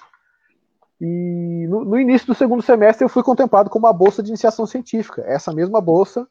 E 0.99 1.65
no, 1.67 1.83
no, 1.83 1.99
início 1.99 2.27
do 2.27 2.35
segundo 2.35 2.61
semestre 2.61 3.03
eu 3.03 3.09
fui 3.09 3.23
contemplado 3.23 3.69
com 3.69 3.79
uma 3.79 3.91
bolsa 3.91 4.21
de 4.21 4.29
iniciação 4.29 4.67
científica, 4.67 5.23
essa 5.25 5.51
mesma 5.51 5.81
bolsa 5.81 6.27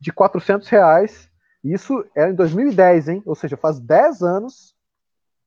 de 0.00 0.12
400 0.12 0.66
reais. 0.68 1.30
Isso 1.72 2.04
era 2.14 2.30
em 2.30 2.34
2010, 2.34 3.08
hein? 3.08 3.22
Ou 3.26 3.34
seja, 3.34 3.56
faz 3.56 3.80
10 3.80 4.22
anos 4.22 4.74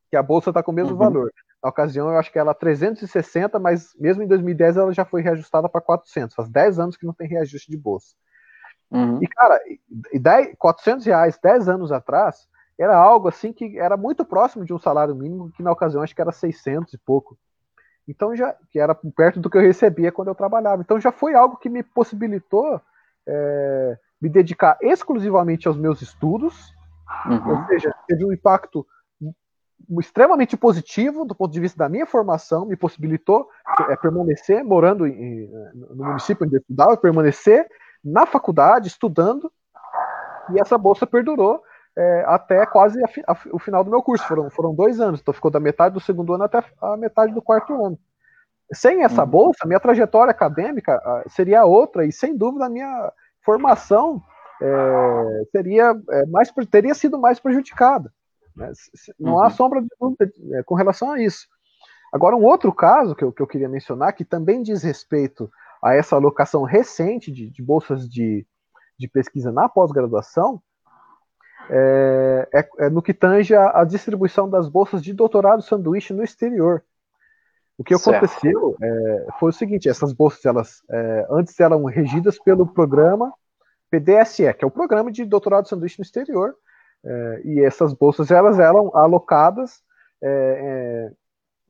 que 0.10 0.18
a 0.18 0.24
bolsa 0.24 0.50
está 0.50 0.62
com 0.62 0.72
o 0.72 0.76
mesmo 0.76 0.94
uhum. 0.94 0.98
valor. 0.98 1.32
Na 1.62 1.70
ocasião, 1.70 2.10
eu 2.10 2.18
acho 2.18 2.32
que 2.32 2.40
ela 2.40 2.54
360, 2.54 3.60
mas 3.60 3.94
mesmo 4.00 4.24
em 4.24 4.28
2010 4.28 4.78
ela 4.78 4.94
já 4.94 5.06
foi 5.06 5.22
reajustada 5.22 5.70
para 5.70 5.82
400. 5.82 6.36
Faz 6.36 6.50
10 6.50 6.80
anos 6.80 6.98
que 6.98 7.06
não 7.06 7.14
tem 7.14 7.28
reajuste 7.28 7.70
de 7.70 7.78
bolsa. 7.78 8.16
Uhum. 8.92 9.22
E, 9.22 9.28
cara, 9.28 9.60
10, 10.14 10.56
400 10.58 11.06
reais 11.06 11.40
10 11.42 11.70
anos 11.70 11.92
atrás 11.92 12.48
era 12.78 12.96
algo 12.96 13.28
assim 13.28 13.52
que 13.52 13.78
era 13.78 13.98
muito 13.98 14.24
próximo 14.24 14.64
de 14.64 14.74
um 14.74 14.80
salário 14.80 15.14
mínimo, 15.14 15.52
que 15.52 15.62
na 15.62 15.72
ocasião 15.72 16.02
acho 16.02 16.16
que 16.16 16.22
era 16.22 16.32
600 16.32 16.94
e 16.94 16.98
pouco. 16.98 17.38
Então 18.08 18.36
já 18.36 18.56
que 18.72 18.80
era 18.80 18.96
perto 18.96 19.40
do 19.40 19.50
que 19.50 19.58
eu 19.58 19.62
recebia 19.62 20.12
quando 20.12 20.30
eu 20.30 20.36
trabalhava. 20.36 20.82
Então 20.82 21.00
já 21.00 21.12
foi 21.12 21.36
algo 21.36 21.58
que 21.58 21.70
me 21.70 21.84
possibilitou 21.84 22.82
é, 23.28 23.98
me 24.22 24.30
dedicar 24.30 24.78
exclusivamente 24.82 25.68
aos 25.68 25.78
meus 25.78 26.02
estudos, 26.02 26.74
uhum. 27.26 27.60
ou 27.60 27.66
seja, 27.68 27.94
teve 28.08 28.26
um 28.26 28.34
impacto 28.34 28.86
extremamente 29.98 30.58
positivo 30.58 31.26
do 31.26 31.34
ponto 31.34 31.52
de 31.52 31.60
vista 31.60 31.78
da 31.78 31.90
minha 31.90 32.06
formação, 32.06 32.66
me 32.66 32.76
possibilitou 32.76 33.50
é, 33.90 33.96
permanecer 33.96 34.64
morando 34.64 35.08
em, 35.08 35.50
no 35.74 36.06
município 36.06 36.46
onde 36.46 36.58
eu 36.58 36.60
estudava, 36.60 36.98
permanecer 36.98 37.68
na 38.04 38.26
faculdade 38.26 38.88
estudando, 38.88 39.52
e 40.54 40.60
essa 40.60 40.78
bolsa 40.78 41.08
perdurou 41.08 41.64
é, 41.98 42.24
até 42.28 42.66
quase 42.66 43.02
a, 43.04 43.32
a, 43.32 43.38
o 43.52 43.60
final 43.60 43.84
do 43.84 43.90
meu 43.90 44.02
curso. 44.02 44.26
Foram, 44.28 44.50
foram 44.50 44.76
dois 44.76 45.00
anos, 45.00 45.22
então 45.22 45.34
ficou 45.34 45.52
da 45.52 45.60
metade 45.60 45.94
do 45.94 46.00
segundo 46.00 46.34
ano 46.34 46.44
até 46.44 46.64
a 46.82 46.98
metade 46.98 47.34
do 47.34 47.42
quarto 47.42 47.74
ano. 47.86 47.98
Sem 48.72 49.04
essa 49.04 49.24
uhum. 49.24 49.30
bolsa, 49.30 49.66
minha 49.66 49.80
trajetória 49.80 50.32
acadêmica 50.32 51.02
seria 51.28 51.66
outra, 51.66 52.06
e 52.06 52.12
sem 52.12 52.38
dúvida 52.38 52.66
a 52.66 52.70
minha 52.70 53.12
formação 53.50 54.22
é, 54.62 55.44
seria 55.52 56.00
é, 56.12 56.26
mais, 56.28 56.52
teria 56.70 56.94
sido 56.94 57.18
mais 57.18 57.40
prejudicada. 57.40 58.14
Né? 58.56 58.72
Não 59.20 59.34
uhum. 59.34 59.44
há 59.44 59.50
sombra 59.50 59.82
de 59.82 59.88
dúvida 60.00 60.32
é, 60.54 60.64
com 60.64 60.76
relação 60.76 61.12
a 61.12 61.20
isso. 61.20 61.48
Agora, 62.14 62.36
um 62.36 62.44
outro 62.44 62.72
caso 62.72 63.16
que 63.16 63.24
eu, 63.24 63.32
que 63.32 63.42
eu 63.42 63.48
queria 63.48 63.68
mencionar, 63.68 64.14
que 64.14 64.24
também 64.24 64.62
diz 64.62 64.84
respeito 64.84 65.50
a 65.82 65.96
essa 65.96 66.16
alocação 66.16 66.64
recente 66.64 67.32
de, 67.32 67.50
de 67.50 67.64
bolsas 67.64 68.08
de, 68.08 68.46
de 69.00 69.08
pesquisa 69.08 69.52
na 69.52 69.68
pós-graduação, 69.68 70.62
é, 71.70 72.50
é, 72.54 72.70
é, 72.86 72.90
no 72.90 73.02
que 73.02 73.14
tange 73.14 73.56
a, 73.56 73.82
a, 73.82 73.84
distribuição 73.84 74.50
das 74.50 74.68
bolsas 74.68 75.04
de 75.04 75.14
doutorado 75.14 75.62
sanduíche 75.62 76.14
no 76.14 76.24
exterior. 76.24 76.84
O 77.80 77.84
que 77.84 77.94
aconteceu 77.94 78.76
é, 78.84 79.28
foi 79.40 79.52
o 79.52 79.54
seguinte: 79.54 79.88
essas 79.88 80.12
bolsas, 80.12 80.46
elas 80.46 80.84
é, 80.92 81.28
antes 81.32 81.58
eram 81.58 81.86
regidas 81.86 82.38
pelo 82.38 82.68
programa 82.68 83.34
PDSE, 83.90 84.54
que 84.54 84.66
é 84.66 84.68
o 84.68 84.72
programa 84.72 85.10
de 85.10 85.24
doutorado 85.24 85.70
sanduíche 85.70 85.98
no 85.98 86.04
exterior, 86.04 86.54
é, 87.06 87.42
e 87.46 87.62
essas 87.62 87.94
bolsas 87.94 88.32
elas 88.32 88.60
eram 88.60 88.92
alocadas 88.94 89.82
é, 90.22 91.10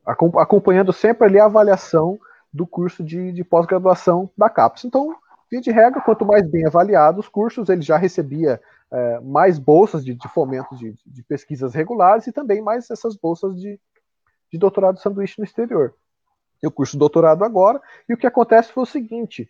acompanhando 0.03 0.91
sempre 0.91 1.27
ali 1.27 1.39
a 1.39 1.45
avaliação 1.45 2.19
do 2.51 2.65
curso 2.65 3.03
de, 3.03 3.31
de 3.31 3.43
pós-graduação 3.43 4.31
da 4.35 4.49
CAPES. 4.49 4.85
Então, 4.85 5.15
via 5.51 5.61
de 5.61 5.69
regra, 5.69 6.01
quanto 6.01 6.25
mais 6.25 6.43
bem 6.49 6.65
avaliados 6.65 7.25
os 7.25 7.29
cursos, 7.29 7.69
ele 7.69 7.83
já 7.83 7.97
recebia 7.97 8.59
é, 8.91 9.19
mais 9.19 9.59
bolsas 9.59 10.03
de, 10.03 10.15
de 10.15 10.27
fomento 10.29 10.75
de, 10.75 10.95
de, 11.05 11.21
pesquisas 11.21 11.75
regulares 11.75 12.25
e 12.25 12.31
também 12.31 12.59
mais 12.59 12.89
essas 12.89 13.15
bolsas 13.15 13.55
de, 13.55 13.79
de 14.51 14.57
doutorado 14.57 14.99
sanduíche 14.99 15.35
no 15.39 15.45
exterior. 15.45 15.93
E 16.61 16.67
o 16.67 16.71
curso 16.71 16.93
de 16.93 16.99
doutorado 16.99 17.43
agora, 17.43 17.81
e 18.07 18.13
o 18.13 18.17
que 18.17 18.27
acontece 18.27 18.71
foi 18.71 18.83
o 18.83 18.87
seguinte: 18.87 19.49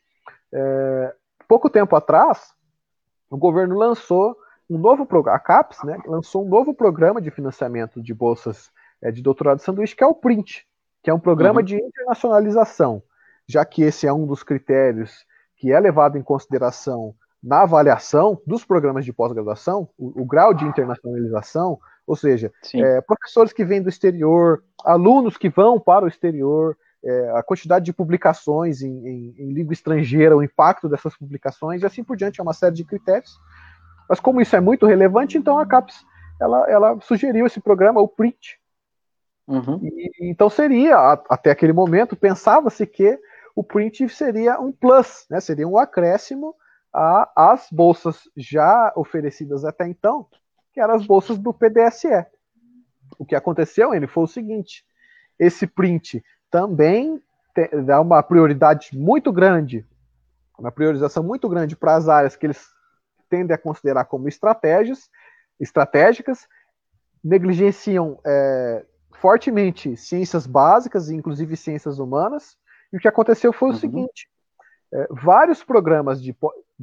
é, 0.54 1.16
pouco 1.48 1.70
tempo 1.70 1.96
atrás, 1.96 2.54
o 3.30 3.38
governo 3.38 3.78
lançou 3.78 4.38
um 4.70 4.78
novo 4.78 5.06
programa, 5.06 5.38
a 5.38 5.40
CAPES, 5.40 5.84
né, 5.84 6.00
lançou 6.06 6.46
um 6.46 6.50
novo 6.50 6.74
programa 6.74 7.20
de 7.20 7.32
financiamento 7.32 8.02
de 8.02 8.14
bolsas 8.14 8.72
é, 9.02 9.12
de 9.12 9.22
doutorado 9.22 9.60
sanduíche, 9.60 9.96
que 9.96 10.04
é 10.04 10.08
o 10.08 10.14
PRINT, 10.14 10.64
que 11.02 11.10
é 11.10 11.14
um 11.14 11.20
programa 11.20 11.62
uhum. 11.62 11.66
de 11.66 11.76
internacionalização, 11.76 13.02
já 13.48 13.66
que 13.66 13.82
esse 13.82 14.06
é 14.06 14.14
um 14.14 14.28
dos 14.28 14.44
critérios 14.44 15.26
que 15.56 15.72
é 15.72 15.80
levado 15.80 16.18
em 16.18 16.24
consideração 16.24 17.16
na 17.42 17.64
avaliação 17.64 18.42
dos 18.46 18.66
programas 18.66 19.06
de 19.06 19.14
pós-graduação, 19.14 19.90
o, 19.98 20.22
o, 20.22 20.26
grau 20.26 20.54
de 20.54 20.66
internacionalização, 20.66 21.80
ou 22.10 22.16
seja, 22.16 22.52
é, 22.74 23.02
professores 23.02 23.54
que 23.54 23.64
vêm 23.64 23.84
do 23.84 23.88
exterior, 23.88 24.64
alunos 24.84 25.38
que 25.38 25.48
vão 25.48 25.80
para 25.80 26.06
o 26.06 26.08
exterior, 26.08 26.76
é, 27.06 27.32
a 27.36 27.44
quantidade 27.44 27.86
de 27.86 27.94
publicações 27.94 28.82
em, 28.82 29.08
em, 29.08 29.36
em, 29.38 29.54
língua 29.54 29.74
estrangeira, 29.74 30.36
o 30.36 30.42
impacto 30.42 30.90
dessas 30.90 31.16
publicações 31.16 31.84
e 31.84 31.86
assim 31.86 32.04
por 32.04 32.18
diante, 32.18 32.40
é 32.40 32.44
uma 32.44 32.52
série 32.52 32.74
de 32.74 32.84
critérios. 32.84 33.40
Mas 34.10 34.20
como 34.20 34.42
isso 34.42 34.56
é 34.56 34.60
muito 34.60 34.88
relevante, 34.88 35.38
então 35.38 35.60
a 35.60 35.68
CAPES 35.68 36.04
ela, 36.42 36.68
ela 36.68 37.00
sugeriu 37.02 37.46
esse 37.46 37.62
programa, 37.62 38.02
o 38.02 38.08
PRINT. 38.08 38.58
Uhum. 39.48 39.80
E, 39.84 40.32
então 40.32 40.50
seria, 40.50 40.98
até 41.30 41.52
aquele 41.52 41.74
momento, 41.74 42.16
pensava-se 42.16 42.88
que 42.88 43.20
o 43.56 43.64
PRINT 43.64 44.10
seria 44.10 44.60
um 44.60 44.72
plus, 44.72 45.28
né, 45.30 45.40
seria 45.40 45.68
um 45.68 45.78
acréscimo 45.78 46.56
às 46.92 47.68
bolsas 47.72 48.28
já 48.36 48.92
oferecidas 48.96 49.64
até 49.64 49.88
então, 49.88 50.26
que 50.80 50.82
eram 50.82 50.96
as 50.96 51.06
bolsas 51.06 51.38
do 51.38 51.54
PDSE. 51.54 52.26
O 53.18 53.26
que 53.26 53.36
aconteceu, 53.36 53.94
ele 53.94 54.08
foi 54.08 54.24
o 54.24 54.28
seguinte: 54.28 54.86
esse 55.38 55.68
print 55.68 56.24
também 56.50 57.22
dá 57.86 58.00
uma 58.00 58.24
prioridade 58.24 58.98
muito 58.98 59.30
grande, 59.30 59.86
uma 60.58 60.72
priorização 60.72 61.22
muito 61.22 61.50
grande 61.50 61.76
para 61.76 61.98
as 61.98 62.08
áreas 62.08 62.38
que 62.38 62.46
eles 62.46 62.66
tendem 63.30 63.54
a 63.54 63.58
considerar 63.58 64.06
como 64.06 64.30
estratégias, 64.30 65.10
estratégicas, 65.60 66.48
negligenciam 67.22 68.18
é, 68.26 68.86
fortemente 69.20 69.98
ciências 69.98 70.48
básicas, 70.48 71.10
inclusive 71.10 71.58
ciências 71.58 72.00
humanas, 72.00 72.58
e 72.94 72.96
o 72.96 73.00
que 73.02 73.08
aconteceu 73.10 73.52
foi 73.52 73.68
o 73.68 73.72
uhum. 73.74 73.78
seguinte: 73.78 74.30
é, 74.92 75.08
vários 75.12 75.64
programas 75.64 76.22
de 76.22 76.36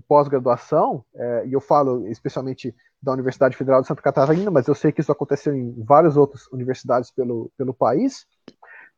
pós-graduação, 0.06 1.04
é, 1.14 1.46
e 1.46 1.52
eu 1.52 1.60
falo 1.60 2.06
especialmente 2.08 2.74
da 3.02 3.12
Universidade 3.12 3.56
Federal 3.56 3.80
de 3.80 3.88
Santa 3.88 4.02
Catarina, 4.02 4.50
mas 4.50 4.66
eu 4.66 4.74
sei 4.74 4.92
que 4.92 5.00
isso 5.00 5.12
aconteceu 5.12 5.54
em 5.54 5.74
várias 5.82 6.16
outras 6.16 6.46
universidades 6.48 7.10
pelo, 7.10 7.50
pelo 7.56 7.74
país, 7.74 8.26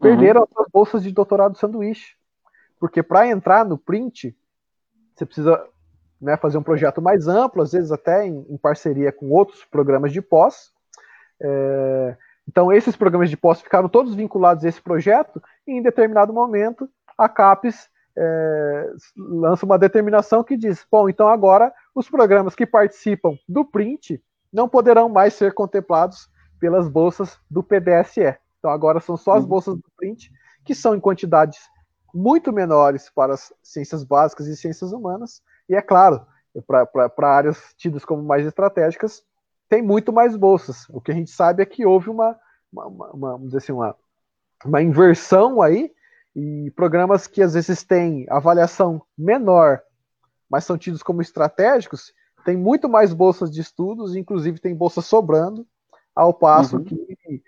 perderam 0.00 0.42
uhum. 0.42 0.62
as 0.62 0.70
bolsas 0.70 1.02
de 1.02 1.12
doutorado 1.12 1.56
sanduíche. 1.56 2.16
Porque 2.78 3.02
para 3.02 3.26
entrar 3.26 3.64
no 3.64 3.76
print, 3.76 4.36
você 5.14 5.26
precisa 5.26 5.66
né, 6.20 6.36
fazer 6.36 6.58
um 6.58 6.62
projeto 6.62 7.02
mais 7.02 7.26
amplo, 7.26 7.62
às 7.62 7.72
vezes 7.72 7.90
até 7.90 8.26
em, 8.26 8.46
em 8.48 8.56
parceria 8.56 9.10
com 9.10 9.30
outros 9.30 9.64
programas 9.64 10.12
de 10.12 10.22
pós. 10.22 10.70
É, 11.40 12.16
então, 12.48 12.72
esses 12.72 12.96
programas 12.96 13.28
de 13.28 13.36
pós 13.36 13.60
ficaram 13.60 13.88
todos 13.88 14.14
vinculados 14.14 14.64
a 14.64 14.68
esse 14.68 14.80
projeto, 14.80 15.42
e 15.66 15.72
em 15.72 15.82
determinado 15.82 16.32
momento, 16.32 16.88
a 17.16 17.28
CAPES 17.28 17.90
é, 18.20 18.90
lança 19.16 19.64
uma 19.64 19.78
determinação 19.78 20.42
que 20.42 20.56
diz: 20.56 20.84
bom, 20.90 21.08
então 21.08 21.28
agora 21.28 21.72
os 21.94 22.10
programas 22.10 22.54
que 22.54 22.66
participam 22.66 23.36
do 23.48 23.64
print 23.64 24.22
não 24.52 24.68
poderão 24.68 25.08
mais 25.08 25.34
ser 25.34 25.54
contemplados 25.54 26.28
pelas 26.58 26.88
bolsas 26.88 27.38
do 27.48 27.62
PDSE. 27.62 28.36
Então 28.58 28.70
agora 28.70 28.98
são 29.00 29.16
só 29.16 29.34
as 29.34 29.44
uhum. 29.44 29.48
bolsas 29.48 29.76
do 29.76 29.84
print, 29.96 30.32
que 30.64 30.74
são 30.74 30.94
em 30.94 31.00
quantidades 31.00 31.58
muito 32.12 32.52
menores 32.52 33.10
para 33.14 33.34
as 33.34 33.52
ciências 33.62 34.02
básicas 34.02 34.46
e 34.46 34.56
ciências 34.56 34.92
humanas, 34.92 35.42
e 35.68 35.74
é 35.74 35.82
claro, 35.82 36.26
para 36.66 37.36
áreas 37.36 37.74
tidas 37.76 38.04
como 38.04 38.22
mais 38.22 38.46
estratégicas, 38.46 39.22
tem 39.68 39.82
muito 39.82 40.12
mais 40.12 40.34
bolsas. 40.34 40.86
O 40.88 41.00
que 41.00 41.12
a 41.12 41.14
gente 41.14 41.30
sabe 41.30 41.62
é 41.62 41.66
que 41.66 41.84
houve 41.84 42.08
uma, 42.08 42.36
uma, 42.72 42.86
uma, 42.86 43.34
uma 43.34 43.56
assim, 43.56 43.72
uma, 43.72 43.94
uma 44.64 44.82
inversão 44.82 45.60
aí, 45.60 45.92
e 46.38 46.70
programas 46.70 47.26
que 47.26 47.42
às 47.42 47.54
vezes 47.54 47.82
têm 47.82 48.24
avaliação 48.30 49.02
menor, 49.16 49.80
mas 50.48 50.64
são 50.64 50.78
tidos 50.78 51.02
como 51.02 51.20
estratégicos, 51.20 52.12
tem 52.44 52.56
muito 52.56 52.88
mais 52.88 53.12
bolsas 53.12 53.50
de 53.50 53.60
estudos, 53.60 54.14
inclusive 54.14 54.60
tem 54.60 54.72
bolsas 54.72 55.04
sobrando, 55.04 55.66
ao 56.14 56.32
passo 56.32 56.76
uhum. 56.76 56.84
que 56.84 57.42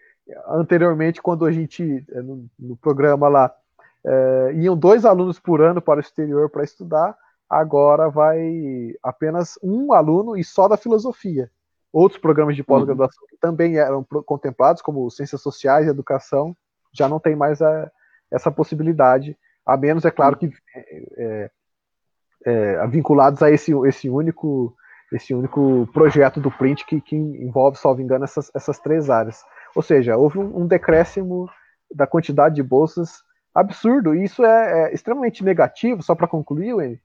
anteriormente, 0.48 1.22
quando 1.22 1.44
a 1.44 1.52
gente, 1.52 2.04
eh, 2.08 2.22
no, 2.22 2.46
no 2.58 2.76
programa 2.76 3.28
lá, 3.28 3.54
é, 4.04 4.52
iam 4.54 4.76
dois 4.76 5.04
alunos 5.04 5.38
por 5.38 5.60
ano 5.60 5.80
para 5.80 5.98
o 5.98 6.00
exterior 6.00 6.50
para 6.50 6.64
estudar, 6.64 7.16
agora 7.48 8.08
vai 8.08 8.94
apenas 9.02 9.58
um 9.62 9.92
aluno 9.92 10.36
e 10.36 10.42
só 10.42 10.66
da 10.66 10.76
filosofia. 10.76 11.50
Outros 11.92 12.20
programas 12.20 12.56
de 12.56 12.64
pós-graduação 12.64 13.22
uhum. 13.22 13.28
que 13.28 13.36
também 13.36 13.76
eram 13.76 14.04
contemplados, 14.04 14.82
como 14.82 15.08
ciências 15.10 15.42
sociais 15.42 15.86
e 15.86 15.90
educação, 15.90 16.56
já 16.92 17.08
não 17.08 17.20
tem 17.20 17.36
mais 17.36 17.62
a, 17.62 17.90
essa 18.30 18.50
possibilidade, 18.50 19.36
a 19.64 19.76
menos, 19.76 20.04
é 20.04 20.10
claro, 20.10 20.36
que 20.36 20.50
é, 21.16 21.50
é, 22.44 22.86
vinculados 22.86 23.42
a 23.42 23.50
esse, 23.50 23.72
esse 23.86 24.08
único 24.08 24.74
esse 25.12 25.34
único 25.34 25.88
projeto 25.92 26.40
do 26.40 26.52
print 26.52 26.86
que, 26.86 27.00
que 27.00 27.16
envolve, 27.16 27.76
salvo 27.76 28.00
engano, 28.00 28.22
essas, 28.22 28.48
essas 28.54 28.78
três 28.78 29.10
áreas. 29.10 29.44
Ou 29.74 29.82
seja, 29.82 30.16
houve 30.16 30.38
um, 30.38 30.60
um 30.62 30.66
decréscimo 30.68 31.50
da 31.92 32.06
quantidade 32.06 32.54
de 32.54 32.62
bolsas 32.62 33.22
absurdo, 33.52 34.14
e 34.14 34.24
isso 34.24 34.44
é, 34.44 34.90
é 34.90 34.94
extremamente 34.94 35.42
negativo, 35.42 36.02
só 36.02 36.14
para 36.14 36.28
concluir, 36.28 36.72
Wendy, 36.72 37.02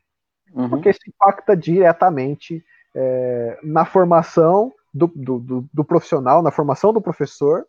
uhum. 0.53 0.69
porque 0.69 0.91
isso 0.91 0.99
impacta 1.07 1.57
diretamente 1.57 2.63
é, 2.93 3.59
na 3.63 3.83
formação 3.83 4.71
do, 4.93 5.07
do, 5.07 5.39
do, 5.39 5.69
do, 5.73 5.83
profissional, 5.83 6.43
na 6.43 6.51
formação 6.51 6.93
do 6.93 7.01
professor, 7.01 7.65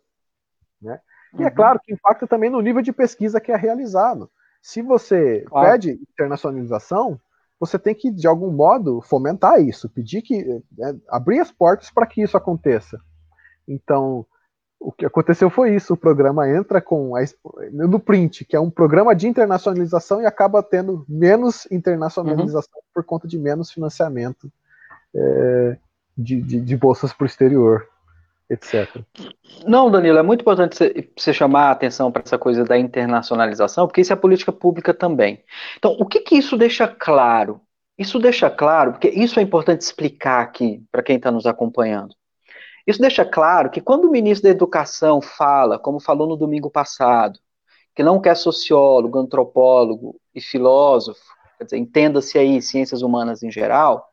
né? 0.81 0.99
E 1.37 1.43
é 1.43 1.47
uhum. 1.47 1.55
claro 1.55 1.79
que 1.83 1.93
impacta 1.93 2.27
também 2.27 2.49
no 2.49 2.61
nível 2.61 2.81
de 2.81 2.91
pesquisa 2.91 3.39
que 3.39 3.51
é 3.51 3.55
realizado. 3.55 4.29
Se 4.61 4.81
você 4.81 5.45
claro. 5.47 5.69
pede 5.69 5.99
internacionalização, 6.11 7.19
você 7.59 7.79
tem 7.79 7.95
que, 7.95 8.11
de 8.11 8.27
algum 8.27 8.51
modo, 8.51 9.01
fomentar 9.01 9.61
isso, 9.61 9.89
pedir 9.89 10.21
que. 10.21 10.41
É, 10.79 10.95
abrir 11.09 11.39
as 11.39 11.51
portas 11.51 11.89
para 11.89 12.05
que 12.05 12.21
isso 12.21 12.37
aconteça. 12.37 12.99
Então, 13.67 14.25
o 14.79 14.91
que 14.91 15.05
aconteceu 15.05 15.49
foi 15.49 15.75
isso: 15.75 15.93
o 15.93 15.97
programa 15.97 16.49
entra 16.49 16.81
com 16.81 17.15
a, 17.15 17.21
no 17.71 17.99
print, 17.99 18.45
que 18.45 18.55
é 18.55 18.59
um 18.59 18.69
programa 18.69 19.15
de 19.15 19.27
internacionalização, 19.27 20.21
e 20.21 20.25
acaba 20.25 20.61
tendo 20.61 21.05
menos 21.07 21.67
internacionalização 21.71 22.75
uhum. 22.75 22.91
por 22.93 23.03
conta 23.03 23.27
de 23.27 23.37
menos 23.39 23.71
financiamento 23.71 24.51
é, 25.15 25.77
de, 26.17 26.41
de, 26.41 26.61
de 26.61 26.77
bolsas 26.77 27.13
para 27.13 27.23
o 27.23 27.27
exterior 27.27 27.87
etc. 28.49 29.03
Não, 29.65 29.91
Danilo, 29.91 30.17
é 30.17 30.23
muito 30.23 30.41
importante 30.41 30.77
você 31.17 31.33
chamar 31.33 31.67
a 31.67 31.71
atenção 31.71 32.11
para 32.11 32.23
essa 32.25 32.37
coisa 32.37 32.63
da 32.63 32.77
internacionalização, 32.77 33.87
porque 33.87 34.01
isso 34.01 34.13
é 34.13 34.15
política 34.15 34.51
pública 34.51 34.93
também. 34.93 35.43
Então, 35.77 35.95
o 35.99 36.05
que, 36.05 36.19
que 36.21 36.35
isso 36.35 36.57
deixa 36.57 36.87
claro? 36.87 37.61
Isso 37.97 38.19
deixa 38.19 38.49
claro, 38.49 38.91
porque 38.93 39.09
isso 39.09 39.39
é 39.39 39.43
importante 39.43 39.81
explicar 39.81 40.41
aqui 40.41 40.83
para 40.91 41.03
quem 41.03 41.17
está 41.17 41.31
nos 41.31 41.45
acompanhando. 41.45 42.15
Isso 42.85 43.01
deixa 43.01 43.25
claro 43.25 43.69
que 43.69 43.81
quando 43.81 44.05
o 44.05 44.11
ministro 44.11 44.43
da 44.43 44.55
Educação 44.55 45.21
fala, 45.21 45.77
como 45.77 45.99
falou 45.99 46.27
no 46.27 46.37
domingo 46.37 46.69
passado, 46.69 47.37
que 47.93 48.03
não 48.03 48.21
quer 48.21 48.37
sociólogo, 48.37 49.17
antropólogo 49.17 50.21
e 50.33 50.39
filósofo, 50.39 51.19
quer 51.57 51.63
dizer, 51.65 51.77
entenda-se 51.77 52.37
aí 52.37 52.61
ciências 52.61 53.01
humanas 53.01 53.41
em 53.41 53.51
geral, 53.51 54.07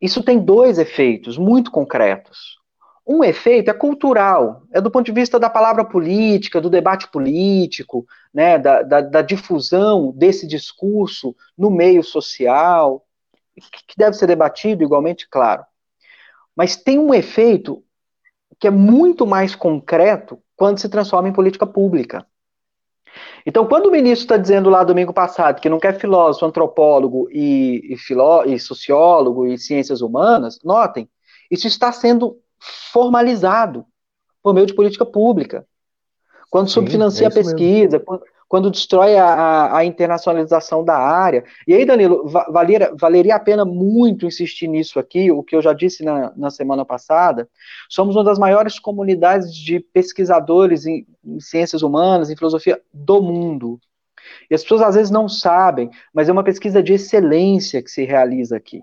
isso 0.00 0.22
tem 0.22 0.38
dois 0.38 0.78
efeitos 0.78 1.38
muito 1.38 1.70
concretos. 1.70 2.57
Um 3.10 3.24
efeito 3.24 3.70
é 3.70 3.74
cultural, 3.74 4.64
é 4.70 4.82
do 4.82 4.90
ponto 4.90 5.06
de 5.06 5.12
vista 5.12 5.40
da 5.40 5.48
palavra 5.48 5.82
política, 5.82 6.60
do 6.60 6.68
debate 6.68 7.08
político, 7.08 8.06
né, 8.34 8.58
da, 8.58 8.82
da, 8.82 9.00
da 9.00 9.22
difusão 9.22 10.12
desse 10.14 10.46
discurso 10.46 11.34
no 11.56 11.70
meio 11.70 12.02
social, 12.02 13.02
que 13.56 13.96
deve 13.96 14.14
ser 14.14 14.26
debatido 14.26 14.84
igualmente, 14.84 15.26
claro. 15.26 15.64
Mas 16.54 16.76
tem 16.76 16.98
um 16.98 17.14
efeito 17.14 17.82
que 18.60 18.66
é 18.66 18.70
muito 18.70 19.26
mais 19.26 19.54
concreto 19.54 20.38
quando 20.54 20.78
se 20.78 20.88
transforma 20.90 21.30
em 21.30 21.32
política 21.32 21.66
pública. 21.66 22.26
Então, 23.46 23.66
quando 23.66 23.86
o 23.86 23.90
ministro 23.90 24.24
está 24.24 24.36
dizendo 24.36 24.68
lá 24.68 24.84
domingo 24.84 25.14
passado 25.14 25.62
que 25.62 25.70
não 25.70 25.80
quer 25.80 25.98
filósofo, 25.98 26.44
antropólogo 26.44 27.26
e, 27.30 27.94
e, 27.94 27.96
filó 27.96 28.44
e 28.44 28.58
sociólogo 28.60 29.46
e 29.46 29.56
ciências 29.56 30.02
humanas, 30.02 30.58
notem, 30.62 31.08
isso 31.50 31.66
está 31.66 31.90
sendo 31.90 32.36
formalizado 32.60 33.84
por 34.42 34.54
meio 34.54 34.66
de 34.66 34.74
política 34.74 35.04
pública. 35.04 35.66
Quando 36.50 36.68
Sim, 36.68 36.74
subfinancia 36.74 37.26
é 37.26 37.28
a 37.28 37.34
pesquisa, 37.34 38.00
quando, 38.00 38.22
quando, 38.48 38.70
destrói 38.70 39.16
a, 39.16 39.76
a, 39.76 39.84
internacionalização 39.84 40.82
da 40.82 40.96
área. 40.96 41.44
E 41.66 41.74
aí, 41.74 41.84
Danilo, 41.84 42.26
valeria, 42.26 42.90
valeria 42.98 43.36
a 43.36 43.40
pena 43.40 43.64
muito 43.64 44.24
insistir 44.24 44.66
nisso 44.66 44.98
aqui, 44.98 45.30
o 45.30 45.42
que 45.42 45.54
eu 45.54 45.60
já 45.60 45.74
disse 45.74 46.02
na, 46.02 46.32
na 46.34 46.50
semana 46.50 46.84
passada. 46.84 47.48
Somos 47.90 48.16
uma 48.16 48.24
das 48.24 48.38
maiores 48.38 48.78
comunidades 48.78 49.54
de 49.54 49.80
pesquisadores 49.80 50.86
em, 50.86 51.06
em 51.22 51.40
ciências 51.40 51.82
humanas, 51.82 52.30
em 52.30 52.36
filosofia 52.36 52.80
do 52.92 53.20
mundo. 53.20 53.78
E 54.50 54.54
as 54.54 54.62
pessoas 54.62 54.82
às 54.82 54.94
vezes 54.94 55.10
não 55.10 55.28
sabem, 55.28 55.90
mas 56.12 56.28
é 56.28 56.32
uma 56.32 56.44
pesquisa 56.44 56.82
de 56.82 56.94
excelência 56.94 57.82
que 57.82 57.90
se 57.90 58.04
realiza 58.04 58.56
aqui 58.56 58.82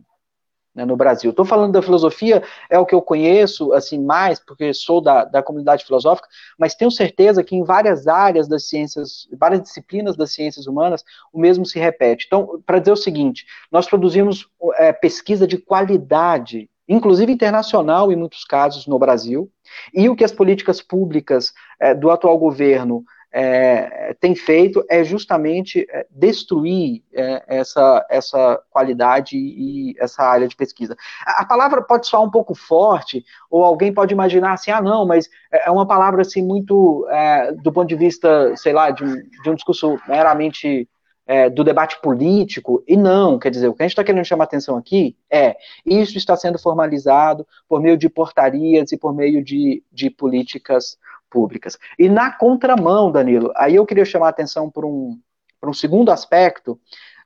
né, 0.76 0.84
no 0.84 0.98
Brasil. 0.98 1.30
Estou 1.30 1.46
falando 1.46 1.72
da 1.72 1.82
filosofia, 1.82 2.44
é 2.70 2.78
o 2.78 2.86
que 2.86 2.94
eu 2.94 3.02
conheço 3.02 3.72
assim 3.72 4.04
mais, 4.04 4.40
porque 4.40 4.74
sou 4.74 5.00
da, 5.00 5.24
da 5.24 5.42
comunidade 5.42 5.86
filosófica, 5.86 6.28
mas 6.58 6.76
tenho 6.76 6.92
certeza 6.92 7.44
que 7.44 7.56
em 7.56 7.64
várias 7.64 8.08
áreas 8.08 8.48
das 8.48 8.68
ciências, 8.68 9.28
várias 9.40 9.62
disciplinas 9.62 10.18
das 10.18 10.34
ciências 10.34 10.68
humanas, 10.68 11.04
o 11.32 11.40
mesmo 11.40 11.66
se 11.66 11.80
repete. 11.80 12.26
Então, 12.28 12.62
para 12.66 12.80
dizer 12.80 12.92
o 12.92 12.98
seguinte, 12.98 13.46
nós 13.72 13.88
produzimos 13.88 14.48
é, 14.76 14.92
pesquisa 14.92 15.48
de 15.48 15.58
qualidade, 15.58 16.70
inclusive 16.88 17.32
internacional 17.32 18.12
em 18.12 18.16
muitos 18.16 18.44
casos 18.44 18.86
no 18.86 19.00
Brasil, 19.00 19.50
e 19.94 20.10
o 20.10 20.16
que 20.16 20.24
as 20.24 20.32
políticas 20.32 20.82
públicas 20.82 21.54
é, 21.80 21.94
do 21.96 22.12
atual 22.12 22.38
governo 22.38 23.04
é, 23.38 24.16
tem 24.18 24.34
feito 24.34 24.82
é 24.90 25.04
justamente 25.04 25.86
é, 25.90 26.08
destruir 26.10 27.04
é, 27.14 27.44
essa, 27.48 28.06
essa 28.10 28.62
qualidade 28.72 29.36
e 29.36 29.94
essa 30.00 30.24
área 30.24 30.48
de 30.48 30.56
pesquisa. 30.56 30.96
A, 31.26 31.44
palavra 31.44 31.82
pode 31.82 32.08
soar 32.08 32.24
um 32.24 32.32
pouco 32.32 32.56
forte, 32.56 33.26
ou 33.52 33.66
alguém 33.66 33.94
pode 33.94 34.14
imaginar 34.14 34.54
assim, 34.54 34.72
ah, 34.72 34.82
não, 34.82 35.06
mas 35.06 35.30
é, 35.52 35.68
é 35.68 35.72
uma 35.72 35.86
palavra 35.86 36.22
assim 36.22 36.42
muito, 36.42 37.06
é, 37.10 37.52
do 37.52 37.74
ponto 37.74 37.90
de 37.90 37.96
vista, 37.96 38.56
sei 38.56 38.72
lá, 38.72 38.90
de 38.90 39.04
um, 39.04 39.16
de 39.44 39.50
um 39.50 39.56
discurso 39.56 40.00
meramente 40.08 40.88
é, 41.28 41.50
do 41.50 41.62
debate 41.62 42.00
político, 42.02 42.86
e 42.88 42.96
não, 42.96 43.38
quer 43.38 43.50
dizer, 43.50 43.68
o 43.68 43.74
que 43.74 43.84
a 43.84 43.86
gente 43.86 43.92
está 43.92 44.04
querendo 44.04 44.24
chamar 44.24 44.46
atenção 44.46 44.78
aqui 44.78 45.18
é, 45.30 45.58
isso 45.86 46.18
está 46.18 46.38
sendo 46.38 46.58
formalizado 46.58 47.46
por 47.68 47.82
meio 47.82 47.98
de 47.98 48.08
portarias 48.08 48.94
e 48.94 48.98
por 48.98 49.14
meio 49.14 49.44
de, 49.44 49.84
de 49.92 50.10
políticas 50.10 50.98
públicas. 51.36 51.78
E 52.00 52.08
na 52.08 52.32
contramão, 52.32 53.12
Danilo, 53.12 53.52
aí 53.58 53.76
eu 53.76 53.86
queria 53.86 54.06
chamar 54.06 54.28
a 54.28 54.30
atenção 54.30 54.72
para 54.72 54.88
um, 54.88 55.20
um 55.62 55.74
segundo 55.74 56.10
aspecto 56.10 56.80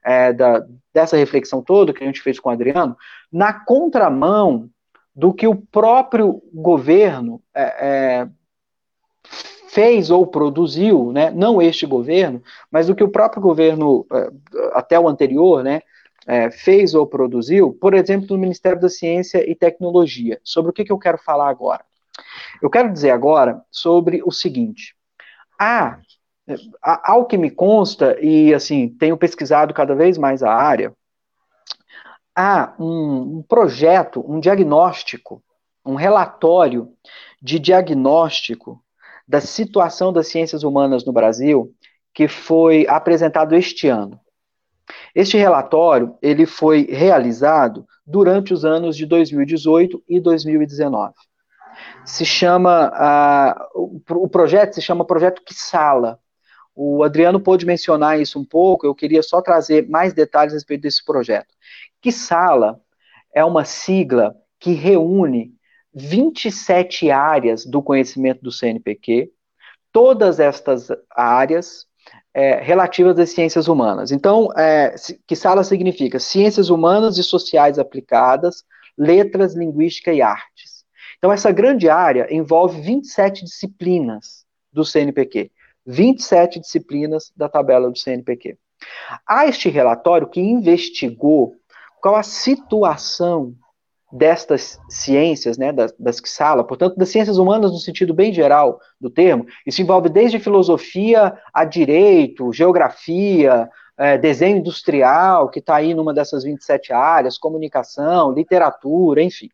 é, 0.03 0.33
da, 0.33 0.65
dessa 0.91 1.15
reflexão 1.15 1.61
toda 1.61 1.93
que 1.93 2.03
a 2.03 2.07
gente 2.07 2.23
fez 2.23 2.39
com 2.39 2.49
o 2.49 2.51
Adriano, 2.51 2.97
na 3.31 3.53
contramão 3.53 4.67
do 5.15 5.31
que 5.31 5.45
o 5.45 5.55
próprio 5.55 6.41
governo 6.51 7.39
é, 7.53 7.61
é, 7.61 8.29
fez 9.67 10.09
ou 10.09 10.25
produziu, 10.25 11.11
né, 11.11 11.29
não 11.29 11.61
este 11.61 11.85
governo, 11.85 12.41
mas 12.71 12.87
do 12.87 12.95
que 12.95 13.03
o 13.03 13.11
próprio 13.11 13.43
governo, 13.43 14.07
é, 14.11 14.31
até 14.73 14.99
o 14.99 15.07
anterior, 15.07 15.63
né, 15.63 15.83
é, 16.25 16.49
fez 16.49 16.95
ou 16.95 17.05
produziu, 17.05 17.77
por 17.79 17.93
exemplo, 17.93 18.27
no 18.31 18.39
Ministério 18.39 18.81
da 18.81 18.89
Ciência 18.89 19.47
e 19.47 19.53
Tecnologia. 19.53 20.39
Sobre 20.43 20.71
o 20.71 20.73
que, 20.73 20.83
que 20.83 20.91
eu 20.91 20.97
quero 20.97 21.19
falar 21.19 21.49
agora? 21.49 21.83
Eu 22.61 22.69
quero 22.69 22.91
dizer 22.91 23.11
agora 23.11 23.61
sobre 23.71 24.21
o 24.25 24.31
seguinte: 24.31 24.95
há, 25.59 25.99
ao 26.83 27.25
que 27.25 27.37
me 27.37 27.49
consta, 27.49 28.17
e 28.21 28.53
assim, 28.53 28.89
tenho 28.89 29.17
pesquisado 29.17 29.73
cada 29.73 29.95
vez 29.95 30.17
mais 30.17 30.43
a 30.43 30.53
área, 30.53 30.93
há 32.35 32.73
um, 32.79 33.37
um 33.37 33.43
projeto, 33.47 34.23
um 34.27 34.39
diagnóstico, 34.39 35.43
um 35.85 35.95
relatório 35.95 36.91
de 37.41 37.59
diagnóstico 37.59 38.83
da 39.27 39.39
situação 39.39 40.11
das 40.11 40.27
ciências 40.27 40.63
humanas 40.63 41.05
no 41.05 41.13
Brasil, 41.13 41.73
que 42.13 42.27
foi 42.27 42.87
apresentado 42.87 43.55
este 43.55 43.87
ano. 43.87 44.19
Este 45.13 45.37
relatório 45.37 46.17
ele 46.21 46.47
foi 46.47 46.87
realizado 46.89 47.85
durante 48.05 48.53
os 48.53 48.65
anos 48.65 48.97
de 48.97 49.05
2018 49.05 50.03
e 50.07 50.19
2019 50.19 51.13
se 52.05 52.25
chama, 52.25 52.91
uh, 53.75 54.01
o, 54.09 54.27
projeto 54.27 54.73
se 54.73 54.81
chama 54.81 55.05
Projeto 55.05 55.43
Quissala. 55.43 56.19
O 56.75 57.03
Adriano 57.03 57.39
pôde 57.39 57.65
mencionar 57.65 58.19
isso 58.19 58.39
um 58.39 58.45
pouco, 58.45 58.85
eu 58.85 58.95
queria 58.95 59.21
só 59.21 59.41
trazer 59.41 59.87
mais 59.89 60.13
detalhes 60.13 60.53
a 60.53 60.55
respeito 60.55 60.81
desse 60.81 61.03
projeto. 61.03 61.53
Quissala 62.01 62.79
é 63.33 63.43
uma 63.43 63.65
sigla 63.65 64.35
que 64.59 64.71
reúne 64.71 65.53
27 65.93 67.11
áreas 67.11 67.65
do 67.65 67.81
conhecimento 67.81 68.41
do 68.41 68.51
CNPq, 68.51 69.31
todas 69.91 70.39
estas 70.39 70.87
áreas 71.11 71.85
é, 72.33 72.61
relativas 72.61 73.17
às 73.19 73.31
ciências 73.31 73.67
humanas. 73.67 74.11
Então, 74.11 74.49
é, 74.57 74.95
Quissala 75.27 75.63
significa 75.63 76.19
ciências 76.19 76.69
humanas 76.69 77.17
e 77.17 77.23
sociais 77.23 77.79
aplicadas, 77.79 78.63
letras, 78.97 79.55
linguística 79.55 80.13
e 80.13 80.21
artes. 80.21 80.78
Então, 81.19 81.31
essa 81.31 81.51
grande 81.51 81.89
área 81.89 82.33
envolve 82.33 82.81
27 82.81 83.43
disciplinas 83.43 84.45
do 84.71 84.85
CNPq, 84.85 85.51
27 85.85 86.59
disciplinas 86.59 87.31
da 87.35 87.49
tabela 87.49 87.91
do 87.91 87.97
CNPq. 87.97 88.57
Há 89.27 89.45
este 89.45 89.69
relatório 89.69 90.29
que 90.29 90.39
investigou 90.39 91.55
qual 92.01 92.15
a 92.15 92.23
situação 92.23 93.53
destas 94.11 94.79
ciências, 94.89 95.57
né, 95.57 95.71
das, 95.71 95.93
das 95.99 96.21
sala, 96.25 96.63
portanto, 96.63 96.95
das 96.95 97.09
ciências 97.09 97.37
humanas 97.37 97.71
no 97.71 97.77
sentido 97.77 98.13
bem 98.13 98.33
geral 98.33 98.79
do 98.99 99.09
termo, 99.09 99.45
isso 99.67 99.81
envolve 99.81 100.09
desde 100.09 100.39
filosofia 100.39 101.37
a 101.53 101.65
direito, 101.65 102.51
geografia, 102.51 103.69
é, 103.97 104.17
desenho 104.17 104.57
industrial, 104.57 105.49
que 105.49 105.59
está 105.59 105.75
aí 105.75 105.93
numa 105.93 106.13
dessas 106.13 106.43
27 106.43 106.93
áreas, 106.93 107.37
comunicação, 107.37 108.31
literatura, 108.31 109.21
enfim. 109.21 109.49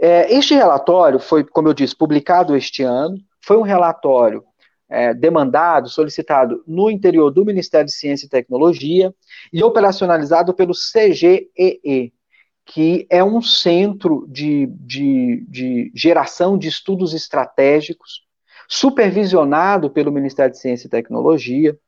É, 0.00 0.32
este 0.34 0.54
relatório 0.54 1.18
foi, 1.18 1.44
como 1.44 1.68
eu 1.68 1.74
disse, 1.74 1.94
publicado 1.94 2.56
este 2.56 2.82
ano, 2.82 3.16
foi 3.44 3.56
um 3.56 3.62
relatório 3.62 4.42
é, 4.88 5.12
demandado, 5.12 5.88
solicitado 5.88 6.62
no 6.66 6.90
interior 6.90 7.30
do 7.30 7.44
Ministério 7.44 7.86
de 7.86 7.92
Ciência 7.92 8.26
e 8.26 8.30
Tecnologia 8.30 9.14
e 9.52 9.62
operacionalizado 9.62 10.54
pelo 10.54 10.72
CGEE, 10.72 12.12
que 12.64 13.06
é 13.10 13.22
um 13.22 13.40
centro 13.40 14.26
de, 14.28 14.66
de, 14.66 15.44
de 15.48 15.92
geração 15.94 16.58
de 16.58 16.68
estudos 16.68 17.14
estratégicos, 17.14 18.22
supervisionado 18.68 19.90
pelo 19.90 20.10
Ministério 20.10 20.52
de 20.52 20.58
Ciência 20.58 20.86
e 20.86 20.90
Tecnologia, 20.90 21.78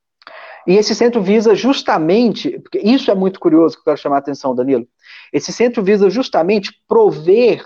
E 0.66 0.74
esse 0.76 0.94
centro 0.94 1.22
visa 1.22 1.54
justamente, 1.54 2.58
porque 2.60 2.78
isso 2.78 3.10
é 3.10 3.14
muito 3.14 3.40
curioso 3.40 3.74
que 3.74 3.80
eu 3.80 3.84
quero 3.84 3.96
chamar 3.96 4.16
a 4.16 4.18
atenção, 4.18 4.54
Danilo. 4.54 4.86
Esse 5.32 5.52
centro 5.52 5.82
visa 5.82 6.08
justamente 6.10 6.72
prover 6.86 7.64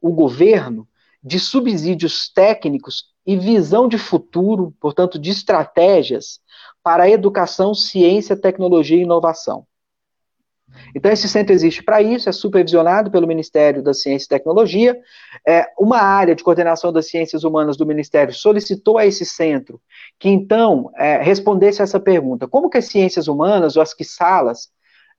o 0.00 0.12
governo 0.12 0.86
de 1.22 1.38
subsídios 1.38 2.30
técnicos 2.32 3.04
e 3.26 3.36
visão 3.36 3.88
de 3.88 3.98
futuro, 3.98 4.74
portanto, 4.80 5.18
de 5.18 5.30
estratégias 5.30 6.40
para 6.82 7.04
a 7.04 7.10
educação, 7.10 7.74
ciência, 7.74 8.36
tecnologia 8.36 8.96
e 8.96 9.02
inovação. 9.02 9.66
Então, 10.94 11.10
esse 11.10 11.28
centro 11.28 11.52
existe 11.52 11.82
para 11.82 12.00
isso, 12.02 12.28
é 12.28 12.32
supervisionado 12.32 13.10
pelo 13.10 13.26
Ministério 13.26 13.82
da 13.82 13.94
Ciência 13.94 14.26
e 14.26 14.28
Tecnologia. 14.28 14.98
É, 15.46 15.66
uma 15.78 15.98
área 15.98 16.34
de 16.34 16.44
coordenação 16.44 16.92
das 16.92 17.08
ciências 17.08 17.44
humanas 17.44 17.76
do 17.76 17.86
Ministério 17.86 18.34
solicitou 18.34 18.98
a 18.98 19.06
esse 19.06 19.24
centro 19.24 19.80
que, 20.18 20.28
então, 20.28 20.90
é, 20.96 21.22
respondesse 21.22 21.80
a 21.80 21.84
essa 21.84 21.98
pergunta: 21.98 22.46
como 22.46 22.68
que 22.68 22.78
as 22.78 22.86
ciências 22.86 23.28
humanas, 23.28 23.76
ou 23.76 23.82
as 23.82 23.94
que 23.94 24.04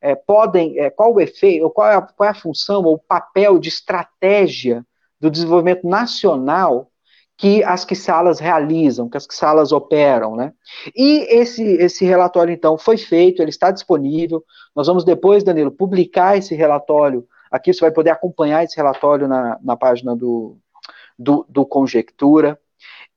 é, 0.01 0.15
podem, 0.15 0.79
é, 0.79 0.89
qual 0.89 1.13
o 1.13 1.19
efeito, 1.19 1.69
qual 1.69 1.87
é, 1.87 1.95
a, 1.95 2.01
qual 2.01 2.27
é 2.27 2.31
a 2.31 2.35
função 2.35 2.83
ou 2.83 2.95
o 2.95 2.99
papel 2.99 3.59
de 3.59 3.69
estratégia 3.69 4.85
do 5.19 5.29
desenvolvimento 5.29 5.87
nacional 5.87 6.89
que 7.37 7.63
as 7.63 7.85
salas 7.95 8.37
realizam, 8.37 9.07
que 9.07 9.15
as 9.15 9.25
salas 9.31 9.71
operam, 9.71 10.35
né? 10.35 10.51
E 10.93 11.25
esse, 11.29 11.63
esse 11.63 12.03
relatório, 12.03 12.53
então, 12.53 12.77
foi 12.77 12.97
feito, 12.97 13.41
ele 13.41 13.49
está 13.49 13.71
disponível. 13.71 14.43
Nós 14.75 14.87
vamos 14.87 15.05
depois, 15.05 15.41
Danilo, 15.41 15.71
publicar 15.71 16.37
esse 16.37 16.53
relatório. 16.53 17.25
Aqui 17.49 17.73
você 17.73 17.79
vai 17.79 17.91
poder 17.91 18.09
acompanhar 18.09 18.65
esse 18.65 18.75
relatório 18.75 19.25
na, 19.25 19.57
na 19.63 19.77
página 19.77 20.13
do, 20.17 20.57
do, 21.17 21.45
do 21.47 21.65
Conjectura. 21.65 22.59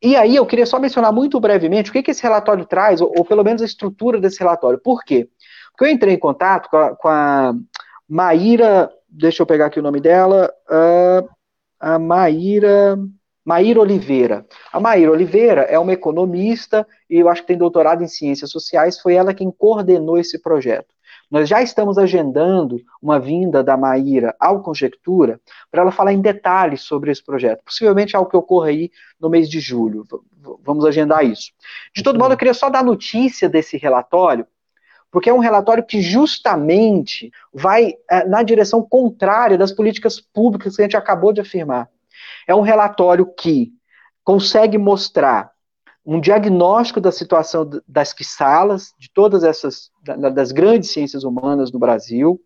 E 0.00 0.14
aí 0.14 0.36
eu 0.36 0.46
queria 0.46 0.66
só 0.66 0.78
mencionar 0.78 1.12
muito 1.12 1.40
brevemente 1.40 1.90
o 1.90 1.92
que, 1.92 2.02
que 2.02 2.12
esse 2.12 2.22
relatório 2.22 2.64
traz, 2.64 3.00
ou, 3.00 3.12
ou, 3.16 3.24
pelo 3.24 3.42
menos 3.42 3.60
a 3.60 3.64
estrutura 3.64 4.20
desse 4.20 4.38
relatório. 4.38 4.78
Por 4.78 5.04
quê? 5.04 5.28
Porque 5.72 5.84
eu 5.84 5.88
entrei 5.88 6.14
em 6.14 6.18
contato 6.18 6.68
com 6.68 6.76
a, 6.76 6.96
com 6.96 7.08
a 7.08 7.54
Maíra, 8.08 8.90
deixa 9.08 9.42
eu 9.42 9.46
pegar 9.46 9.66
aqui 9.66 9.80
o 9.80 9.82
nome 9.82 10.00
dela, 10.00 10.52
uh, 10.68 11.28
a 11.80 11.98
Maíra... 11.98 12.98
Maíra 13.44 13.80
Oliveira. 13.80 14.46
A 14.72 14.78
Maíra 14.78 15.10
Oliveira 15.10 15.62
é 15.62 15.76
uma 15.76 15.92
economista 15.92 16.86
e 17.10 17.18
eu 17.18 17.28
acho 17.28 17.40
que 17.40 17.48
tem 17.48 17.58
doutorado 17.58 18.00
em 18.00 18.06
ciências 18.06 18.52
sociais, 18.52 19.00
foi 19.00 19.14
ela 19.14 19.34
quem 19.34 19.50
coordenou 19.50 20.16
esse 20.16 20.40
projeto. 20.40 20.94
Nós 21.28 21.48
já 21.48 21.60
estamos 21.60 21.98
agendando 21.98 22.80
uma 23.00 23.18
vinda 23.18 23.64
da 23.64 23.76
Maíra 23.76 24.32
ao 24.38 24.62
Conjectura 24.62 25.40
para 25.70 25.82
ela 25.82 25.90
falar 25.90 26.12
em 26.12 26.20
detalhes 26.20 26.82
sobre 26.82 27.10
esse 27.10 27.24
projeto. 27.24 27.64
Possivelmente 27.64 28.14
algo 28.14 28.30
que 28.30 28.36
ocorra 28.36 28.68
aí 28.68 28.90
no 29.18 29.28
mês 29.28 29.48
de 29.48 29.58
julho. 29.58 30.04
Vamos 30.62 30.84
agendar 30.84 31.24
isso. 31.24 31.50
De 31.92 32.02
todo 32.02 32.18
modo, 32.18 32.34
eu 32.34 32.38
queria 32.38 32.54
só 32.54 32.70
dar 32.70 32.84
notícia 32.84 33.48
desse 33.48 33.76
relatório, 33.76 34.46
porque 35.12 35.28
é 35.28 35.32
um 35.32 35.38
relatório 35.38 35.84
que 35.84 36.00
justamente 36.00 37.30
vai 37.52 37.94
é, 38.10 38.26
na 38.26 38.42
direção 38.42 38.82
contrária 38.82 39.58
das 39.58 39.70
políticas 39.70 40.18
públicas 40.18 40.74
que 40.74 40.80
a 40.80 40.84
gente 40.86 40.96
acabou 40.96 41.34
de 41.34 41.42
afirmar. 41.42 41.88
É 42.48 42.54
um 42.54 42.62
relatório 42.62 43.26
que 43.26 43.70
consegue 44.24 44.78
mostrar 44.78 45.52
um 46.04 46.18
diagnóstico 46.18 47.00
da 47.00 47.12
situação 47.12 47.68
das 47.86 48.14
salas, 48.22 48.94
de 48.98 49.10
todas 49.12 49.44
essas, 49.44 49.90
das 50.02 50.50
grandes 50.50 50.90
ciências 50.90 51.24
humanas 51.24 51.70
no 51.70 51.78
Brasil. 51.78 52.40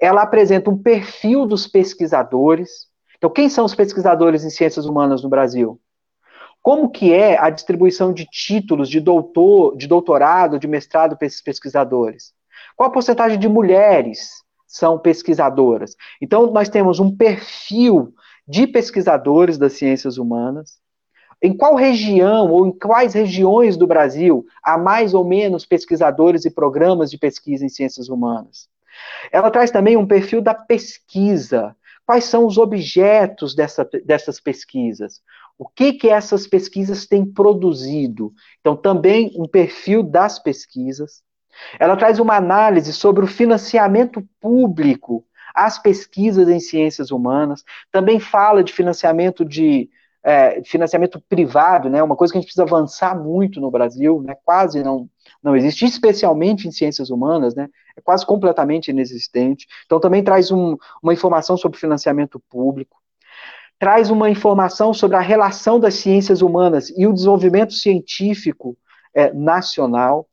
Ela 0.00 0.22
apresenta 0.22 0.70
um 0.70 0.78
perfil 0.78 1.46
dos 1.46 1.66
pesquisadores. 1.66 2.86
Então, 3.18 3.28
quem 3.28 3.48
são 3.48 3.64
os 3.64 3.74
pesquisadores 3.74 4.44
em 4.44 4.50
ciências 4.50 4.86
humanas 4.86 5.22
no 5.22 5.28
Brasil? 5.28 5.80
Como 6.62 6.90
que 6.90 7.12
é 7.12 7.36
a 7.38 7.50
distribuição 7.50 8.12
de 8.12 8.24
títulos 8.24 8.88
de 8.88 9.00
doutor, 9.00 9.76
de 9.76 9.88
doutorado, 9.88 10.58
de 10.58 10.68
mestrado 10.68 11.16
para 11.16 11.26
esses 11.26 11.42
pesquisadores? 11.42 12.32
Qual 12.76 12.88
a 12.88 12.92
porcentagem 12.92 13.38
de 13.38 13.48
mulheres 13.48 14.42
são 14.66 14.98
pesquisadoras? 14.98 15.96
Então, 16.20 16.52
nós 16.52 16.68
temos 16.68 17.00
um 17.00 17.14
perfil 17.14 18.14
de 18.46 18.66
pesquisadores 18.66 19.58
das 19.58 19.72
ciências 19.72 20.18
humanas, 20.18 20.80
em 21.42 21.56
qual 21.56 21.74
região 21.74 22.50
ou 22.50 22.66
em 22.66 22.72
quais 22.72 23.14
regiões 23.14 23.76
do 23.76 23.86
Brasil 23.86 24.46
há 24.62 24.78
mais 24.78 25.12
ou 25.12 25.24
menos 25.24 25.66
pesquisadores 25.66 26.44
e 26.44 26.50
programas 26.50 27.10
de 27.10 27.18
pesquisa 27.18 27.64
em 27.64 27.68
ciências 27.68 28.08
humanas. 28.08 28.68
Ela 29.32 29.50
traz 29.50 29.70
também 29.70 29.96
um 29.96 30.06
perfil 30.06 30.40
da 30.40 30.54
pesquisa. 30.54 31.74
Quais 32.06 32.24
são 32.24 32.46
os 32.46 32.58
objetos 32.58 33.54
dessa, 33.54 33.88
dessas 34.04 34.38
pesquisas? 34.38 35.20
O 35.58 35.68
que, 35.68 35.92
que 35.92 36.08
essas 36.08 36.46
pesquisas 36.46 37.06
têm 37.06 37.24
produzido? 37.24 38.32
Então, 38.60 38.76
também 38.76 39.32
um 39.36 39.46
perfil 39.46 40.02
das 40.02 40.38
pesquisas. 40.38 41.22
Ela 41.78 41.96
traz 41.96 42.18
uma 42.18 42.36
análise 42.36 42.92
sobre 42.92 43.24
o 43.24 43.28
financiamento 43.28 44.26
público 44.40 45.24
as 45.54 45.78
pesquisas 45.78 46.48
em 46.48 46.60
ciências 46.60 47.10
humanas, 47.10 47.62
também 47.90 48.18
fala 48.18 48.64
de 48.64 48.72
financiamento 48.72 49.44
de 49.44 49.90
é, 50.24 50.62
financiamento 50.64 51.20
privado, 51.28 51.90
né, 51.90 52.02
uma 52.02 52.16
coisa 52.16 52.32
que 52.32 52.38
a 52.38 52.40
gente 52.40 52.48
precisa 52.48 52.62
avançar 52.62 53.18
muito 53.18 53.60
no 53.60 53.70
Brasil, 53.70 54.22
né, 54.22 54.36
quase 54.44 54.82
não, 54.82 55.08
não 55.42 55.56
existe, 55.56 55.84
especialmente 55.84 56.68
em 56.68 56.70
ciências 56.70 57.10
humanas, 57.10 57.54
né, 57.54 57.68
é 57.96 58.00
quase 58.00 58.24
completamente 58.24 58.88
inexistente. 58.88 59.66
Então 59.84 59.98
também 59.98 60.22
traz 60.22 60.50
um, 60.52 60.76
uma 61.02 61.12
informação 61.12 61.56
sobre 61.56 61.78
financiamento 61.78 62.40
público, 62.48 63.01
traz 63.82 64.10
uma 64.10 64.30
informação 64.30 64.94
sobre 64.94 65.16
a 65.16 65.20
relação 65.20 65.80
das 65.80 65.94
ciências 65.94 66.40
humanas 66.40 66.88
e 66.96 67.04
o 67.04 67.12
desenvolvimento 67.12 67.72
científico 67.72 68.76
é, 69.12 69.32
nacional, 69.32 70.28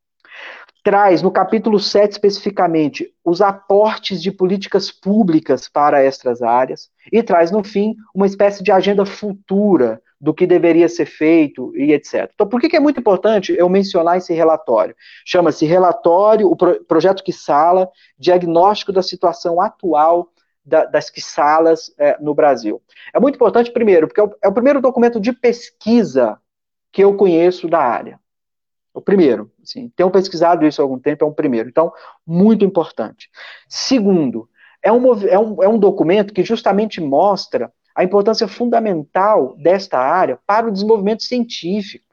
traz 0.84 1.24
no 1.24 1.32
capítulo 1.32 1.80
7 1.80 2.12
especificamente 2.12 3.12
os 3.26 3.42
aportes 3.42 4.22
de 4.22 4.32
políticas 4.32 4.92
públicas 4.92 5.68
para 5.68 6.00
estas 6.00 6.44
áreas 6.44 6.92
e 7.12 7.24
traz 7.24 7.50
no 7.50 7.64
fim 7.64 7.96
uma 8.14 8.28
espécie 8.28 8.62
de 8.62 8.72
agenda 8.72 9.04
futura 9.04 10.00
do 10.22 10.32
que 10.32 10.46
deveria 10.46 10.88
ser 10.88 11.08
feito 11.08 11.76
e 11.76 11.92
etc. 11.92 12.30
Então, 12.32 12.48
por 12.48 12.62
que, 12.62 12.76
é 12.78 12.80
muito 12.80 13.00
importante 13.00 13.56
eu 13.58 13.68
mencionar 13.68 14.20
esse 14.20 14.32
relatório? 14.32 14.96
Chama-se 15.26 15.66
Relatório, 15.66 16.48
o 16.48 16.56
Projeto 16.56 17.24
Quissala, 17.24 17.90
Diagnóstico 18.16 18.92
da 18.92 19.02
Situação 19.02 19.60
Atual 19.60 20.30
da, 20.70 20.86
das 20.86 21.10
Quissalas 21.10 21.94
é, 21.98 22.18
no 22.22 22.34
Brasil. 22.34 22.82
É 23.14 23.20
muito 23.20 23.36
importante, 23.36 23.72
primeiro, 23.72 24.08
porque 24.08 24.22
é 24.22 24.24
o, 24.24 24.36
é 24.44 24.48
o 24.48 24.54
primeiro 24.54 24.80
documento 24.80 25.20
de 25.20 25.34
pesquisa 25.34 26.38
que 26.92 27.04
eu 27.04 27.16
conheço 27.18 27.68
da 27.68 27.80
área. 27.80 28.20
O 28.94 29.02
primeiro, 29.02 29.52
assim, 29.62 29.92
tenho 29.96 30.10
pesquisado 30.10 30.66
isso 30.66 30.82
há 30.82 30.84
algum 30.84 31.00
tempo, 31.00 31.24
é 31.24 31.28
um 31.28 31.34
primeiro. 31.34 31.70
Então, 31.70 31.92
muito 32.26 32.64
importante. 32.64 33.30
Segundo, 33.68 34.50
é 34.82 34.92
um, 34.92 35.28
é 35.28 35.40
um, 35.40 35.64
é 35.64 35.68
um 35.68 35.78
documento 35.78 36.34
que 36.34 36.44
justamente 36.44 37.02
mostra 37.02 37.72
a 37.96 38.04
importância 38.04 38.48
fundamental 38.48 39.56
desta 39.58 40.00
área 40.00 40.40
para 40.46 40.68
o 40.68 40.72
desenvolvimento 40.72 41.24
científico. 41.24 42.06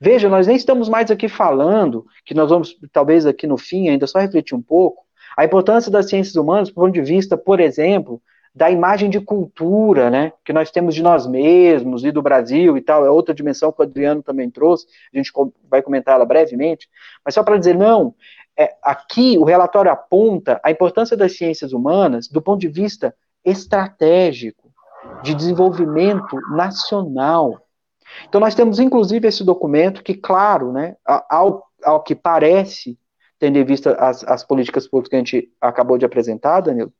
Veja, 0.00 0.28
nós 0.28 0.46
nem 0.46 0.56
estamos 0.56 0.88
mais 0.88 1.10
aqui 1.10 1.28
falando, 1.28 2.06
que 2.24 2.34
nós 2.34 2.48
vamos, 2.48 2.76
talvez 2.92 3.26
aqui 3.26 3.46
no 3.46 3.58
fim, 3.58 3.88
ainda 3.88 4.06
só 4.06 4.18
refletir 4.18 4.54
um 4.54 4.62
pouco, 4.62 5.04
a 5.36 5.44
importância 5.44 5.90
das 5.90 6.08
ciências 6.08 6.36
humanas 6.36 6.68
do 6.68 6.74
ponto 6.74 6.92
de 6.92 7.02
vista, 7.02 7.36
por 7.36 7.60
exemplo, 7.60 8.20
da 8.54 8.70
imagem 8.70 9.10
de 9.10 9.20
cultura, 9.20 10.08
né, 10.08 10.32
que 10.44 10.52
nós 10.52 10.70
temos 10.70 10.94
de 10.94 11.02
nós 11.02 11.26
mesmos 11.26 12.04
e 12.04 12.12
do 12.12 12.22
Brasil 12.22 12.76
e 12.76 12.80
tal, 12.80 13.04
é 13.04 13.10
outra 13.10 13.34
dimensão 13.34 13.72
que 13.72 13.80
o 13.80 13.82
Adriano 13.82 14.22
também 14.22 14.48
trouxe, 14.48 14.86
a 15.12 15.16
gente 15.16 15.32
vai 15.68 15.82
comentar 15.82 16.14
ela 16.14 16.24
brevemente, 16.24 16.88
mas 17.24 17.34
só 17.34 17.42
para 17.42 17.58
dizer, 17.58 17.74
não, 17.74 18.14
é, 18.56 18.76
aqui 18.80 19.36
o 19.38 19.44
relatório 19.44 19.90
aponta 19.90 20.60
a 20.62 20.70
importância 20.70 21.16
das 21.16 21.36
ciências 21.36 21.72
humanas 21.72 22.28
do 22.28 22.40
ponto 22.40 22.60
de 22.60 22.68
vista 22.68 23.12
estratégico, 23.44 24.72
de 25.22 25.34
desenvolvimento 25.34 26.38
nacional. 26.52 27.60
Então 28.28 28.40
nós 28.40 28.54
temos 28.54 28.78
inclusive 28.78 29.26
esse 29.26 29.42
documento 29.44 30.02
que, 30.02 30.14
claro, 30.14 30.72
né, 30.72 30.96
ao, 31.04 31.64
ao 31.82 32.02
que 32.02 32.14
parece, 32.14 32.96
tendo 33.44 33.58
em 33.58 33.64
vista 33.64 33.94
as, 33.96 34.24
as 34.24 34.42
políticas 34.42 34.88
públicas 34.88 35.10
que 35.10 35.16
a 35.16 35.18
gente 35.18 35.52
acabou 35.60 35.98
de 35.98 36.06
apresentar, 36.06 36.62
Danilo, 36.62 36.90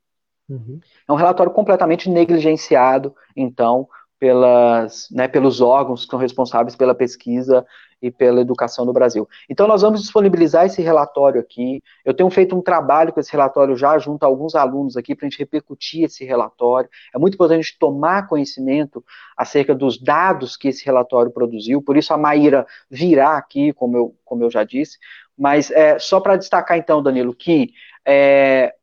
Uhum. 0.47 0.79
É 1.07 1.11
um 1.11 1.15
relatório 1.15 1.51
completamente 1.51 2.07
negligenciado, 2.07 3.15
então, 3.35 3.87
pelas, 4.19 5.07
né, 5.11 5.27
pelos 5.27 5.59
órgãos 5.59 6.05
que 6.05 6.11
são 6.11 6.19
responsáveis 6.19 6.75
pela 6.75 6.95
pesquisa 6.95 7.65
e 8.01 8.11
pela 8.11 8.41
educação 8.41 8.85
no 8.85 8.93
Brasil. 8.93 9.27
Então, 9.49 9.67
nós 9.67 9.81
vamos 9.81 10.01
disponibilizar 10.01 10.65
esse 10.65 10.81
relatório 10.81 11.41
aqui. 11.41 11.81
Eu 12.03 12.13
tenho 12.13 12.29
feito 12.29 12.55
um 12.55 12.61
trabalho 12.61 13.11
com 13.11 13.19
esse 13.19 13.31
relatório 13.31 13.75
já 13.75 13.97
junto 13.97 14.23
a 14.23 14.27
alguns 14.27 14.53
alunos 14.53 14.95
aqui 14.95 15.15
para 15.15 15.25
a 15.25 15.29
gente 15.29 15.39
repercutir 15.39 16.03
esse 16.03 16.23
relatório. 16.23 16.89
É 17.13 17.17
muito 17.17 17.33
importante 17.33 17.59
a 17.59 17.61
gente 17.63 17.79
tomar 17.79 18.27
conhecimento 18.27 19.03
acerca 19.35 19.73
dos 19.73 19.99
dados 19.99 20.55
que 20.55 20.67
esse 20.67 20.85
relatório 20.85 21.31
produziu. 21.31 21.81
Por 21.81 21.97
isso, 21.97 22.13
a 22.13 22.17
Maíra 22.17 22.65
virá 22.89 23.37
aqui, 23.37 23.73
como 23.73 23.97
eu, 23.97 24.15
como 24.23 24.43
eu 24.43 24.51
já 24.51 24.63
disse. 24.63 24.97
Mas 25.37 25.69
é, 25.71 25.99
só 25.99 26.19
para 26.19 26.37
destacar, 26.37 26.77
então, 26.77 27.03
Danilo, 27.03 27.35
que 27.35 27.71
é, 28.05 28.73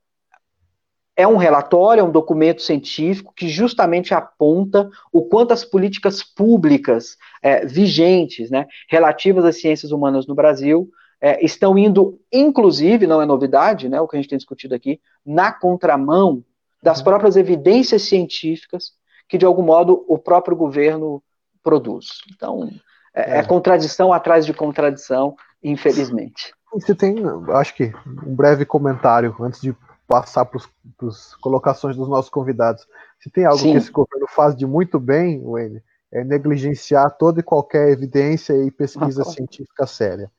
é 1.16 1.26
um 1.26 1.36
relatório, 1.36 2.00
é 2.00 2.04
um 2.04 2.10
documento 2.10 2.62
científico 2.62 3.32
que 3.34 3.48
justamente 3.48 4.14
aponta 4.14 4.90
o 5.12 5.22
quanto 5.22 5.52
as 5.52 5.64
políticas 5.64 6.22
públicas 6.22 7.16
é, 7.42 7.64
vigentes, 7.66 8.50
né, 8.50 8.66
relativas 8.88 9.44
às 9.44 9.60
ciências 9.60 9.92
humanas 9.92 10.26
no 10.26 10.34
Brasil, 10.34 10.90
é, 11.20 11.44
estão 11.44 11.78
indo, 11.78 12.18
inclusive, 12.32 13.06
não 13.06 13.22
é 13.22 13.26
novidade, 13.26 13.88
né, 13.88 14.00
o 14.00 14.08
que 14.08 14.16
a 14.16 14.20
gente 14.20 14.28
tem 14.28 14.38
discutido 14.38 14.74
aqui, 14.74 15.00
na 15.24 15.52
contramão 15.52 16.44
das 16.82 16.98
uhum. 16.98 17.04
próprias 17.04 17.36
evidências 17.36 18.02
científicas 18.02 18.92
que, 19.28 19.38
de 19.38 19.46
algum 19.46 19.62
modo, 19.62 20.04
o 20.08 20.18
próprio 20.18 20.56
governo 20.56 21.22
produz. 21.62 22.18
Então, 22.34 22.68
é, 23.14 23.36
é. 23.36 23.38
é 23.38 23.42
contradição 23.42 24.12
atrás 24.12 24.46
de 24.46 24.52
contradição, 24.52 25.36
infelizmente. 25.62 26.52
Você 26.72 26.94
tem, 26.94 27.16
acho 27.50 27.74
que, 27.74 27.92
um 28.26 28.34
breve 28.34 28.64
comentário 28.64 29.36
antes 29.40 29.60
de 29.60 29.76
passar 30.08 30.44
para 30.44 30.60
as 31.08 31.34
colocações 31.36 31.96
dos 31.96 32.08
nossos 32.08 32.30
convidados. 32.30 32.86
Se 33.20 33.30
tem 33.30 33.44
algo 33.44 33.58
Sim. 33.58 33.72
que 33.72 33.78
esse 33.78 33.90
governo 33.90 34.26
faz 34.28 34.56
de 34.56 34.66
muito 34.66 34.98
bem, 34.98 35.42
Wayne, 35.42 35.82
é 36.12 36.24
negligenciar 36.24 37.10
toda 37.16 37.40
e 37.40 37.42
qualquer 37.42 37.88
evidência 37.88 38.52
e 38.54 38.70
pesquisa 38.70 39.24
científica 39.24 39.86
séria. 39.86 40.30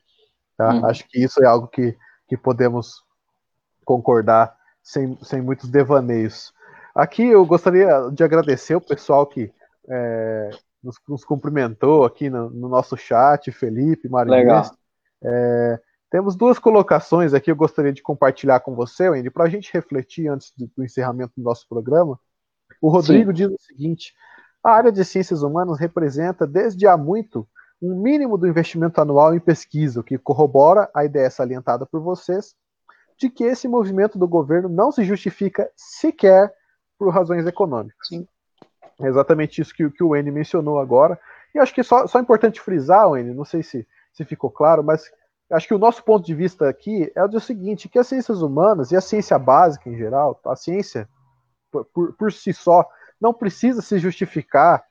Tá? 0.56 0.74
Hum. 0.74 0.86
Acho 0.86 1.04
que 1.08 1.22
isso 1.22 1.42
é 1.42 1.46
algo 1.46 1.66
que, 1.66 1.96
que 2.28 2.36
podemos 2.36 3.02
concordar 3.84 4.56
sem, 4.82 5.18
sem 5.22 5.40
muitos 5.40 5.68
devaneios. 5.68 6.52
Aqui 6.94 7.24
eu 7.24 7.44
gostaria 7.44 8.08
de 8.12 8.22
agradecer 8.22 8.76
o 8.76 8.80
pessoal 8.80 9.26
que 9.26 9.52
é, 9.88 10.50
nos, 10.84 10.96
nos, 11.08 11.24
cumprimentou 11.24 12.04
aqui 12.04 12.28
no, 12.28 12.50
no, 12.50 12.68
nosso 12.68 12.96
chat, 12.96 13.50
Felipe, 13.50 14.08
Marinês. 14.08 14.70
É, 15.22 15.80
temos 16.10 16.36
duas 16.36 16.58
colocações 16.58 17.32
aqui, 17.32 17.50
eu 17.50 17.56
gostaria 17.56 17.92
de 17.92 18.02
compartilhar 18.02 18.60
com 18.60 18.74
você, 18.74 19.08
Wendy, 19.08 19.30
para 19.30 19.44
a 19.44 19.48
gente 19.48 19.72
refletir 19.72 20.28
antes 20.28 20.52
do, 20.56 20.70
do, 20.76 20.84
encerramento 20.84 21.32
do 21.36 21.42
nosso 21.42 21.66
programa. 21.68 22.20
O 22.80 22.88
Rodrigo 22.88 23.30
Sim. 23.30 23.34
diz 23.34 23.48
o 23.48 23.62
seguinte: 23.62 24.14
a 24.62 24.70
área 24.70 24.92
de 24.92 25.04
ciências 25.04 25.42
humanas 25.42 25.78
representa, 25.78 26.46
desde 26.46 26.86
há 26.86 26.96
muito, 26.96 27.48
um 27.80 28.00
mínimo 28.00 28.38
do 28.38 28.46
investimento 28.46 29.00
anual 29.00 29.34
em 29.34 29.40
pesquisa, 29.40 30.00
o 30.00 30.04
que 30.04 30.18
corrobora 30.18 30.90
a 30.94 31.04
ideia 31.04 31.30
salientada 31.30 31.84
por 31.86 32.00
vocês 32.00 32.54
de 33.18 33.30
que 33.30 33.44
esse 33.44 33.68
movimento 33.68 34.18
do 34.18 34.26
governo 34.26 34.68
não 34.68 34.90
se 34.90 35.04
justifica 35.04 35.70
sequer 35.76 36.52
por 36.98 37.12
razões 37.12 37.46
econômicas. 37.46 38.08
Sim. 38.08 38.26
É 39.00 39.06
exatamente 39.06 39.60
isso 39.60 39.74
que, 39.74 39.88
que 39.90 40.04
o 40.04 40.14
N 40.14 40.30
mencionou 40.30 40.78
agora. 40.78 41.18
E 41.54 41.58
acho 41.58 41.74
que 41.74 41.82
só, 41.82 42.06
só 42.06 42.18
é 42.18 42.22
importante 42.22 42.60
frisar, 42.60 43.08
N, 43.14 43.34
não 43.34 43.44
sei 43.44 43.62
se, 43.62 43.86
se 44.12 44.24
ficou 44.24 44.50
claro, 44.50 44.82
mas 44.82 45.10
acho 45.50 45.68
que 45.68 45.74
o 45.74 45.78
nosso 45.78 46.02
ponto 46.02 46.24
de 46.24 46.34
vista 46.34 46.68
aqui 46.68 47.12
é 47.14 47.24
o 47.24 47.40
seguinte, 47.40 47.88
que 47.88 47.98
as 47.98 48.06
ciências 48.06 48.42
humanas 48.42 48.90
e 48.90 48.96
a 48.96 49.00
ciência 49.00 49.38
básica 49.38 49.88
em 49.88 49.96
geral, 49.96 50.40
a 50.46 50.56
ciência 50.56 51.08
por, 51.70 51.84
por, 51.86 52.12
por 52.14 52.32
si 52.32 52.52
só, 52.52 52.88
não 53.20 53.32
precisa 53.32 53.82
se 53.82 53.98
justificar 53.98 54.84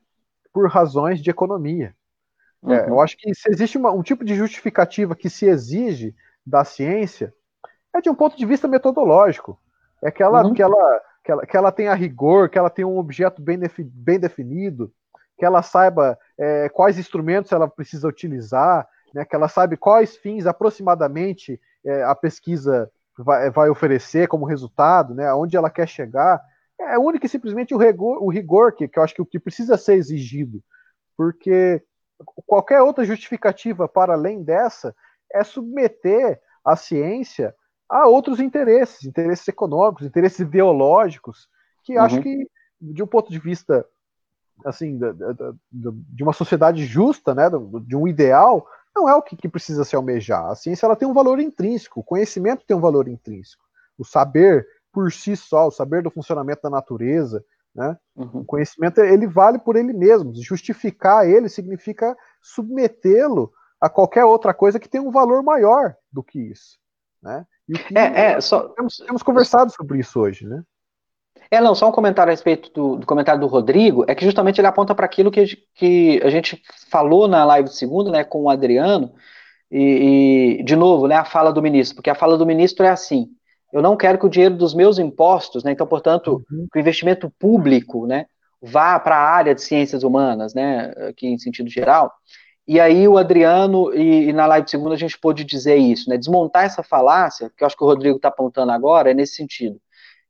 por 0.54 0.70
razões 0.70 1.22
de 1.22 1.30
economia. 1.30 1.96
É, 2.64 2.66
uhum. 2.66 2.74
É, 2.74 2.90
eu 2.90 3.02
acho 3.02 3.18
que 3.18 3.34
se 3.34 3.50
existe 3.50 3.78
uma, 3.78 3.92
um 3.92 4.04
tipo 4.04 4.24
de 4.24 4.36
justificativa 4.36 5.16
que 5.16 5.30
se 5.30 5.46
exige 5.46 6.16
da 6.46 6.64
ciência, 6.64 7.34
é 7.94 8.02
de 8.02 8.10
um 8.10 8.16
ponto 8.16 8.38
de 8.38 8.46
vista 8.46 8.68
metodológico. 8.68 9.60
É 10.02 10.12
que 10.12 10.22
ela, 10.22 10.44
uhum. 10.44 10.54
que 10.54 10.62
ela, 10.62 11.02
que 11.24 11.32
ela, 11.32 11.46
que 11.46 11.56
ela 11.56 11.72
tenha 11.72 11.94
rigor, 11.94 12.50
que 12.50 12.58
ela 12.58 12.70
tenha 12.70 12.88
um 12.88 12.98
objeto 12.98 13.42
bem, 13.42 13.60
bem 13.80 14.20
definido, 14.20 14.92
que 15.38 15.46
ela 15.46 15.62
saiba 15.62 16.18
é, 16.38 16.70
quais 16.70 16.98
instrumentos 16.98 17.52
ela 17.52 17.68
precisa 17.68 18.08
utilizar, 18.08 18.88
né, 19.14 19.24
que 19.24 19.36
ela 19.36 19.48
sabe 19.48 19.78
quais 19.78 20.18
fins 20.18 20.46
aproximadamente 20.46 21.60
é, 21.86 22.04
a 22.04 22.16
pesquisa 22.16 22.92
vai, 23.18 23.50
vai, 23.50 23.70
oferecer 23.70 24.28
como 24.28 24.46
resultado, 24.46 25.14
né, 25.14 25.28
aonde 25.28 25.56
ela 25.56 25.70
quer 25.70 25.88
chegar. 25.88 26.42
É 26.80 26.98
único 26.98 27.26
e 27.26 27.30
simplesmente 27.30 27.74
o 27.74 27.78
rigor, 27.78 28.22
o 28.22 28.30
rigor 28.30 28.74
que, 28.74 28.88
que 28.88 29.00
eu 29.00 29.04
acho 29.04 29.14
que 29.14 29.22
o 29.22 29.26
que 29.26 29.40
precisa 29.40 29.78
ser 29.78 29.94
exigido, 29.94 30.62
porque 31.16 31.82
qualquer 32.46 32.82
outra 32.82 33.06
justificativa 33.06 33.88
para 33.88 34.14
além 34.14 34.44
dessa 34.44 34.94
é 35.32 35.44
submeter 35.44 36.40
a 36.66 36.76
ciência 36.76 37.56
a 37.94 38.08
outros 38.08 38.40
interesses, 38.40 39.06
interesses 39.06 39.48
econômicos, 39.48 40.08
interesses 40.08 40.40
ideológicos, 40.40 41.48
que 41.84 41.96
uhum. 41.96 42.04
acho 42.04 42.22
que, 42.22 42.50
de 42.82 43.04
um 43.04 43.08
ponto 43.08 43.32
de 43.32 43.38
vista 43.38 43.86
assim, 44.66 45.00
de 45.72 46.24
uma 46.24 46.34
sociedade 46.34 46.86
justa, 46.86 47.36
né, 47.36 47.50
de 47.86 47.96
um 47.96 48.08
ideal, 48.08 48.68
não 48.96 49.08
é 49.08 49.14
o 49.14 49.22
que, 49.22 49.48
precisa 49.48 49.84
se 49.84 49.96
almejar. 49.96 50.46
A 50.46 50.56
ciência 50.56 50.88
ela 50.88 50.96
tem 50.96 51.08
um 51.08 51.14
valor 51.14 51.40
intrínseco, 51.40 52.00
o 52.00 52.04
conhecimento 52.04 52.66
tem 52.66 52.76
um 52.76 52.82
valor 52.82 53.08
intrínseco. 53.08 53.64
O 53.98 54.04
saber 54.04 54.68
por 54.92 55.12
si 55.12 55.36
só, 55.36 55.68
o 55.68 55.72
saber 55.72 56.02
do 56.02 56.12
funcionamento 56.12 56.64
da 56.64 56.70
natureza, 56.72 57.44
né, 57.76 57.96
uhum. 58.16 58.42
o 58.42 58.46
conhecimento 58.46 59.02
ele 59.02 59.28
vale 59.28 59.60
por 59.60 59.76
ele 59.76 59.94
mesmo. 59.94 60.34
Justificar 60.36 61.28
ele 61.28 61.48
significa 61.48 62.18
submetê-lo 62.42 63.54
a 63.80 63.88
qualquer 63.88 64.26
outra 64.26 64.52
coisa 64.52 64.80
que 64.80 64.90
tenha 64.90 65.04
um 65.04 65.12
valor 65.12 65.44
maior 65.44 65.96
do 66.12 66.24
que 66.24 66.40
isso. 66.40 66.80
Né? 67.22 67.46
Que, 67.66 67.98
é, 67.98 68.22
é, 68.34 68.42
só... 68.42 68.70
temos, 68.70 68.98
temos 68.98 69.24
conversado 69.24 69.72
sobre 69.72 70.00
isso 70.00 70.20
hoje, 70.20 70.46
né? 70.46 70.62
É, 71.50 71.62
não, 71.62 71.76
só 71.76 71.88
um 71.88 71.92
comentário 71.92 72.32
a 72.32 72.34
respeito 72.34 72.72
do, 72.74 72.98
do 72.98 73.06
comentário 73.06 73.40
do 73.40 73.48
Rodrigo, 73.48 74.04
é 74.08 74.16
que 74.16 74.26
justamente 74.26 74.60
ele 74.60 74.68
aponta 74.68 74.96
para 74.96 75.06
aquilo 75.06 75.30
que, 75.30 75.46
que 75.76 76.20
a 76.24 76.30
gente 76.30 76.60
falou 76.90 77.28
na 77.28 77.46
live 77.46 77.70
de 77.70 77.76
segunda, 77.76 78.10
né, 78.10 78.24
com 78.24 78.44
o 78.44 78.50
Adriano, 78.50 79.14
e, 79.70 80.58
e, 80.60 80.64
de 80.64 80.76
novo, 80.76 81.08
né, 81.08 81.16
a 81.16 81.24
fala 81.24 81.54
do 81.54 81.62
ministro, 81.62 81.96
porque 81.96 82.10
a 82.10 82.16
fala 82.16 82.38
do 82.38 82.46
ministro 82.46 82.86
é 82.86 82.90
assim, 82.90 83.28
eu 83.72 83.84
não 83.84 83.96
quero 83.96 84.18
que 84.18 84.26
o 84.26 84.30
dinheiro 84.30 84.56
dos 84.56 84.74
meus 84.74 84.98
impostos, 84.98 85.64
né, 85.64 85.72
então, 85.72 85.86
portanto, 85.86 86.44
uhum. 86.52 86.68
que 86.72 86.80
o 86.80 86.82
investimento 86.82 87.32
público, 87.38 88.08
né, 88.08 88.26
vá 88.60 89.00
para 89.00 89.16
a 89.16 89.30
área 89.30 89.54
de 89.54 89.62
ciências 89.62 90.02
humanas, 90.02 90.56
né, 90.56 90.92
aqui 91.08 91.28
em 91.28 91.38
sentido 91.38 91.70
geral, 91.70 92.12
e 92.68 92.80
aí 92.80 93.08
o 93.08 93.18
Adriano, 93.18 93.94
e, 93.94 94.30
e, 94.30 94.34
na 94.34 94.46
live 94.46 94.66
de 94.66 94.72
segunda 94.72 94.96
a 94.96 94.98
gente 94.98 95.18
pôde 95.20 95.44
dizer 95.44 95.76
isso, 95.76 96.10
né? 96.10 96.18
Desmontar 96.18 96.64
essa 96.64 96.82
falácia, 96.82 97.52
que 97.56 97.64
eu 97.64 97.68
acho 97.68 97.76
que 97.76 97.84
o 97.84 97.88
Rodrigo 97.88 98.16
está 98.16 98.30
apontando 98.30 98.72
agora, 98.72 99.12
é 99.12 99.14
nesse 99.14 99.36
sentido. 99.36 99.80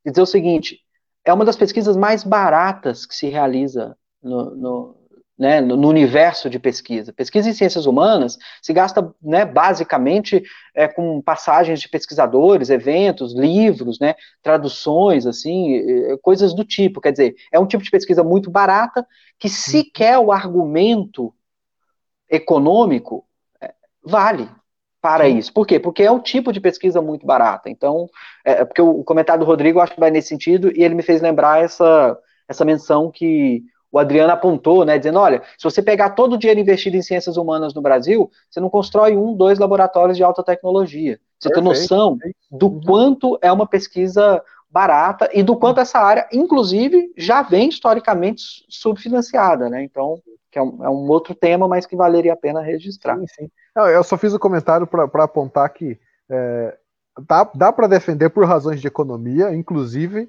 E 0.04 0.10
dizer 0.10 0.22
o 0.22 0.26
seguinte, 0.26 0.80
é 1.24 1.32
uma 1.32 1.44
das 1.44 1.56
pesquisas 1.56 1.96
mais 1.96 2.24
baratas 2.24 3.06
que 3.06 3.14
se 3.14 3.28
realiza 3.28 3.96
no, 4.20 4.50
no, 4.56 4.96
né, 5.38 5.60
no 5.60 5.88
universo 5.88 6.50
de 6.50 6.58
pesquisa. 6.58 7.12
Pesquisa 7.12 7.48
em 7.48 7.52
ciências 7.52 7.86
humanas 7.86 8.36
se 8.60 8.72
gasta 8.72 9.14
né, 9.22 9.44
basicamente 9.44 10.42
é, 10.74 10.88
com 10.88 11.22
passagens 11.22 11.80
de 11.80 11.88
pesquisadores, 11.88 12.68
eventos, 12.68 13.32
livros, 13.32 14.00
né, 14.00 14.16
traduções, 14.42 15.24
assim, 15.24 15.80
coisas 16.20 16.52
do 16.52 16.64
tipo. 16.64 17.00
Quer 17.00 17.12
dizer, 17.12 17.36
é 17.52 17.60
um 17.60 17.66
tipo 17.66 17.84
de 17.84 17.90
pesquisa 17.90 18.24
muito 18.24 18.50
barata 18.50 19.06
que 19.38 19.48
sequer 19.48 20.18
o 20.18 20.32
argumento 20.32 21.32
econômico 22.34 23.24
é, 23.60 23.72
vale 24.04 24.48
para 25.00 25.28
isso. 25.28 25.52
Por 25.52 25.66
quê? 25.66 25.78
Porque 25.78 26.02
é 26.02 26.10
um 26.10 26.18
tipo 26.18 26.52
de 26.52 26.60
pesquisa 26.60 27.02
muito 27.02 27.26
barata. 27.26 27.68
Então, 27.68 28.08
é, 28.44 28.60
é 28.60 28.64
porque 28.64 28.80
o 28.80 29.04
comentário 29.04 29.44
do 29.44 29.46
Rodrigo 29.46 29.80
acho 29.80 29.94
que 29.94 30.00
vai 30.00 30.10
nesse 30.10 30.28
sentido 30.28 30.72
e 30.74 30.82
ele 30.82 30.94
me 30.94 31.02
fez 31.02 31.20
lembrar 31.20 31.62
essa, 31.62 32.18
essa 32.48 32.64
menção 32.64 33.10
que 33.10 33.62
o 33.92 33.98
Adriano 33.98 34.32
apontou, 34.32 34.84
né, 34.84 34.98
dizendo, 34.98 35.20
olha, 35.20 35.40
se 35.56 35.62
você 35.62 35.80
pegar 35.80 36.10
todo 36.10 36.32
o 36.32 36.36
dinheiro 36.36 36.58
investido 36.58 36.96
em 36.96 37.02
ciências 37.02 37.36
humanas 37.36 37.72
no 37.74 37.80
Brasil, 37.80 38.28
você 38.50 38.58
não 38.58 38.68
constrói 38.68 39.16
um, 39.16 39.36
dois 39.36 39.56
laboratórios 39.60 40.16
de 40.16 40.24
alta 40.24 40.42
tecnologia. 40.42 41.20
Você 41.38 41.48
Perfeito. 41.48 41.54
tem 41.54 41.62
noção 41.62 42.18
do 42.50 42.66
uhum. 42.66 42.80
quanto 42.80 43.38
é 43.40 43.52
uma 43.52 43.68
pesquisa 43.68 44.42
barata 44.74 45.30
e 45.32 45.40
do 45.40 45.56
quanto 45.56 45.78
essa 45.78 46.00
área, 46.00 46.26
inclusive, 46.32 47.12
já 47.16 47.42
vem 47.42 47.68
historicamente 47.68 48.66
subfinanciada, 48.68 49.70
né? 49.70 49.84
Então, 49.84 50.20
que 50.50 50.58
é 50.58 50.62
um, 50.62 50.84
é 50.84 50.90
um, 50.90 51.08
outro 51.08 51.32
tema, 51.32 51.68
mas 51.68 51.86
que 51.86 51.94
valeria 51.94 52.32
a 52.32 52.36
pena 52.36 52.60
registrar. 52.60 53.16
Sim, 53.20 53.26
sim. 53.28 53.50
Eu 53.76 54.02
só 54.02 54.18
fiz 54.18 54.32
o 54.32 54.36
um 54.36 54.40
comentário 54.40 54.84
para 54.84 55.22
apontar 55.22 55.72
que 55.72 55.96
é, 56.28 56.76
dá, 57.24 57.48
dá 57.54 57.72
para 57.72 57.86
defender 57.86 58.30
por 58.30 58.44
razões 58.46 58.80
de 58.80 58.88
economia, 58.88 59.54
inclusive, 59.54 60.28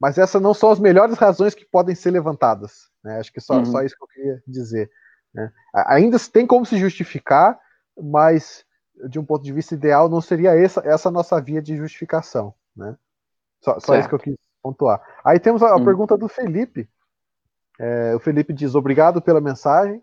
mas 0.00 0.16
essas 0.16 0.40
não 0.40 0.54
são 0.54 0.70
as 0.70 0.80
melhores 0.80 1.18
razões 1.18 1.54
que 1.54 1.66
podem 1.66 1.94
ser 1.94 2.10
levantadas. 2.10 2.88
Né? 3.04 3.18
Acho 3.18 3.30
que 3.30 3.40
só, 3.40 3.58
uhum. 3.58 3.66
só 3.66 3.82
isso 3.82 3.96
que 3.98 4.02
eu 4.02 4.08
queria 4.08 4.42
dizer. 4.46 4.90
Né? 5.34 5.52
Ainda 5.88 6.16
tem 6.32 6.46
como 6.46 6.64
se 6.64 6.78
justificar, 6.78 7.60
mas 8.00 8.64
de 9.10 9.18
um 9.18 9.24
ponto 9.26 9.44
de 9.44 9.52
vista 9.52 9.74
ideal 9.74 10.08
não 10.08 10.22
seria 10.22 10.58
essa, 10.58 10.80
essa 10.86 11.10
nossa 11.10 11.38
via 11.38 11.60
de 11.60 11.76
justificação. 11.76 12.54
Né? 12.74 12.96
Só, 13.64 13.80
só 13.80 13.96
isso 13.96 14.08
que 14.08 14.14
eu 14.14 14.18
quis 14.18 14.34
pontuar. 14.62 15.00
Aí 15.24 15.40
temos 15.40 15.62
a, 15.62 15.70
a 15.70 15.76
uhum. 15.76 15.84
pergunta 15.84 16.18
do 16.18 16.28
Felipe, 16.28 16.86
é, 17.80 18.14
o 18.14 18.20
Felipe 18.20 18.52
diz: 18.52 18.74
obrigado 18.74 19.22
pela 19.22 19.40
mensagem. 19.40 20.02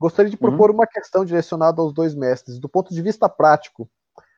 Gostaria 0.00 0.30
de 0.30 0.36
propor 0.36 0.70
uhum. 0.70 0.76
uma 0.76 0.86
questão 0.86 1.24
direcionada 1.24 1.80
aos 1.80 1.92
dois 1.92 2.14
mestres. 2.14 2.58
Do 2.58 2.68
ponto 2.68 2.92
de 2.92 3.02
vista 3.02 3.28
prático, 3.28 3.88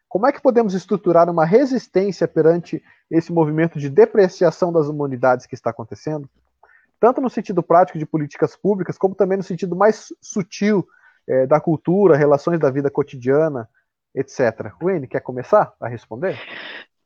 como 0.09 0.27
é 0.27 0.33
que 0.33 0.43
podemos 0.43 0.75
estruturar 0.75 1.31
uma 1.31 1.45
resistência 1.45 2.29
perante 2.29 2.83
esse 3.11 3.33
movimento 3.33 3.79
de 3.79 3.89
depreciação 3.89 4.72
das 4.72 4.89
humanidades 4.89 5.47
que 5.47 5.55
está 5.55 5.70
acontecendo? 5.70 6.29
Tanto 7.01 7.20
no 7.20 7.31
sentido 7.31 7.62
prático 7.62 7.99
de 7.99 8.05
políticas 8.05 8.57
públicas, 8.57 8.99
como 8.99 9.14
também 9.14 9.39
no 9.39 9.45
sentido 9.45 9.75
mais 9.77 10.12
sutil 10.20 10.87
é, 11.29 11.47
da 11.47 11.61
cultura, 11.61 12.16
relações 12.16 12.59
da 12.59 12.70
vida 12.70 12.91
cotidiana, 12.91 13.68
etc. 14.14 14.72
Wayne, 14.81 15.09
quer 15.09 15.20
começar 15.20 15.72
a 15.81 15.89
responder? 15.89 16.39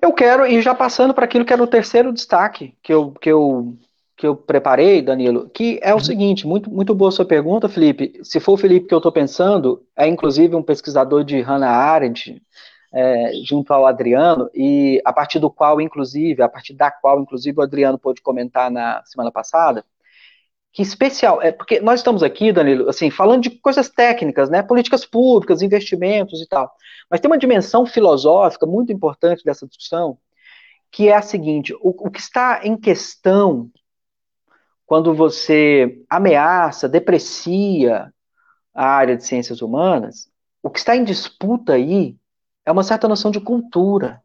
Eu 0.01 0.13
quero, 0.13 0.47
e 0.47 0.63
já 0.63 0.75
passando 0.75 1.13
para 1.13 1.25
aquilo 1.25 1.45
que 1.45 1.53
era 1.53 1.63
o 1.63 1.67
terceiro 1.67 2.13
destaque 2.13 2.75
que 2.83 2.93
eu, 2.93 3.13
que 3.13 3.31
eu 3.31 3.77
que 4.19 4.27
eu 4.27 4.35
preparei, 4.35 5.01
Danilo, 5.01 5.49
que 5.49 5.79
é 5.81 5.93
o 5.93 5.99
uhum. 5.99 6.03
seguinte, 6.03 6.45
muito, 6.45 6.69
muito 6.69 6.93
boa 6.93 7.13
sua 7.13 7.25
pergunta, 7.25 7.69
Felipe. 7.69 8.19
Se 8.25 8.41
for 8.41 8.55
o 8.55 8.57
Felipe 8.57 8.89
que 8.89 8.93
eu 8.93 8.99
estou 8.99 9.13
pensando, 9.13 9.81
é 9.97 10.09
inclusive 10.09 10.57
um 10.57 10.63
pesquisador 10.63 11.23
de 11.23 11.41
Hannah 11.41 11.71
Arendt, 11.71 12.43
é, 12.93 13.31
junto 13.45 13.73
ao 13.73 13.87
Adriano, 13.87 14.51
e 14.53 15.01
a 15.05 15.13
partir 15.13 15.39
do 15.39 15.49
qual, 15.49 15.81
inclusive, 15.81 16.43
a 16.43 16.49
partir 16.49 16.75
da 16.75 16.91
qual, 16.91 17.21
inclusive, 17.21 17.61
o 17.61 17.63
Adriano 17.63 17.97
pôde 17.97 18.21
comentar 18.21 18.73
na 18.73 19.05
semana 19.05 19.31
passada, 19.31 19.85
que 20.73 20.83
especial, 20.83 21.43
é 21.43 21.51
porque 21.51 21.81
nós 21.81 22.01
estamos 22.01 22.23
aqui, 22.23 22.53
Danilo, 22.53 22.89
assim, 22.89 23.11
falando 23.11 23.43
de 23.43 23.51
coisas 23.51 23.89
técnicas, 23.89 24.51
né, 24.51 24.63
políticas 24.63 25.05
públicas, 25.05 25.63
investimentos 25.63 26.41
e 26.41 26.47
tal, 26.47 26.71
mas 27.11 27.21
tem 27.21 27.31
uma 27.31 27.39
dimensão 27.39 27.87
filosófica 27.87 28.67
muito 28.67 28.93
importante 28.93 29.45
dessa 29.45 29.67
discussão, 29.67 30.19
que 30.91 31.09
é 31.09 31.17
a 31.17 31.23
seguinte, 31.23 31.75
o, 31.75 32.07
o 32.07 32.11
que 32.11 32.21
está 32.21 32.61
em 32.65 32.77
questão 32.77 33.71
quando 34.87 35.15
você 35.15 36.03
ameaça, 36.09 36.89
deprecia 36.89 38.11
a 38.75 38.87
área 38.87 39.17
de 39.17 39.25
ciências 39.25 39.61
humanas, 39.61 40.31
o 40.63 40.71
que 40.71 40.79
está 40.79 40.97
em 40.97 41.05
disputa 41.05 41.75
aí 41.75 42.17
é 42.65 42.73
uma 42.73 42.83
certa 42.83 43.07
noção 43.07 43.31
de 43.31 43.41
cultura. 43.41 44.23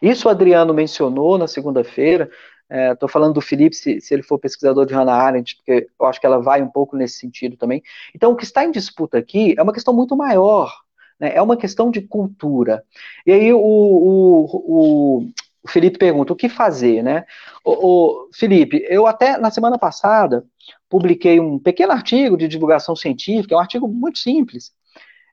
Isso 0.00 0.28
o 0.28 0.30
Adriano 0.30 0.72
mencionou 0.72 1.38
na 1.38 1.48
segunda-feira. 1.48 2.30
Estou 2.70 3.08
é, 3.08 3.12
falando 3.12 3.34
do 3.34 3.40
Felipe, 3.40 3.74
se, 3.74 4.00
se, 4.00 4.12
ele 4.12 4.22
for 4.22 4.38
pesquisador 4.38 4.84
de 4.84 4.94
Hannah 4.94 5.14
Arendt, 5.14 5.56
porque 5.56 5.88
eu 5.98 6.06
acho 6.06 6.20
que 6.20 6.26
ela 6.26 6.38
vai 6.38 6.62
um 6.62 6.68
pouco 6.68 6.96
nesse 6.96 7.18
sentido 7.18 7.56
também. 7.56 7.82
Então, 8.14 8.32
o 8.32 8.36
que 8.36 8.44
está 8.44 8.64
em 8.64 8.70
disputa 8.70 9.16
aqui 9.18 9.54
é 9.56 9.62
uma 9.62 9.72
questão 9.72 9.94
muito 9.94 10.16
maior. 10.16 10.72
Né? 11.18 11.34
É 11.34 11.40
uma 11.40 11.56
questão 11.56 11.90
de 11.90 12.02
cultura. 12.02 12.84
E 13.26 13.32
aí, 13.32 13.52
o, 13.52 13.58
o, 13.58 14.44
o 14.52 15.28
o 15.68 15.70
Felipe 15.70 15.98
pergunta, 15.98 16.32
o 16.32 16.36
que 16.36 16.48
fazer, 16.48 17.02
né? 17.02 17.24
O, 17.64 18.28
Felipe, 18.32 18.84
eu 18.88 19.06
até 19.06 19.36
na 19.36 19.50
semana 19.50 19.78
passada 19.78 20.44
publiquei 20.88 21.38
um 21.38 21.58
pequeno 21.58 21.92
artigo 21.92 22.36
de 22.36 22.48
divulgação 22.48 22.96
científica, 22.96 23.54
é 23.54 23.58
um 23.58 23.60
artigo 23.60 23.86
muito 23.86 24.18
simples, 24.18 24.72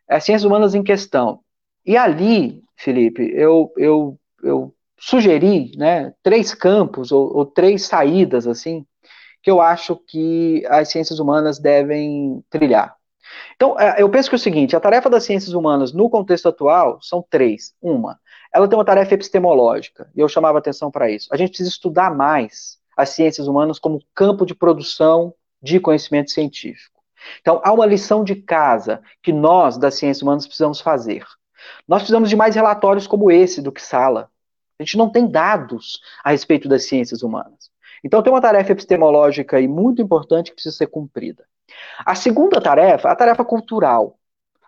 é 0.08 0.20
Ciências 0.20 0.44
Humanas 0.44 0.76
em 0.76 0.84
Questão. 0.84 1.40
E 1.86 1.96
ali, 1.96 2.62
Felipe, 2.76 3.32
eu, 3.34 3.72
eu, 3.78 4.20
eu 4.44 4.74
sugeri 4.98 5.72
né, 5.78 6.14
três 6.24 6.54
campos 6.54 7.12
ou, 7.12 7.36
ou 7.36 7.46
três 7.46 7.86
saídas, 7.86 8.48
assim, 8.48 8.86
que 9.41 9.52
eu 9.52 9.62
acho 9.62 9.96
que 9.96 10.66
as 10.68 10.89
ciências 10.89 11.20
humanas 11.20 11.60
devem 11.60 12.43
trilhar. 12.50 12.96
Então, 13.56 13.80
é, 13.80 14.02
eu 14.02 14.10
penso 14.10 14.30
que 14.30 14.36
é 14.36 14.38
o 14.38 14.39
seguinte: 14.39 14.76
a 14.76 14.80
tarefa 14.80 15.10
das 15.10 15.24
ciências 15.24 15.54
humanas 15.54 15.93
no 15.93 16.10
contexto 16.10 16.48
atual 16.48 17.00
são 17.02 17.26
três. 17.30 17.74
Uma, 17.82 18.20
ela 18.54 18.68
tem 18.68 18.78
uma 18.78 18.86
tarefa 18.86 19.14
epistemológica, 19.14 20.10
e 20.16 20.20
eu 20.20 20.28
chamava 20.28 20.58
atenção 20.58 20.91
para 20.91 21.10
isso. 21.10 21.28
A 21.32 21.38
gente 21.38 21.50
precisa 21.50 21.70
estudar 21.70 22.16
mais 22.16 22.78
as 22.96 23.10
ciências 23.10 23.48
humanas 23.48 23.80
como 23.80 24.02
campo 24.14 24.46
de 24.46 24.56
produção 24.56 25.34
de 25.62 25.80
conhecimento 25.80 26.32
científico. 26.32 27.02
Então, 27.41 27.60
há 27.64 27.74
uma 27.74 27.86
lição 27.86 28.24
de 28.24 28.36
casa 28.36 29.02
que 29.22 29.34
nós, 29.34 29.78
das 29.78 29.96
ciências 29.96 30.22
humanas, 30.22 30.46
precisamos 30.46 30.80
fazer. 30.80 31.26
Nós 31.88 32.02
precisamos 32.02 32.30
de 32.30 32.36
mais 32.36 32.56
relatórios 32.56 33.08
como 33.08 33.32
esse 33.32 33.62
do 33.62 33.74
Sala. 33.78 34.30
A 34.80 34.84
gente 34.84 34.97
não 34.97 35.09
tem 35.09 35.28
dados 35.28 36.01
a 36.23 36.32
respeito 36.32 36.67
das 36.67 36.86
ciências 36.86 37.23
humanas. 37.23 37.71
Então, 38.03 38.21
tem 38.21 38.32
uma 38.32 38.41
tarefa 38.41 38.71
epistemológica 38.71 39.59
e 39.59 39.67
muito 39.67 40.01
importante 40.01 40.51
que 40.51 40.55
precisa 40.55 40.76
ser 40.76 40.88
cumprida. 40.88 41.45
A 42.05 42.13
segunda 42.13 42.61
tarefa, 42.61 43.09
a 43.09 43.15
tarefa 43.15 43.43
cultural. 43.43 44.17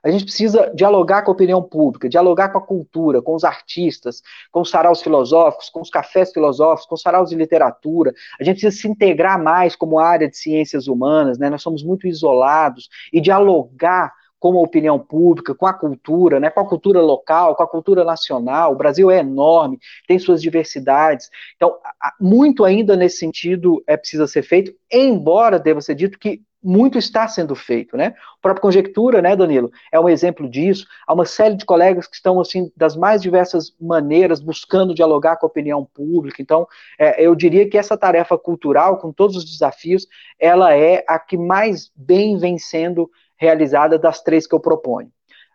A 0.03 0.09
gente 0.09 0.23
precisa 0.23 0.71
dialogar 0.73 1.23
com 1.23 1.31
a 1.31 1.33
opinião 1.33 1.61
pública, 1.61 2.07
dialogar 2.07 2.49
com 2.49 2.59
a 2.59 2.65
cultura, 2.65 3.21
com 3.21 3.35
os 3.35 3.43
artistas, 3.43 4.21
com 4.51 4.61
os 4.61 4.69
saraus 4.69 5.01
filosóficos, 5.01 5.69
com 5.69 5.81
os 5.81 5.89
cafés 5.89 6.31
filosóficos, 6.31 6.87
com 6.87 6.95
os 6.95 7.01
saraus 7.01 7.29
de 7.29 7.35
literatura. 7.35 8.13
A 8.39 8.43
gente 8.43 8.61
precisa 8.61 8.81
se 8.81 8.87
integrar 8.87 9.41
mais 9.41 9.75
como 9.75 9.99
área 9.99 10.29
de 10.29 10.37
ciências 10.37 10.87
humanas, 10.87 11.37
né? 11.37 11.49
Nós 11.49 11.61
somos 11.61 11.83
muito 11.83 12.07
isolados 12.07 12.87
e 13.11 13.19
dialogar 13.19 14.13
com 14.39 14.57
a 14.57 14.61
opinião 14.61 14.99
pública, 14.99 15.55
com 15.55 15.65
a 15.65 15.73
cultura, 15.73 16.39
né, 16.39 16.49
com 16.49 16.59
a 16.59 16.67
cultura 16.67 17.01
local, 17.01 17.55
com 17.55 17.63
a 17.63 17.67
cultura 17.67 18.03
nacional. 18.03 18.73
O 18.73 18.77
Brasil 18.77 19.09
é 19.09 19.19
enorme, 19.19 19.79
tem 20.07 20.19
suas 20.19 20.41
diversidades. 20.41 21.29
Então, 21.55 21.75
muito 22.19 22.63
ainda 22.63 22.95
nesse 22.95 23.17
sentido 23.17 23.83
é 23.87 23.97
precisa 23.97 24.27
ser 24.27 24.43
feito, 24.43 24.73
embora 24.91 25.59
deva 25.59 25.81
ser 25.81 25.95
dito 25.95 26.19
que 26.19 26.41
muito 26.63 26.97
está 26.97 27.27
sendo 27.27 27.55
feito, 27.55 27.95
né? 27.95 28.07
A 28.07 28.41
própria 28.41 28.61
conjectura, 28.61 29.21
né, 29.21 29.35
Danilo, 29.35 29.71
é 29.91 29.99
um 29.99 30.09
exemplo 30.09 30.49
disso. 30.49 30.85
Há 31.05 31.13
uma 31.13 31.25
série 31.25 31.55
de 31.55 31.65
colegas 31.65 32.07
que 32.07 32.15
estão, 32.15 32.39
assim, 32.39 32.71
das 32.75 32.95
mais 32.95 33.21
diversas 33.21 33.73
maneiras, 33.79 34.41
buscando 34.41 34.93
dialogar 34.93 35.37
com 35.37 35.45
a 35.45 35.49
opinião 35.49 35.85
pública. 35.85 36.41
Então, 36.41 36.67
é, 36.99 37.23
eu 37.23 37.35
diria 37.35 37.69
que 37.69 37.77
essa 37.77 37.95
tarefa 37.95 38.37
cultural, 38.37 38.97
com 38.97 39.13
todos 39.13 39.37
os 39.37 39.45
desafios, 39.45 40.07
ela 40.39 40.75
é 40.75 41.03
a 41.07 41.19
que 41.19 41.37
mais 41.37 41.91
bem 41.95 42.37
vem 42.37 42.57
sendo 42.57 43.09
realizada 43.37 43.97
das 43.97 44.21
três 44.21 44.47
que 44.47 44.55
eu 44.55 44.59
proponho. 44.59 45.11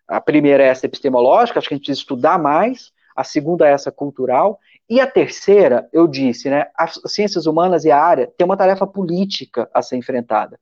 A 0.06 0.20
primeira 0.20 0.62
é 0.62 0.66
essa 0.66 0.86
epistemológica, 0.86 1.58
acho 1.58 1.68
que 1.68 1.74
a 1.74 1.76
gente 1.76 1.86
precisa 1.86 2.02
estudar 2.02 2.38
mais. 2.38 2.92
A 3.14 3.24
segunda 3.24 3.68
é 3.68 3.72
essa 3.72 3.92
cultural. 3.92 4.58
E 4.88 5.00
a 5.00 5.06
terceira, 5.06 5.88
eu 5.92 6.06
disse, 6.06 6.50
né, 6.50 6.66
as 6.76 7.00
ciências 7.06 7.46
humanas 7.46 7.84
e 7.84 7.90
a 7.90 8.02
área 8.02 8.30
tem 8.36 8.44
uma 8.44 8.56
tarefa 8.56 8.86
política 8.86 9.68
a 9.72 9.80
ser 9.80 9.96
enfrentada. 9.96 10.58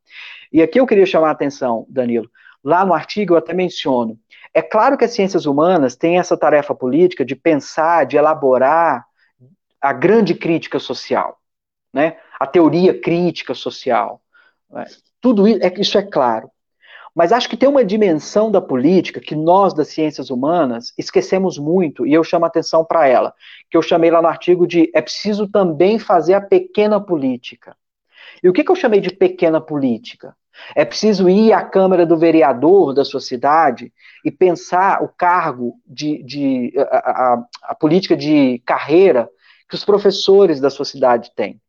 E 0.53 0.62
aqui 0.62 0.79
eu 0.79 0.87
queria 0.87 1.07
chamar 1.07 1.29
a 1.29 1.33
atenção, 1.33 1.87
Danilo. 1.89 2.31
Lá 2.62 2.85
no 2.85 2.93
artigo 2.93 3.35
eu 3.35 3.39
até 3.39 3.55
menciono. 3.55 4.18
É 4.53 4.61
claro 4.61 4.99
que 4.99 5.05
as 5.05 5.12
ciências 5.12 5.47
humanas 5.47 5.97
têm 5.97 6.18
essa 6.18 6.37
tarefa 6.37 6.75
política 6.75 7.25
de 7.25 7.35
pensar, 7.35 8.05
de 8.05 8.16
elaborar 8.16 9.07
a 9.81 9.93
grande 9.93 10.35
crítica 10.35 10.79
social, 10.79 11.39
né? 11.93 12.18
A 12.39 12.47
teoria 12.47 12.99
crítica 13.01 13.55
social. 13.55 14.21
Né? 14.68 14.85
Tudo 15.21 15.49
isso 15.49 15.61
é, 15.62 15.75
isso 15.81 15.99
é 15.99 16.03
claro. 16.03 16.51
Mas 17.15 17.33
acho 17.33 17.49
que 17.49 17.57
tem 17.57 17.69
uma 17.69 17.85
dimensão 17.85 18.51
da 18.51 18.61
política 18.61 19.21
que 19.21 19.35
nós, 19.35 19.75
das 19.75 19.89
ciências 19.89 20.31
humanas, 20.31 20.93
esquecemos 20.97 21.59
muito, 21.59 22.07
e 22.07 22.13
eu 22.13 22.23
chamo 22.23 22.45
a 22.45 22.49
atenção 22.49 22.85
para 22.85 23.07
ela, 23.07 23.35
que 23.69 23.77
eu 23.77 23.83
chamei 23.83 24.11
lá 24.11 24.23
no 24.23 24.29
artigo 24.29 24.67
de 24.67 24.91
é 24.95 25.01
preciso 25.01 25.49
também 25.49 25.99
fazer 25.99 26.35
a 26.35 26.41
pequena 26.41 27.01
política. 27.01 27.77
E 28.43 28.49
o 28.49 28.53
que, 28.53 28.65
que 28.65 28.71
eu 28.71 28.77
chamei 28.77 29.01
de 29.01 29.11
pequena 29.11 29.61
política? 29.61 30.35
É 30.75 30.85
preciso 30.85 31.29
ir 31.29 31.53
à 31.53 31.65
Câmara 31.65 32.05
do 32.05 32.17
Vereador 32.17 32.93
da 32.95 33.05
sua 33.05 33.21
cidade 33.21 33.93
e 34.25 34.31
pensar 34.31 35.03
o 35.03 35.09
cargo 35.09 35.75
de, 35.87 36.23
de 36.23 36.73
a, 36.79 37.11
a, 37.11 37.45
a 37.63 37.75
política 37.75 38.17
de 38.17 38.63
carreira 38.65 39.29
que 39.69 39.75
os 39.75 39.85
professores 39.85 40.61
da 40.61 40.69
sua 40.69 40.85
cidade 40.85 41.33
têm. 41.35 41.61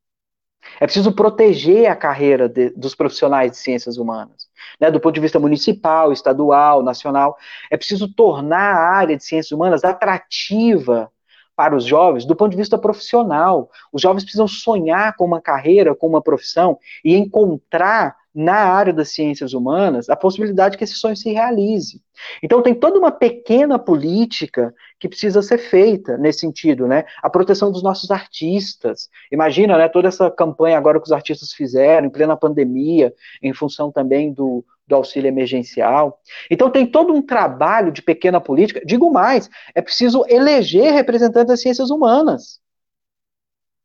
É 0.80 0.86
preciso 0.86 1.12
proteger 1.14 1.88
a 1.88 1.96
carreira 1.96 2.48
de, 2.48 2.70
dos 2.72 2.96
profissionais 2.96 3.52
de 3.52 3.58
ciências 3.58 3.98
humanas, 3.98 4.48
né, 4.80 4.91
do 4.91 4.99
ponto 4.99 5.15
de 5.15 5.22
vista 5.22 5.39
municipal, 5.39 6.11
estadual, 6.11 6.84
nacional. 6.84 7.38
É 7.69 7.78
preciso 7.78 8.13
tornar 8.13 8.76
a 8.76 8.89
área 8.95 9.17
de 9.17 9.24
ciências 9.24 9.51
humanas 9.51 9.84
atrativa 9.84 11.11
para 11.55 11.76
os 11.76 11.86
jovens 11.86 12.26
do 12.26 12.36
ponto 12.36 12.51
de 12.51 12.57
vista 12.57 12.78
profissional. 12.78 13.69
Os 13.91 14.01
jovens 14.01 14.24
precisam 14.24 14.47
sonhar 14.47 15.15
com 15.15 15.26
uma 15.26 15.41
carreira, 15.41 15.95
com 15.95 16.07
uma 16.07 16.22
profissão 16.22 16.80
e 17.03 17.15
encontrar 17.15 18.15
na 18.34 18.56
área 18.56 18.94
das 18.94 19.10
ciências 19.10 19.54
humanas 19.54 20.10
a 20.10 20.16
possibilidade 20.16 20.78
que 20.78 20.84
esse 20.84 20.96
sonho 20.96 21.18
se 21.18 21.32
realize. 21.32 22.02
Então 22.42 22.62
tem 22.62 22.74
toda 22.74 22.98
uma 22.98 23.12
pequena 23.12 23.78
política 23.78 24.74
que 25.00 25.10
precisa 25.10 25.42
ser 25.42 25.58
feita 25.58 26.18
nesse 26.18 26.40
sentido, 26.40 26.88
né? 26.88 27.04
A 27.22 27.30
proteção 27.30 27.72
dos 27.72 27.84
nossos 27.84 28.10
artistas. 28.12 29.10
Imagina, 29.32 29.78
né, 29.78 29.90
toda 29.90 30.08
essa 30.08 30.30
campanha 30.32 30.78
agora 30.78 31.00
que 31.00 31.06
os 31.06 31.12
artistas 31.12 31.52
fizeram 31.52 32.08
em 32.08 32.12
plena 32.12 32.38
pandemia, 32.38 33.14
em 33.42 33.54
função 33.54 33.92
também 33.92 34.32
do, 34.32 34.64
do 34.88 34.96
auxílio 34.96 35.28
emergencial. 35.28 36.20
Então 36.50 36.70
tem 36.70 36.86
todo 36.86 37.14
um 37.14 37.22
trabalho 37.22 37.92
de 37.92 38.02
pequena 38.02 38.40
política. 38.40 38.82
Digo 38.86 39.12
mais, 39.12 39.50
é 39.76 39.82
preciso 39.82 40.24
eleger 40.30 40.94
representantes 40.94 41.48
das 41.48 41.62
ciências 41.62 41.90
humanas. 41.90 42.61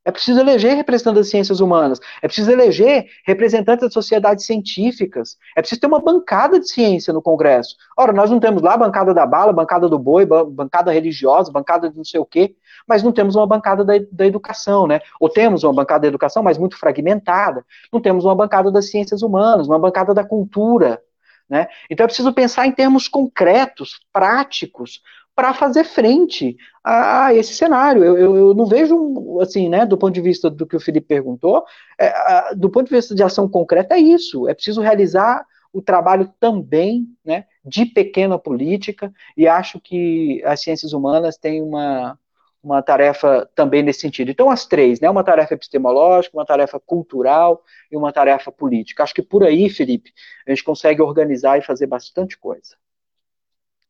É 0.06 0.12
preciso 0.12 0.38
eleger 0.38 0.76
representantes 0.76 1.18
das 1.22 1.30
ciências 1.30 1.58
humanas. 1.58 1.98
É 2.22 2.28
preciso 2.28 2.48
eleger 2.52 3.06
representantes 3.26 3.84
das 3.84 3.92
sociedades 3.92 4.46
científicas. 4.46 5.36
É 5.56 5.60
preciso 5.60 5.80
ter 5.80 5.88
uma 5.88 5.98
bancada 5.98 6.60
de 6.60 6.68
ciência 6.68 7.12
no 7.12 7.20
Congresso. 7.20 7.74
Ora, 7.98 8.12
nós 8.12 8.30
não 8.30 8.38
temos 8.38 8.62
lá 8.62 8.74
a 8.74 8.76
bancada 8.76 9.12
da 9.12 9.26
bala, 9.26 9.52
bancada 9.52 9.88
do 9.88 9.98
boi, 9.98 10.24
bancada 10.24 10.92
religiosa, 10.92 11.50
bancada 11.50 11.90
de 11.90 11.96
não 11.96 12.04
sei 12.04 12.20
o 12.20 12.24
quê, 12.24 12.54
mas 12.86 13.02
não 13.02 13.10
temos 13.10 13.34
uma 13.34 13.48
bancada 13.48 13.84
da, 13.84 13.94
da 14.12 14.24
educação, 14.24 14.86
né? 14.86 15.00
Ou 15.18 15.28
temos 15.28 15.64
uma 15.64 15.74
bancada 15.74 16.02
da 16.02 16.08
educação, 16.08 16.40
mas 16.40 16.56
muito 16.56 16.78
fragmentada. 16.78 17.64
Não 17.92 18.00
temos 18.00 18.24
uma 18.24 18.34
bancada 18.36 18.70
das 18.70 18.88
ciências 18.88 19.22
humanas, 19.22 19.66
uma 19.66 19.78
bancada 19.78 20.14
da 20.14 20.22
cultura. 20.24 21.02
Né? 21.50 21.66
Então 21.90 22.04
é 22.04 22.06
preciso 22.06 22.32
pensar 22.32 22.66
em 22.66 22.72
termos 22.72 23.08
concretos, 23.08 24.00
práticos, 24.12 25.00
para 25.36 25.52
fazer 25.52 25.84
frente 25.84 26.56
a, 26.82 27.26
a, 27.26 27.34
esse 27.34 27.54
cenário. 27.54 28.02
Eu, 28.02 28.16
eu, 28.16 28.36
eu, 28.36 28.54
não 28.54 28.64
vejo, 28.64 29.38
assim, 29.40 29.68
né, 29.68 29.84
do 29.84 29.98
ponto 29.98 30.14
de 30.14 30.20
vista 30.22 30.48
do 30.48 30.66
que 30.66 30.74
o 30.74 30.80
Felipe 30.80 31.06
perguntou, 31.06 31.62
é, 32.00 32.08
a, 32.08 32.54
do 32.56 32.70
ponto 32.70 32.88
de 32.88 32.94
vista 32.94 33.14
de 33.14 33.22
ação 33.22 33.46
concreta, 33.46 33.94
é 33.94 33.98
isso. 33.98 34.48
É 34.48 34.54
preciso 34.54 34.80
realizar 34.80 35.44
o 35.74 35.82
trabalho 35.82 36.32
também 36.40 37.06
né, 37.22 37.44
de 37.62 37.84
pequena 37.84 38.38
política, 38.38 39.12
e 39.36 39.46
acho 39.46 39.78
que 39.78 40.42
as 40.42 40.62
ciências 40.62 40.94
humanas 40.94 41.36
têm 41.36 41.62
uma, 41.62 42.18
uma 42.62 42.80
tarefa 42.80 43.46
também 43.54 43.82
nesse 43.82 44.00
sentido. 44.00 44.30
Então, 44.30 44.50
as 44.50 44.64
três, 44.64 45.00
né? 45.00 45.10
Uma 45.10 45.22
tarefa 45.22 45.52
epistemológica, 45.52 46.34
uma 46.34 46.46
tarefa 46.46 46.80
cultural 46.80 47.62
e 47.92 47.96
uma 47.96 48.10
tarefa 48.10 48.50
política. 48.50 49.02
Acho 49.02 49.12
que 49.12 49.22
por 49.22 49.44
aí, 49.44 49.68
Felipe, 49.68 50.14
a 50.46 50.50
gente 50.50 50.64
consegue 50.64 51.02
organizar 51.02 51.58
e 51.58 51.62
fazer 51.62 51.86
bastante 51.86 52.38
coisa. 52.38 52.74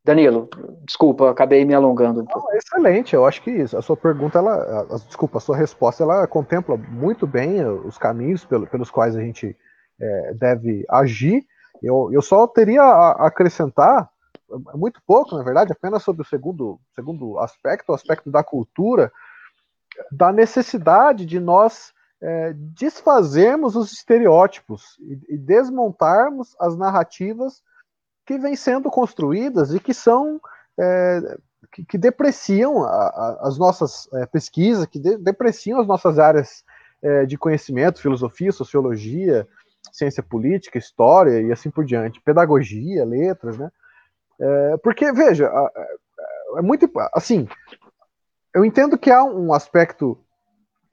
Danilo, 0.07 0.49
desculpa, 0.85 1.29
acabei 1.29 1.65
me 1.65 1.75
alongando 1.75 2.21
um 2.21 2.25
pouco. 2.25 2.49
Não, 2.49 2.57
excelente, 2.57 3.13
eu 3.13 3.27
acho 3.27 3.43
que 3.43 3.63
a 3.63 3.83
sua 3.83 3.97
pergunta, 3.97 4.39
ela, 4.39 4.87
a, 4.89 4.97
desculpa, 4.99 5.39
a 5.39 5.41
sua 5.41 5.57
resposta, 5.57 6.05
ela 6.05 6.25
contempla 6.29 6.77
muito 6.77 7.27
bem 7.27 7.67
os 7.67 7.99
caminhos 7.99 8.45
pelos 8.45 8.89
quais 8.89 9.17
a 9.17 9.21
gente 9.21 9.57
é, 10.01 10.35
deve 10.35 10.87
agir. 10.89 11.45
Eu, 11.83 12.09
eu 12.13 12.23
só 12.23 12.47
teria 12.47 12.83
a 12.83 13.27
acrescentar 13.27 14.09
muito 14.77 15.03
pouco, 15.05 15.37
na 15.37 15.43
verdade, 15.43 15.73
apenas 15.73 16.05
sobre 16.05 16.23
o 16.23 16.25
segundo, 16.25 16.79
segundo 16.95 17.41
aspecto, 17.41 17.91
o 17.91 17.95
aspecto 17.95 18.31
da 18.31 18.45
cultura, 18.45 19.11
da 20.13 20.33
necessidade 20.33 21.27
de 21.27 21.41
nós 21.41 21.93
é, 22.23 22.53
desfazermos 22.55 23.75
os 23.75 23.91
estereótipos 23.91 24.97
e, 25.01 25.35
e, 25.35 25.37
desmontarmos 25.37 26.55
as 26.61 26.77
narrativas 26.77 27.61
que 28.27 28.37
vêm 28.37 28.57
sendo 28.57 28.91
construídas 28.91 29.73
e 29.73 29.79
que 29.79 29.95
são 29.95 30.41
é, 30.79 31.39
que, 31.73 31.85
que, 31.85 31.97
depreciam 31.97 32.83
a, 32.83 32.89
a, 32.89 33.39
as 33.49 33.57
nossas 33.57 34.09
é, 34.13 34.27
pesquisas, 34.27 34.85
que 34.87 34.99
de, 34.99 35.17
depreciam 35.17 35.81
as 35.81 35.87
nossas 35.87 36.19
áreas 36.19 36.65
é, 37.03 37.25
de 37.25 37.39
conhecimento, 37.39 38.03
filosofia, 38.03 38.51
sociologia, 38.51 39.47
ciência 39.93 40.23
política, 40.23 40.79
história 40.79 41.41
e 41.41 41.53
assim 41.53 41.71
por 41.71 41.85
diante, 41.85 42.21
pedagogia, 42.21 43.05
letras, 43.05 43.57
né? 43.57 43.71
É, 44.39 44.77
porque, 44.79 45.11
veja, 45.13 45.51
é 46.57 46.63
muito. 46.63 46.91
Assim, 47.15 47.49
eu 48.55 48.65
entendo 48.65 48.99
que 48.99 49.11
há 49.11 49.25
um 49.25 49.53
aspecto 49.53 50.19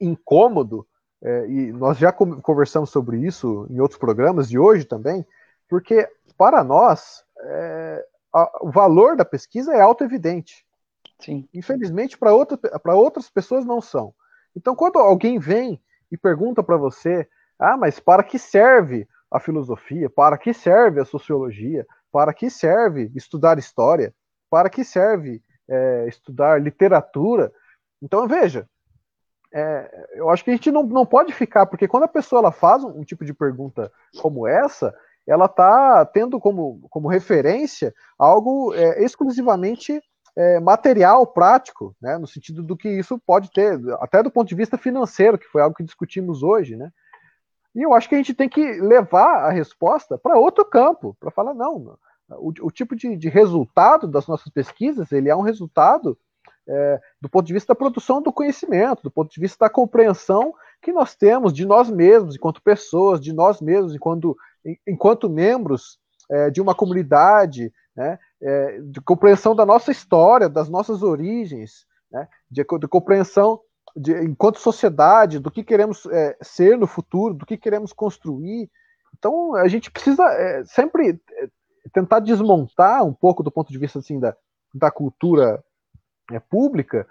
incômodo, 0.00 0.86
é, 1.22 1.46
e 1.48 1.72
nós 1.72 1.98
já 1.98 2.12
conversamos 2.12 2.90
sobre 2.90 3.18
isso 3.18 3.66
em 3.70 3.80
outros 3.80 3.98
programas, 3.98 4.50
e 4.50 4.58
hoje 4.58 4.84
também, 4.84 5.26
porque 5.68 6.08
para 6.36 6.62
nós, 6.62 7.23
é, 7.44 8.06
a, 8.32 8.66
o 8.66 8.70
valor 8.70 9.16
da 9.16 9.24
pesquisa 9.24 9.74
é 9.74 9.80
auto-evidente. 9.80 10.64
Sim. 11.20 11.48
Infelizmente, 11.54 12.18
para 12.18 12.34
outra, 12.34 12.58
outras 12.94 13.30
pessoas 13.30 13.64
não 13.64 13.80
são. 13.80 14.14
Então, 14.56 14.74
quando 14.74 14.98
alguém 14.98 15.38
vem 15.38 15.80
e 16.10 16.16
pergunta 16.16 16.62
para 16.62 16.76
você, 16.76 17.28
ah, 17.58 17.76
mas 17.76 18.00
para 18.00 18.22
que 18.22 18.38
serve 18.38 19.08
a 19.30 19.40
filosofia? 19.40 20.08
Para 20.08 20.38
que 20.38 20.52
serve 20.52 21.00
a 21.00 21.04
sociologia? 21.04 21.86
Para 22.12 22.32
que 22.32 22.48
serve 22.50 23.10
estudar 23.14 23.58
história? 23.58 24.14
Para 24.50 24.70
que 24.70 24.84
serve 24.84 25.42
é, 25.68 26.06
estudar 26.08 26.60
literatura? 26.60 27.52
Então, 28.00 28.28
veja, 28.28 28.68
é, 29.52 30.08
eu 30.14 30.30
acho 30.30 30.44
que 30.44 30.50
a 30.50 30.54
gente 30.54 30.70
não, 30.70 30.82
não 30.82 31.06
pode 31.06 31.32
ficar, 31.32 31.66
porque 31.66 31.88
quando 31.88 32.04
a 32.04 32.08
pessoa 32.08 32.40
ela 32.40 32.52
faz 32.52 32.84
um, 32.84 33.00
um 33.00 33.04
tipo 33.04 33.24
de 33.24 33.32
pergunta 33.32 33.90
como 34.20 34.46
essa, 34.46 34.94
ela 35.26 35.46
está 35.46 36.04
tendo 36.06 36.38
como, 36.38 36.86
como 36.90 37.08
referência 37.08 37.94
algo 38.18 38.74
é, 38.74 39.02
exclusivamente 39.02 40.00
é, 40.36 40.60
material, 40.60 41.26
prático, 41.26 41.94
né, 42.00 42.18
no 42.18 42.26
sentido 42.26 42.62
do 42.62 42.76
que 42.76 42.88
isso 42.88 43.18
pode 43.24 43.50
ter, 43.50 43.78
até 44.00 44.22
do 44.22 44.30
ponto 44.30 44.48
de 44.48 44.54
vista 44.54 44.76
financeiro, 44.76 45.38
que 45.38 45.46
foi 45.46 45.62
algo 45.62 45.76
que 45.76 45.84
discutimos 45.84 46.42
hoje, 46.42 46.76
né? 46.76 46.90
E 47.74 47.82
eu 47.82 47.92
acho 47.92 48.08
que 48.08 48.14
a 48.14 48.18
gente 48.18 48.34
tem 48.34 48.48
que 48.48 48.80
levar 48.80 49.46
a 49.46 49.50
resposta 49.50 50.16
para 50.16 50.38
outro 50.38 50.64
campo, 50.64 51.16
para 51.18 51.30
falar, 51.30 51.54
não, 51.54 51.96
o, 52.30 52.52
o 52.62 52.70
tipo 52.70 52.94
de, 52.94 53.16
de, 53.16 53.28
resultado 53.28 54.06
das 54.06 54.26
nossas 54.26 54.50
pesquisas, 54.52 55.10
ele 55.10 55.28
é 55.28 55.34
um 55.34 55.40
resultado 55.40 56.16
é, 56.66 57.00
do 57.20 57.28
ponto 57.28 57.46
de 57.46 57.52
vista 57.52 57.72
da 57.74 57.78
produção 57.78 58.22
do 58.22 58.32
conhecimento, 58.32 59.02
do 59.02 59.10
ponto 59.10 59.30
de 59.30 59.40
vista 59.40 59.66
da 59.66 59.70
compreensão 59.70 60.54
que 60.80 60.92
nós 60.92 61.14
temos 61.14 61.52
de 61.52 61.66
nós 61.66 61.90
mesmos, 61.90 62.36
enquanto 62.36 62.62
pessoas, 62.62 63.20
de 63.20 63.32
nós 63.32 63.60
mesmos, 63.60 63.94
enquanto, 63.94 64.36
enquanto 64.86 65.28
membros 65.28 65.98
é, 66.30 66.50
de 66.50 66.60
uma 66.60 66.74
comunidade, 66.74 67.72
né, 67.96 68.18
é, 68.40 68.80
de 68.80 69.00
compreensão 69.00 69.54
da 69.54 69.64
nossa 69.64 69.90
história, 69.90 70.48
das 70.48 70.68
nossas 70.68 71.02
origens, 71.02 71.86
né, 72.10 72.28
de, 72.50 72.64
de 72.64 72.88
compreensão 72.88 73.60
de, 73.96 74.12
enquanto 74.24 74.58
sociedade, 74.58 75.38
do 75.38 75.50
que 75.50 75.62
queremos 75.62 76.06
é, 76.06 76.36
ser 76.42 76.76
no 76.76 76.86
futuro, 76.86 77.34
do 77.34 77.46
que 77.46 77.56
queremos 77.56 77.92
construir. 77.92 78.68
Então, 79.16 79.54
a 79.54 79.68
gente 79.68 79.90
precisa 79.90 80.24
é, 80.24 80.64
sempre 80.64 81.10
é, 81.10 81.48
tentar 81.92 82.20
desmontar 82.20 83.04
um 83.04 83.12
pouco 83.12 83.42
do 83.42 83.52
ponto 83.52 83.72
de 83.72 83.78
vista 83.78 83.98
assim, 83.98 84.18
da, 84.18 84.36
da 84.74 84.90
cultura 84.90 85.62
é, 86.32 86.40
pública, 86.40 87.06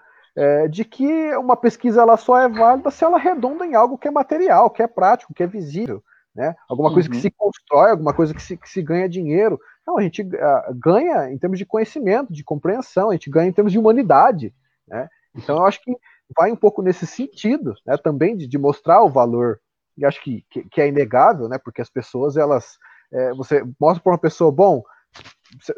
de 0.68 0.84
que 0.84 1.32
uma 1.36 1.56
pesquisa 1.56 2.02
ela 2.02 2.16
só 2.16 2.40
é 2.40 2.48
válida 2.48 2.90
se 2.90 3.04
ela 3.04 3.16
redonda 3.16 3.64
em 3.64 3.76
algo 3.76 3.96
que 3.96 4.08
é 4.08 4.10
material, 4.10 4.68
que 4.68 4.82
é 4.82 4.86
prático, 4.88 5.32
que 5.32 5.44
é 5.44 5.46
visível. 5.46 6.02
Né? 6.34 6.54
Alguma 6.68 6.92
coisa 6.92 7.08
uhum. 7.08 7.14
que 7.14 7.20
se 7.20 7.30
constrói, 7.30 7.90
alguma 7.90 8.12
coisa 8.12 8.34
que 8.34 8.42
se, 8.42 8.56
que 8.56 8.68
se 8.68 8.82
ganha 8.82 9.08
dinheiro. 9.08 9.58
Não, 9.86 9.98
a 9.98 10.02
gente 10.02 10.22
uh, 10.22 10.74
ganha 10.74 11.30
em 11.30 11.38
termos 11.38 11.58
de 11.58 11.64
conhecimento, 11.64 12.32
de 12.32 12.42
compreensão, 12.42 13.10
a 13.10 13.12
gente 13.12 13.30
ganha 13.30 13.48
em 13.48 13.52
termos 13.52 13.72
de 13.72 13.78
humanidade. 13.78 14.52
Né? 14.88 15.08
Então, 15.34 15.58
eu 15.58 15.64
acho 15.64 15.80
que 15.82 15.94
vai 16.36 16.50
um 16.50 16.56
pouco 16.56 16.82
nesse 16.82 17.06
sentido, 17.06 17.74
né, 17.86 17.96
também 17.96 18.36
de, 18.36 18.46
de, 18.46 18.58
mostrar 18.58 19.02
o 19.02 19.10
valor, 19.10 19.60
e 19.96 20.04
acho 20.04 20.22
que, 20.22 20.44
que, 20.50 20.68
que, 20.68 20.80
é 20.80 20.88
inegável, 20.88 21.48
né, 21.48 21.58
porque 21.58 21.82
as 21.82 21.90
pessoas, 21.90 22.36
elas, 22.36 22.78
é, 23.12 23.32
você 23.34 23.62
mostra 23.80 24.02
para 24.02 24.12
uma 24.12 24.18
pessoa, 24.18 24.50
bom, 24.50 24.82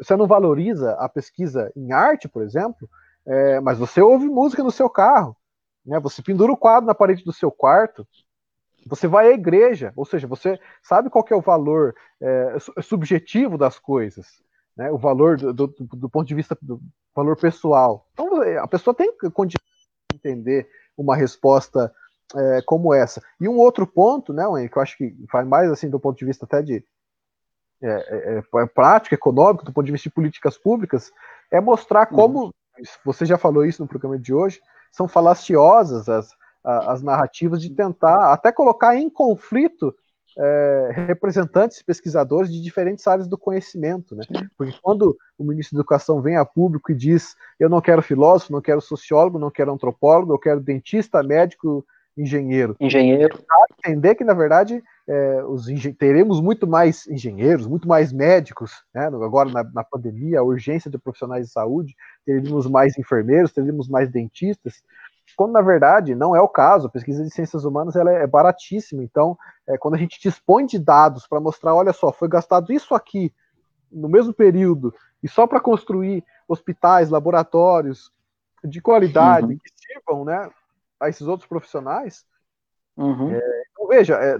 você 0.01 0.15
não 0.15 0.25
valoriza 0.25 0.93
a 0.93 1.07
pesquisa 1.07 1.71
em 1.75 1.91
arte, 1.91 2.27
por 2.27 2.43
exemplo, 2.43 2.89
é, 3.25 3.59
mas 3.59 3.77
você 3.77 4.01
ouve 4.01 4.27
música 4.27 4.63
no 4.63 4.71
seu 4.71 4.89
carro, 4.89 5.35
né, 5.85 5.99
você 5.99 6.21
pendura 6.21 6.51
o 6.51 6.57
quadro 6.57 6.87
na 6.87 6.95
parede 6.95 7.23
do 7.23 7.33
seu 7.33 7.51
quarto, 7.51 8.07
você 8.87 9.07
vai 9.07 9.27
à 9.27 9.33
igreja, 9.33 9.93
ou 9.95 10.05
seja, 10.05 10.27
você 10.27 10.59
sabe 10.81 11.09
qual 11.09 11.25
é 11.29 11.35
o 11.35 11.41
valor 11.41 11.95
é, 12.21 12.57
subjetivo 12.81 13.57
das 13.57 13.77
coisas, 13.77 14.41
né, 14.75 14.91
o 14.91 14.97
valor 14.97 15.37
do, 15.37 15.53
do, 15.53 15.67
do, 15.67 16.09
ponto 16.09 16.27
de 16.27 16.35
vista 16.35 16.57
do 16.61 16.79
valor 17.15 17.35
pessoal. 17.35 18.07
Então 18.13 18.41
a 18.59 18.67
pessoa 18.67 18.93
tem 18.93 19.11
condição 19.33 19.65
entender 20.13 20.69
uma 20.97 21.15
resposta 21.15 21.93
é, 22.35 22.61
como 22.65 22.93
essa. 22.93 23.21
E 23.39 23.47
um 23.47 23.57
outro 23.57 23.85
ponto, 23.85 24.33
né, 24.33 24.43
que 24.67 24.77
eu 24.77 24.81
acho 24.81 24.97
que 24.97 25.15
vai 25.31 25.43
mais 25.43 25.71
assim 25.71 25.89
do 25.89 25.99
ponto 25.99 26.17
de 26.17 26.25
vista 26.25 26.45
até 26.45 26.61
de 26.61 26.83
é, 27.81 27.87
é, 27.89 28.43
é, 28.55 28.65
prático, 28.65 29.13
econômico, 29.13 29.63
do 29.63 29.71
ponto 29.71 29.85
de 29.85 29.91
vista 29.91 30.09
de 30.09 30.15
políticas 30.15 30.57
públicas, 30.57 31.11
é 31.51 31.61
mostrar 31.61 32.07
como, 32.07 32.45
uhum. 32.45 32.51
você 33.05 33.25
já 33.25 33.37
falou 33.37 33.63
isso 33.63 33.81
no 33.81 33.87
programa 33.87 34.17
de 34.17 34.33
hoje, 34.33 34.59
são 34.91 35.07
falaciosas 35.07 36.09
as, 36.09 36.35
as 36.67 37.01
narrativas 37.01 37.61
de 37.61 37.69
tentar 37.69 38.33
até 38.33 38.51
colocar 38.51 38.95
em 38.95 39.09
conflito 39.09 39.95
é, 40.37 40.89
representantes, 40.93 41.81
pesquisadores 41.81 42.51
de 42.51 42.61
diferentes 42.61 43.07
áreas 43.07 43.27
do 43.27 43.37
conhecimento, 43.37 44.15
né? 44.15 44.23
Porque 44.55 44.75
quando 44.81 45.17
o 45.37 45.43
ministro 45.43 45.75
da 45.75 45.81
Educação 45.81 46.21
vem 46.21 46.35
a 46.35 46.45
público 46.45 46.91
e 46.91 46.95
diz: 46.95 47.35
eu 47.59 47.69
não 47.69 47.81
quero 47.81 48.01
filósofo, 48.01 48.51
não 48.51 48.61
quero 48.61 48.81
sociólogo, 48.81 49.39
não 49.39 49.49
quero 49.49 49.71
antropólogo, 49.71 50.33
eu 50.33 50.39
quero 50.39 50.59
dentista, 50.59 51.23
médico, 51.23 51.83
engenheiro. 52.17 52.75
Engenheiro. 52.79 53.39
Entender 53.79 54.15
que, 54.15 54.23
na 54.23 54.33
verdade, 54.33 54.83
é, 55.07 55.43
os 55.45 55.65
teremos 55.97 56.41
muito 56.41 56.67
mais 56.67 57.07
engenheiros, 57.07 57.67
muito 57.67 57.87
mais 57.87 58.11
médicos, 58.11 58.71
né? 58.93 59.05
agora 59.05 59.49
na, 59.49 59.63
na, 59.63 59.83
pandemia, 59.83 60.39
a 60.39 60.43
urgência 60.43 60.89
de 60.89 60.97
profissionais 60.97 61.45
de 61.45 61.51
saúde, 61.51 61.95
teríamos 62.25 62.67
mais 62.67 62.97
enfermeiros, 62.97 63.53
teríamos 63.53 63.87
mais 63.87 64.09
dentistas, 64.09 64.81
quando 65.35 65.51
na 65.51 65.61
verdade 65.61 66.15
não 66.15 66.35
é 66.35 66.41
o 66.41 66.47
caso. 66.47 66.87
A 66.87 66.91
pesquisa 66.91 67.23
de 67.23 67.29
ciências 67.29 67.65
humanas 67.65 67.95
ela 67.95 68.11
é 68.11 68.25
baratíssima, 68.25 69.03
então 69.03 69.37
é, 69.67 69.77
quando 69.77 69.95
a 69.95 69.97
gente 69.97 70.19
dispõe 70.19 70.65
de 70.65 70.79
dados 70.79 71.27
para 71.27 71.39
mostrar, 71.39 71.75
olha 71.75 71.93
só, 71.93 72.11
foi 72.11 72.27
gastado 72.27 72.71
isso 72.71 72.95
aqui 72.95 73.33
no 73.91 74.09
mesmo 74.09 74.33
período 74.33 74.93
e 75.21 75.27
só 75.27 75.47
para 75.47 75.59
construir 75.59 76.23
hospitais, 76.47 77.09
laboratórios 77.09 78.11
de 78.63 78.81
qualidade 78.81 79.53
uhum. 79.53 79.57
que 79.57 79.71
sirvam, 79.75 80.25
né, 80.25 80.49
a 80.99 81.09
esses 81.09 81.27
outros 81.27 81.47
profissionais. 81.47 82.25
Uhum. 82.95 83.31
É, 83.31 83.63
então, 83.71 83.87
veja, 83.87 84.15
é, 84.15 84.37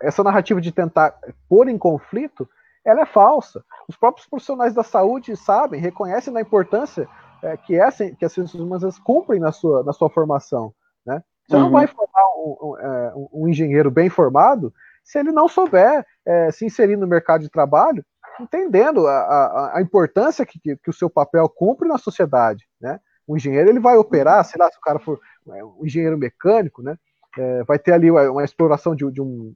essa 0.00 0.22
narrativa 0.22 0.60
de 0.60 0.72
tentar 0.72 1.18
pôr 1.48 1.68
em 1.68 1.76
conflito, 1.76 2.48
ela 2.84 3.02
é 3.02 3.06
falsa. 3.06 3.64
Os 3.88 3.96
próprios 3.96 4.26
profissionais 4.26 4.72
da 4.72 4.82
saúde 4.82 5.36
sabem, 5.36 5.80
reconhecem 5.80 6.36
a 6.36 6.40
importância 6.40 7.08
é, 7.42 7.56
que, 7.56 7.74
é, 7.78 7.90
que 7.90 8.24
as 8.24 8.32
ciências 8.32 8.60
humanas 8.60 8.98
cumprem 8.98 9.40
na 9.40 9.52
sua, 9.52 9.82
na 9.82 9.92
sua 9.92 10.10
formação. 10.10 10.72
Né? 11.04 11.22
Você 11.46 11.56
uhum. 11.56 11.62
não 11.62 11.70
vai 11.70 11.86
formar 11.86 12.24
um, 12.36 12.56
um, 12.60 12.78
é, 12.78 13.12
um, 13.32 13.48
engenheiro 13.48 13.90
bem 13.90 14.08
formado 14.08 14.72
se 15.04 15.18
ele 15.18 15.30
não 15.30 15.48
souber 15.48 16.04
é, 16.24 16.50
se 16.50 16.66
inserir 16.66 16.96
no 16.96 17.06
mercado 17.06 17.42
de 17.42 17.48
trabalho, 17.48 18.04
entendendo 18.40 19.06
a, 19.06 19.18
a, 19.18 19.78
a 19.78 19.82
importância 19.82 20.44
que, 20.44 20.58
que, 20.58 20.90
o 20.90 20.92
seu 20.92 21.08
papel 21.08 21.48
cumpre 21.48 21.88
na 21.88 21.96
sociedade. 21.96 22.64
Né? 22.80 22.98
O 23.26 23.36
engenheiro 23.36 23.68
ele 23.68 23.80
vai 23.80 23.96
operar, 23.96 24.44
sei 24.44 24.58
lá, 24.58 24.70
se 24.70 24.76
o 24.78 24.80
cara 24.80 24.98
for 24.98 25.20
é, 25.48 25.64
um 25.64 25.84
engenheiro 25.84 26.18
mecânico, 26.18 26.82
né? 26.82 26.96
É, 27.38 27.64
vai 27.64 27.78
ter 27.78 27.92
ali 27.92 28.10
uma, 28.10 28.30
uma 28.30 28.44
exploração 28.44 28.96
de, 28.96 29.10
de, 29.10 29.20
um, 29.20 29.54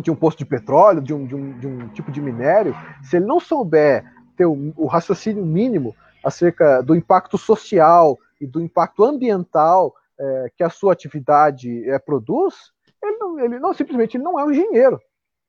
de 0.00 0.10
um 0.10 0.14
posto 0.14 0.38
de 0.38 0.44
petróleo, 0.44 1.00
de 1.00 1.14
um, 1.14 1.26
de 1.26 1.34
um, 1.34 1.58
de 1.58 1.66
um 1.66 1.88
tipo 1.88 2.12
de 2.12 2.20
minério. 2.20 2.76
Se 3.02 3.16
ele 3.16 3.24
não 3.24 3.40
souber 3.40 4.04
ter 4.36 4.44
o, 4.44 4.74
o 4.76 4.86
raciocínio 4.86 5.44
mínimo 5.44 5.94
acerca 6.26 6.82
do 6.82 6.96
impacto 6.96 7.38
social 7.38 8.18
e 8.40 8.46
do 8.48 8.60
impacto 8.60 9.04
ambiental 9.04 9.94
é, 10.18 10.50
que 10.56 10.64
a 10.64 10.68
sua 10.68 10.92
atividade 10.92 11.88
é, 11.88 12.00
produz, 12.00 12.72
ele 13.00 13.16
não, 13.16 13.38
ele 13.38 13.58
não 13.60 13.72
simplesmente 13.72 14.16
ele 14.16 14.24
não 14.24 14.38
é 14.38 14.44
um 14.44 14.50
engenheiro. 14.50 15.00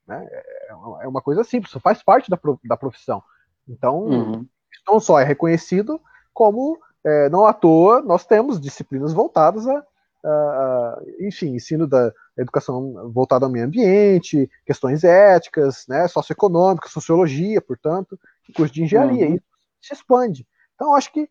Né? 0.08 0.24
É, 0.30 0.72
é 1.02 1.08
uma 1.08 1.20
coisa 1.20 1.44
simples, 1.44 1.74
faz 1.82 2.04
parte 2.04 2.30
da, 2.30 2.40
da 2.64 2.78
profissão. 2.78 3.24
Então, 3.68 4.02
uhum. 4.04 4.46
não 4.88 5.00
só 5.00 5.20
é 5.20 5.24
reconhecido, 5.24 6.00
como 6.32 6.78
é, 7.04 7.28
não 7.28 7.48
à 7.48 7.54
toa 7.54 8.00
nós 8.04 8.24
temos 8.24 8.62
disciplinas 8.62 9.14
voltadas 9.14 9.68
a, 9.68 9.84
a, 10.24 10.30
a 10.30 11.02
enfim, 11.22 11.56
ensino 11.56 11.88
da 11.88 12.14
educação 12.38 13.12
voltada 13.12 13.48
ao 13.48 13.52
meio 13.52 13.66
ambiente, 13.66 14.48
questões 14.64 15.04
éticas, 15.04 15.86
né, 15.88 16.08
socioeconômicas, 16.08 16.92
sociologia, 16.92 17.60
portanto, 17.60 18.20
curso 18.56 18.72
de 18.72 18.84
engenharia. 18.84 19.28
Uhum. 19.28 19.36
Isso 19.36 19.46
se 19.82 19.94
expande. 19.96 20.48
Então, 20.78 20.96
acho 20.96 21.12
que 21.12 21.28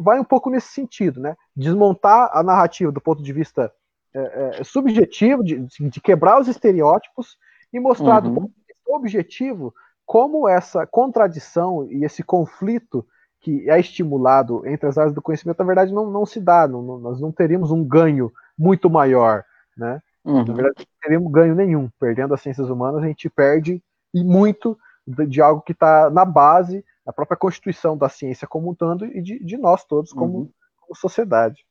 vai 0.00 0.18
um 0.18 0.24
pouco 0.24 0.50
nesse 0.50 0.68
sentido, 0.68 1.20
né? 1.20 1.36
Desmontar 1.54 2.30
a 2.32 2.42
narrativa 2.42 2.90
do 2.90 3.00
ponto 3.00 3.22
de 3.22 3.32
vista 3.32 3.70
é, 4.14 4.60
é, 4.60 4.64
subjetivo, 4.64 5.44
de, 5.44 5.58
de, 5.60 6.00
quebrar 6.00 6.40
os 6.40 6.48
estereótipos 6.48 7.36
e 7.72 7.78
mostrar 7.78 8.24
uhum. 8.24 8.28
do 8.28 8.40
ponto 8.40 8.48
de 8.48 8.62
vista 8.66 8.74
objetivo 8.86 9.74
como 10.06 10.48
essa 10.48 10.86
contradição 10.86 11.86
e 11.90 12.04
esse 12.04 12.22
conflito 12.22 13.06
que 13.40 13.68
é 13.68 13.78
estimulado 13.78 14.66
entre 14.66 14.88
as 14.88 14.96
áreas 14.96 15.14
do 15.14 15.20
conhecimento, 15.20 15.58
na 15.58 15.66
verdade, 15.66 15.92
não, 15.92 16.10
não 16.10 16.24
se 16.24 16.40
dá. 16.40 16.66
Não, 16.66 16.82
não, 16.82 16.98
nós 16.98 17.20
não 17.20 17.30
teríamos 17.30 17.70
um 17.70 17.84
ganho 17.84 18.32
muito 18.56 18.88
maior, 18.88 19.44
né? 19.76 20.00
Uhum. 20.24 20.44
Na 20.44 20.54
verdade, 20.54 20.74
não 20.78 20.86
teríamos 21.02 21.32
ganho 21.32 21.54
nenhum. 21.54 21.90
Perdendo 22.00 22.32
as 22.32 22.40
ciências 22.40 22.70
humanas, 22.70 23.02
a 23.02 23.06
gente 23.06 23.28
perde 23.28 23.82
e 24.14 24.24
muito 24.24 24.78
de, 25.06 25.26
de 25.26 25.42
algo 25.42 25.60
que 25.60 25.72
está 25.72 26.08
na 26.08 26.24
base 26.24 26.84
da 27.04 27.12
própria 27.12 27.36
constituição 27.36 27.96
da 27.96 28.08
ciência 28.08 28.48
como 28.48 28.70
um 28.70 28.74
todo 28.74 29.04
e 29.04 29.20
de, 29.20 29.38
de 29.44 29.56
nós 29.56 29.84
todos 29.84 30.12
como, 30.12 30.38
uhum. 30.38 30.50
como 30.80 30.96
sociedade. 30.96 31.64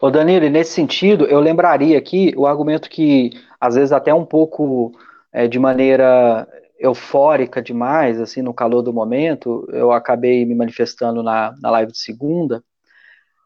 Ô 0.00 0.10
Danilo, 0.10 0.48
nesse 0.48 0.72
sentido, 0.72 1.24
eu 1.24 1.40
lembraria 1.40 1.98
aqui 1.98 2.34
o 2.36 2.46
argumento 2.46 2.90
que, 2.90 3.30
às 3.60 3.74
vezes, 3.74 3.92
até 3.92 4.12
um 4.12 4.24
pouco 4.24 4.92
é, 5.32 5.48
de 5.48 5.58
maneira 5.58 6.46
eufórica 6.78 7.62
demais, 7.62 8.20
assim, 8.20 8.42
no 8.42 8.52
calor 8.52 8.82
do 8.82 8.92
momento, 8.92 9.66
eu 9.72 9.92
acabei 9.92 10.44
me 10.44 10.54
manifestando 10.54 11.22
na, 11.22 11.54
na 11.60 11.70
live 11.70 11.92
de 11.92 11.98
segunda, 11.98 12.62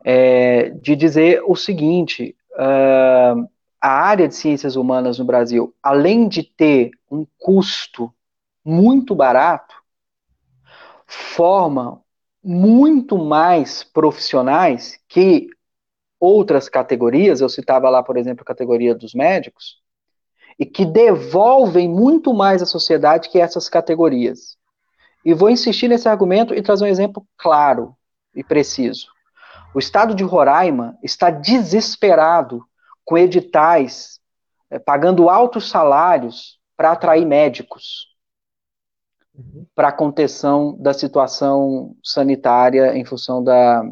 é, 0.05 0.71
de 0.71 0.97
dizer 0.97 1.43
o 1.47 1.55
seguinte: 1.55 2.35
uh, 2.53 3.49
a 3.81 3.89
área 3.89 4.27
de 4.27 4.35
ciências 4.35 4.75
humanas 4.75 5.19
no 5.19 5.25
Brasil, 5.25 5.75
além 5.83 6.29
de 6.29 6.43
ter 6.43 6.91
um 7.11 7.27
custo 7.39 8.13
muito 8.65 9.15
barato, 9.15 9.75
forma 11.07 12.03
muito 12.43 13.19
mais 13.19 13.83
profissionais 13.83 14.99
que 15.09 15.49
outras 16.19 16.69
categorias, 16.69 17.41
eu 17.41 17.49
citava 17.49 17.89
lá, 17.91 18.03
por 18.03 18.17
exemplo, 18.17 18.43
a 18.43 18.47
categoria 18.47 18.95
dos 18.95 19.15
médicos, 19.15 19.81
e 20.59 20.65
que 20.65 20.87
devolvem 20.87 21.89
muito 21.89 22.33
mais 22.33 22.63
à 22.63 22.67
sociedade 22.67 23.29
que 23.29 23.39
essas 23.39 23.69
categorias. 23.69 24.57
E 25.25 25.35
vou 25.35 25.51
insistir 25.51 25.89
nesse 25.89 26.09
argumento 26.09 26.55
e 26.55 26.63
trazer 26.63 26.85
um 26.85 26.89
exemplo 26.89 27.27
claro 27.37 27.95
e 28.35 28.43
preciso. 28.43 29.09
O 29.75 29.79
estado 29.79 30.15
de 30.15 30.25
Roraima 30.25 30.97
está 31.03 31.31
desesperado 31.31 32.65
com 33.05 33.19
editais 33.19 34.21
é, 34.71 34.79
pagando 34.79 35.29
altos 35.29 35.69
salários 35.69 36.59
para 36.77 36.93
atrair 36.93 37.27
médicos 37.27 38.16
uhum. 39.37 39.67
para 39.75 39.93
contenção 39.93 40.77
da 40.79 40.95
situação 40.95 41.97
sanitária 42.03 42.97
em 42.97 43.05
função 43.05 43.43
da, 43.43 43.83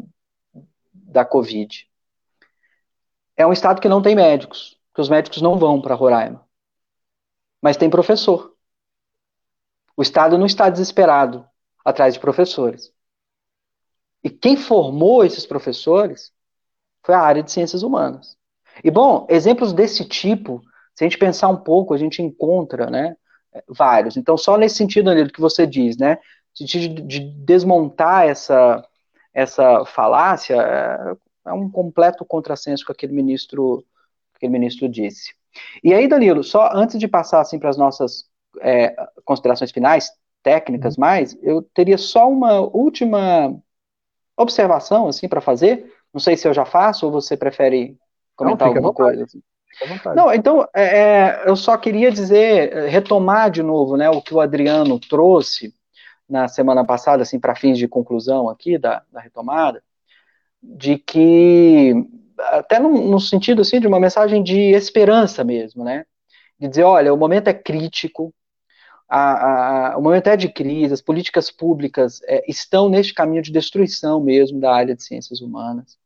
da 0.93 1.25
Covid. 1.25 1.87
É 3.37 3.45
um 3.45 3.53
estado 3.53 3.81
que 3.81 3.89
não 3.89 4.01
tem 4.01 4.15
médicos, 4.15 4.79
que 4.93 5.01
os 5.01 5.09
médicos 5.09 5.41
não 5.41 5.57
vão 5.57 5.81
para 5.81 5.95
Roraima 5.95 6.45
mas 7.65 7.77
tem 7.77 7.89
professor. 7.89 8.53
O 9.97 10.03
Estado 10.03 10.37
não 10.37 10.45
está 10.45 10.69
desesperado 10.69 11.43
atrás 11.83 12.13
de 12.13 12.19
professores. 12.19 12.93
E 14.23 14.29
quem 14.29 14.55
formou 14.55 15.25
esses 15.25 15.47
professores 15.47 16.31
foi 17.03 17.15
a 17.15 17.21
área 17.21 17.41
de 17.41 17.51
ciências 17.51 17.81
humanas. 17.81 18.37
E, 18.83 18.91
bom, 18.91 19.25
exemplos 19.31 19.73
desse 19.73 20.07
tipo, 20.07 20.61
se 20.93 21.03
a 21.03 21.07
gente 21.07 21.17
pensar 21.17 21.47
um 21.47 21.57
pouco, 21.57 21.95
a 21.95 21.97
gente 21.97 22.21
encontra, 22.21 22.87
né, 22.91 23.17
vários. 23.67 24.17
Então, 24.17 24.37
só 24.37 24.57
nesse 24.57 24.75
sentido, 24.75 25.05
Danilo, 25.05 25.31
que 25.31 25.41
você 25.41 25.65
diz, 25.65 25.97
né, 25.97 26.17
sentido 26.53 27.01
de 27.01 27.19
desmontar 27.19 28.27
essa, 28.27 28.85
essa 29.33 29.85
falácia, 29.85 30.55
é, 30.55 31.49
é 31.49 31.53
um 31.53 31.69
completo 31.69 32.25
contrassenso 32.25 32.85
com 32.85 32.91
aquele 32.91 33.13
ministro, 33.13 33.85
aquele 34.35 34.51
ministro 34.51 34.87
disse. 34.89 35.33
E 35.83 35.93
aí, 35.93 36.07
Danilo, 36.07 36.43
só 36.43 36.69
antes 36.73 36.99
de 36.99 37.07
passar 37.07 37.41
assim 37.41 37.59
para 37.59 37.69
as 37.69 37.77
nossas 37.77 38.25
é, 38.61 38.95
considerações 39.23 39.71
finais, 39.71 40.11
técnicas 40.43 40.95
uhum. 40.95 41.01
mais, 41.01 41.37
eu 41.41 41.61
teria 41.61 41.97
só 41.97 42.29
uma 42.29 42.59
última 42.59 43.55
observação 44.37 45.07
assim 45.07 45.27
para 45.27 45.41
fazer. 45.41 45.91
Não 46.13 46.19
sei 46.19 46.37
se 46.37 46.47
eu 46.47 46.53
já 46.53 46.65
faço 46.65 47.05
ou 47.05 47.11
você 47.11 47.35
prefere 47.35 47.97
comentar 48.35 48.67
Não, 48.67 48.75
alguma 48.75 48.93
coisa. 48.93 49.23
Assim. 49.23 49.41
Não, 50.15 50.33
então 50.33 50.67
é, 50.73 50.83
é, 50.83 51.43
eu 51.45 51.55
só 51.55 51.77
queria 51.77 52.11
dizer, 52.11 52.87
retomar 52.89 53.51
de 53.51 53.61
novo, 53.61 53.97
né, 53.97 54.09
o 54.09 54.21
que 54.21 54.33
o 54.33 54.39
Adriano 54.39 54.99
trouxe 54.99 55.73
na 56.27 56.47
semana 56.47 56.83
passada, 56.83 57.23
assim, 57.23 57.39
para 57.39 57.55
fins 57.55 57.77
de 57.77 57.87
conclusão 57.87 58.49
aqui 58.49 58.77
da, 58.77 59.03
da 59.11 59.19
retomada, 59.19 59.83
de 60.61 60.97
que 60.97 61.93
até 62.37 62.79
no, 62.79 62.89
no, 62.89 63.19
sentido 63.19 63.61
assim 63.61 63.79
de 63.79 63.87
uma 63.87 63.99
mensagem 63.99 64.43
de 64.43 64.71
esperança 64.71 65.43
mesmo, 65.43 65.83
né? 65.83 66.05
De 66.59 66.67
dizer, 66.67 66.83
olha, 66.83 67.13
o 67.13 67.17
momento 67.17 67.47
é 67.47 67.53
crítico, 67.53 68.33
a, 69.07 69.93
a, 69.93 69.97
o 69.97 70.01
momento 70.01 70.27
é 70.27 70.35
de 70.35 70.49
crise, 70.49 70.93
as 70.93 71.01
políticas 71.01 71.51
públicas 71.51 72.21
é, 72.23 72.43
estão 72.49 72.89
neste 72.89 73.13
caminho 73.13 73.41
de 73.41 73.51
destruição 73.51 74.19
mesmo 74.21 74.59
da 74.59 74.73
área 74.73 74.95
de 74.95 75.03
ciências 75.03 75.41
humanas. 75.41 75.97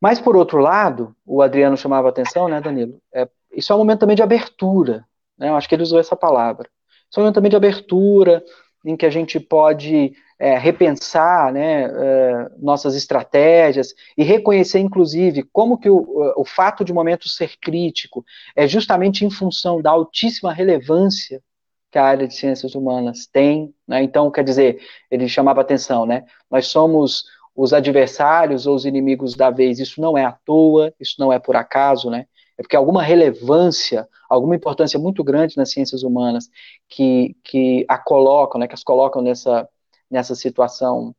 Mas, 0.00 0.20
por 0.20 0.36
outro 0.36 0.58
lado, 0.58 1.14
o 1.26 1.42
Adriano 1.42 1.76
chamava 1.76 2.08
atenção, 2.08 2.48
né, 2.48 2.60
Danilo? 2.60 3.00
É, 3.12 3.28
isso 3.52 3.72
é 3.72 3.74
um 3.74 3.78
momento 3.78 4.00
também 4.00 4.16
de 4.16 4.22
abertura, 4.22 5.04
né? 5.36 5.48
Eu 5.48 5.56
acho 5.56 5.68
que 5.68 5.74
ele 5.74 5.82
usou 5.82 5.98
essa 5.98 6.16
palavra. 6.16 6.68
Isso 7.10 7.18
é 7.18 7.20
um 7.20 7.22
momento 7.24 7.34
também 7.36 7.50
de 7.50 7.56
abertura, 7.56 8.44
em 8.84 8.96
que 8.96 9.06
a 9.06 9.10
gente 9.10 9.40
pode 9.40 10.12
é, 10.38 10.56
repensar 10.56 11.52
né, 11.52 11.84
é, 11.84 12.50
nossas 12.58 12.94
estratégias 12.94 13.92
e 14.16 14.22
reconhecer, 14.22 14.78
inclusive, 14.78 15.42
como 15.52 15.78
que 15.78 15.90
o, 15.90 16.32
o 16.36 16.44
fato 16.44 16.84
de 16.84 16.92
momento 16.92 17.28
ser 17.28 17.56
crítico 17.60 18.24
é 18.54 18.66
justamente 18.66 19.24
em 19.24 19.30
função 19.30 19.82
da 19.82 19.90
altíssima 19.90 20.52
relevância 20.52 21.42
que 21.90 21.98
a 21.98 22.04
área 22.04 22.28
de 22.28 22.34
ciências 22.34 22.74
humanas 22.74 23.26
tem. 23.26 23.74
Né? 23.86 24.02
Então, 24.02 24.30
quer 24.30 24.44
dizer, 24.44 24.80
ele 25.10 25.28
chamava 25.28 25.60
atenção, 25.60 26.06
né? 26.06 26.24
Nós 26.50 26.66
somos 26.66 27.24
os 27.58 27.72
adversários 27.72 28.68
ou 28.68 28.76
os 28.76 28.84
inimigos 28.84 29.34
da 29.34 29.50
vez. 29.50 29.80
Isso 29.80 30.00
não 30.00 30.16
é 30.16 30.24
à 30.24 30.30
toa, 30.30 30.94
isso 31.00 31.16
não 31.18 31.32
é 31.32 31.40
por 31.40 31.56
acaso, 31.56 32.08
né? 32.08 32.26
É 32.56 32.62
porque 32.62 32.76
alguma 32.76 33.02
relevância, 33.02 34.08
alguma 34.30 34.54
importância 34.54 34.96
muito 34.96 35.24
grande 35.24 35.56
nas 35.56 35.72
ciências 35.72 36.04
humanas 36.04 36.48
que, 36.88 37.36
que 37.42 37.84
a 37.88 37.98
colocam, 37.98 38.60
né, 38.60 38.68
que 38.68 38.74
as 38.74 38.84
colocam 38.84 39.20
nessa, 39.20 39.68
nessa 40.08 40.36
situação 40.36 41.12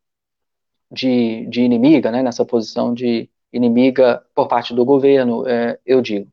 de, 0.90 1.45
de 1.48 1.61
inimiga, 1.61 2.10
né, 2.10 2.24
nessa 2.24 2.45
posição 2.45 2.94
de 2.94 3.30
inimiga 3.52 4.24
por 4.34 4.48
parte 4.48 4.74
do 4.74 4.86
governo, 4.86 5.45
é, 5.45 5.78
eu 5.86 6.02
digo. 6.02 6.28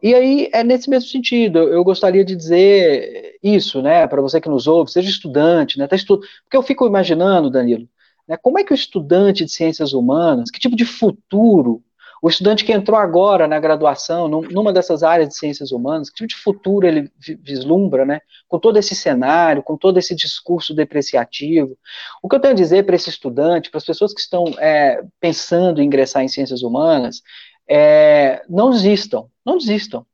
E 0.00 0.14
aí, 0.14 0.48
é 0.52 0.62
nesse 0.62 0.88
mesmo 0.88 1.10
sentido, 1.10 1.58
eu 1.58 1.82
gostaria 1.82 2.24
de 2.24 2.36
dizer 2.36 3.36
isso, 3.42 3.82
né, 3.82 4.06
para 4.06 4.22
você 4.22 4.40
que 4.40 4.48
nos 4.48 4.68
ouve, 4.68 4.92
seja 4.92 5.10
estudante, 5.10 5.76
né, 5.78 5.88
tá 5.88 5.96
estu... 5.96 6.20
porque 6.44 6.56
eu 6.56 6.62
fico 6.62 6.86
imaginando, 6.86 7.50
Danilo, 7.50 7.88
né, 8.30 8.36
como 8.36 8.58
é 8.58 8.64
que 8.64 8.72
o 8.72 8.74
estudante 8.74 9.44
de 9.44 9.50
ciências 9.50 9.92
humanas, 9.92 10.50
que 10.50 10.60
tipo 10.60 10.76
de 10.76 10.84
futuro 10.84 11.82
o 12.22 12.28
estudante 12.28 12.64
que 12.64 12.72
entrou 12.72 12.98
agora 12.98 13.48
na 13.48 13.58
graduação, 13.58 14.28
numa 14.28 14.72
dessas 14.72 15.02
áreas 15.02 15.30
de 15.30 15.36
ciências 15.36 15.72
humanas, 15.72 16.10
que 16.10 16.16
tipo 16.16 16.28
de 16.28 16.36
futuro 16.36 16.86
ele 16.86 17.10
vislumbra, 17.42 18.04
né? 18.04 18.20
Com 18.46 18.58
todo 18.58 18.78
esse 18.78 18.94
cenário, 18.94 19.62
com 19.62 19.74
todo 19.74 19.98
esse 19.98 20.14
discurso 20.14 20.74
depreciativo. 20.74 21.78
O 22.22 22.28
que 22.28 22.36
eu 22.36 22.40
tenho 22.40 22.52
a 22.52 22.56
dizer 22.56 22.84
para 22.84 22.94
esse 22.94 23.08
estudante, 23.08 23.70
para 23.70 23.78
as 23.78 23.86
pessoas 23.86 24.12
que 24.12 24.20
estão 24.20 24.44
é, 24.58 25.02
pensando 25.18 25.80
em 25.80 25.86
ingressar 25.86 26.22
em 26.22 26.28
ciências 26.28 26.62
humanas, 26.62 27.22
é, 27.66 28.42
não 28.48 28.70
desistam, 28.70 29.30
não 29.44 29.56
desistam. 29.56 30.04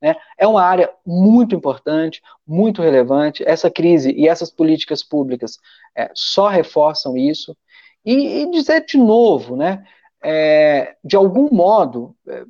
Né? 0.00 0.16
É 0.38 0.46
uma 0.46 0.62
área 0.62 0.90
muito 1.04 1.54
importante, 1.54 2.22
muito 2.46 2.82
relevante. 2.82 3.44
Essa 3.46 3.70
crise 3.70 4.12
e 4.12 4.26
essas 4.28 4.50
políticas 4.50 5.02
públicas 5.02 5.58
é, 5.96 6.10
só 6.14 6.48
reforçam 6.48 7.16
isso. 7.16 7.56
E, 8.04 8.42
e 8.42 8.50
dizer 8.50 8.84
de 8.86 8.96
novo, 8.96 9.56
né? 9.56 9.84
é, 10.22 10.96
de 11.02 11.16
algum 11.16 11.52
modo, 11.54 12.14
é, 12.28 12.44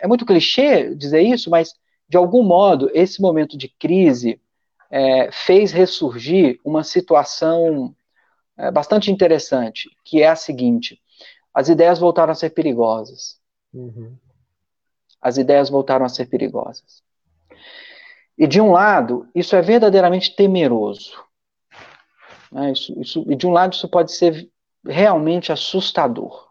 é, 0.00 0.06
muito 0.06 0.26
clichê 0.26 0.94
dizer 0.94 1.22
isso, 1.22 1.50
mas 1.50 1.74
de 2.08 2.16
algum 2.16 2.42
modo, 2.42 2.90
esse 2.92 3.20
momento 3.20 3.56
de 3.56 3.68
crise 3.68 4.40
é, 4.90 5.30
fez 5.32 5.72
ressurgir 5.72 6.60
uma 6.64 6.84
situação 6.84 7.94
é, 8.56 8.70
bastante 8.70 9.10
interessante, 9.10 9.88
que 10.04 10.22
é 10.22 10.28
a 10.28 10.36
seguinte: 10.36 11.00
as 11.54 11.68
ideias 11.68 11.98
voltaram 11.98 12.32
a 12.32 12.34
ser 12.36 12.50
perigosas. 12.50 13.40
Uhum. 13.72 14.14
As 15.22 15.38
ideias 15.38 15.70
voltaram 15.70 16.04
a 16.04 16.08
ser 16.08 16.26
perigosas. 16.26 17.02
E 18.36 18.46
de 18.46 18.60
um 18.60 18.72
lado, 18.72 19.28
isso 19.34 19.54
é 19.54 19.62
verdadeiramente 19.62 20.34
temeroso. 20.34 21.22
Né? 22.50 22.72
Isso, 22.72 23.00
isso, 23.00 23.24
e 23.28 23.36
de 23.36 23.46
um 23.46 23.52
lado, 23.52 23.72
isso 23.72 23.88
pode 23.88 24.12
ser 24.12 24.50
realmente 24.84 25.52
assustador. 25.52 26.50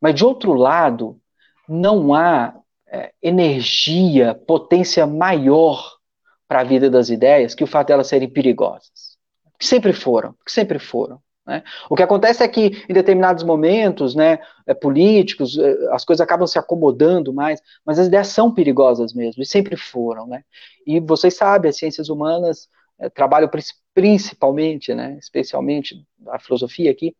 Mas 0.00 0.14
de 0.14 0.24
outro 0.24 0.54
lado, 0.54 1.20
não 1.68 2.14
há 2.14 2.54
é, 2.86 3.12
energia, 3.22 4.34
potência 4.34 5.06
maior 5.06 5.98
para 6.46 6.60
a 6.60 6.64
vida 6.64 6.90
das 6.90 7.08
ideias 7.08 7.54
que 7.54 7.64
o 7.64 7.66
fato 7.66 7.88
delas 7.88 8.06
serem 8.06 8.28
perigosas. 8.28 9.18
Que 9.58 9.66
sempre 9.66 9.92
foram, 9.92 10.34
que 10.44 10.52
sempre 10.52 10.78
foram. 10.78 11.22
Né? 11.46 11.62
O 11.90 11.94
que 11.94 12.02
acontece 12.02 12.42
é 12.42 12.48
que, 12.48 12.84
em 12.88 12.92
determinados 12.92 13.44
momentos 13.44 14.14
né, 14.14 14.38
é, 14.66 14.72
políticos, 14.72 15.58
é, 15.58 15.92
as 15.92 16.04
coisas 16.04 16.22
acabam 16.22 16.46
se 16.46 16.58
acomodando 16.58 17.32
mais, 17.32 17.60
mas 17.84 17.98
as 17.98 18.06
ideias 18.06 18.28
são 18.28 18.52
perigosas 18.52 19.12
mesmo, 19.12 19.42
e 19.42 19.46
sempre 19.46 19.76
foram. 19.76 20.26
Né? 20.26 20.42
E 20.86 21.00
vocês 21.00 21.36
sabem, 21.36 21.68
as 21.68 21.76
ciências 21.76 22.08
humanas 22.08 22.68
é, 22.98 23.08
trabalham 23.08 23.50
principalmente, 23.92 24.94
né, 24.94 25.16
especialmente 25.20 26.04
a 26.28 26.38
filosofia 26.38 26.90
aqui, 26.90 27.14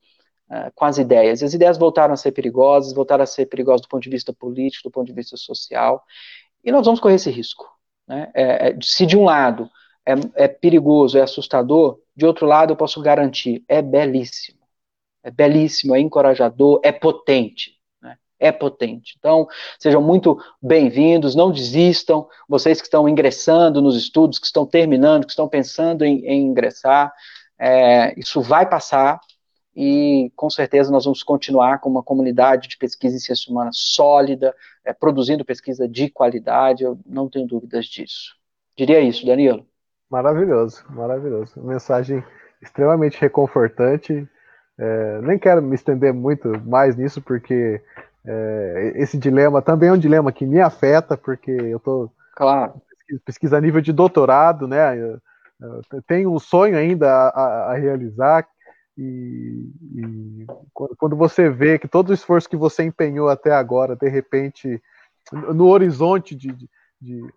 é, 0.51 0.71
com 0.75 0.85
as 0.85 0.99
ideias. 0.99 1.43
E 1.43 1.45
as 1.45 1.55
ideias 1.55 1.77
voltaram 1.77 2.15
a 2.15 2.17
ser 2.17 2.33
perigosas, 2.33 2.95
voltaram 2.95 3.25
a 3.25 3.27
ser 3.27 3.47
perigosas 3.47 3.83
do 3.83 3.89
ponto 3.89 4.03
de 4.03 4.11
vista 4.11 4.33
político, 4.33 4.89
do 4.89 4.93
ponto 4.93 5.07
de 5.07 5.13
vista 5.13 5.37
social, 5.37 6.03
e 6.65 6.73
nós 6.73 6.87
vamos 6.87 7.01
correr 7.01 7.17
esse 7.17 7.31
risco. 7.31 7.67
Né? 8.09 8.31
É, 8.35 8.77
se 8.83 9.05
de 9.05 9.17
um 9.17 9.25
lado 9.25 9.69
é, 10.06 10.44
é 10.44 10.48
perigoso, 10.48 11.18
é 11.18 11.22
assustador, 11.22 11.98
de 12.16 12.26
outro 12.26 12.47
lado, 12.47 12.72
eu 12.72 12.76
posso 12.76 13.01
garantir, 13.01 13.64
é 13.68 13.82
belíssimo. 13.82 14.59
É 15.22 15.31
belíssimo, 15.31 15.94
é 15.94 16.01
encorajador, 16.01 16.81
é 16.85 16.93
potente. 16.93 17.78
Né? 18.01 18.16
É 18.39 18.52
potente. 18.52 19.14
Então, 19.18 19.48
sejam 19.78 20.02
muito 20.02 20.39
bem-vindos, 20.62 21.35
não 21.35 21.51
desistam. 21.51 22.28
Vocês 22.48 22.81
que 22.81 22.86
estão 22.86 23.09
ingressando 23.09 23.81
nos 23.81 23.97
estudos, 23.97 24.39
que 24.39 24.47
estão 24.47 24.66
terminando, 24.66 25.24
que 25.24 25.32
estão 25.32 25.48
pensando 25.48 26.05
em, 26.05 26.24
em 26.26 26.43
ingressar, 26.43 27.12
é, 27.59 28.18
isso 28.18 28.40
vai 28.43 28.68
passar 28.68 29.18
e 29.76 30.31
com 30.36 30.48
certeza 30.48 30.93
nós 30.93 31.05
vamos 31.05 31.22
continuar 31.22 31.81
com 31.81 31.89
uma 31.89 32.02
comunidade 32.02 32.68
de 32.68 32.76
pesquisa 32.76 33.16
em 33.16 33.18
ciências 33.18 33.48
humanas 33.48 33.76
sólida, 33.78 34.55
é, 34.85 34.93
produzindo 34.93 35.44
pesquisa 35.44 35.89
de 35.89 36.09
qualidade, 36.10 36.85
eu 36.85 36.98
não 37.05 37.28
tenho 37.28 37.47
dúvidas 37.47 37.86
disso. 37.86 38.36
Diria 38.76 39.01
isso, 39.01 39.26
Danilo. 39.26 39.66
Maravilhoso, 40.15 40.85
maravilhoso. 40.91 41.61
Mensagem 41.61 42.23
extremamente 42.62 43.20
reconfortante. 43.20 44.28
É, 44.78 45.20
nem 45.23 45.36
quero 45.36 45.61
me 45.61 45.74
estender 45.74 46.15
muito 46.15 46.49
mais 46.65 46.95
nisso, 46.95 47.20
porque 47.20 47.82
é, 48.24 48.93
esse 48.95 49.19
dilema 49.19 49.61
também 49.61 49.89
é 49.89 49.93
um 49.93 49.99
dilema 49.99 50.31
que 50.31 50.47
me 50.47 50.61
afeta, 50.61 51.16
porque 51.16 51.51
eu 51.51 51.78
estou 51.78 52.12
claro. 52.36 52.81
pesquisa 53.24 53.57
a 53.57 53.61
nível 53.61 53.81
de 53.81 53.93
doutorado, 53.93 54.69
né? 54.69 54.97
Eu, 54.97 55.19
eu 55.93 56.03
tenho 56.07 56.32
um 56.32 56.39
sonho 56.39 56.77
ainda 56.77 57.11
a, 57.11 57.28
a, 57.28 57.73
a 57.73 57.74
realizar, 57.74 58.47
e, 58.97 59.69
e, 59.97 60.47
quando 60.73 61.16
você 61.16 61.51
vê 61.51 61.77
que 61.77 61.89
todo 61.89 62.11
o 62.11 62.15
esforço 62.15 62.49
que 62.49 62.57
você 62.57 62.85
empenhou 62.85 63.28
até 63.28 63.51
agora, 63.51 63.97
de 63.97 64.09
repente, 64.09 64.81
no 65.32 65.66
horizonte 65.66 66.36
de, 66.36 66.53
de, 66.53 66.70
de, 67.01 67.35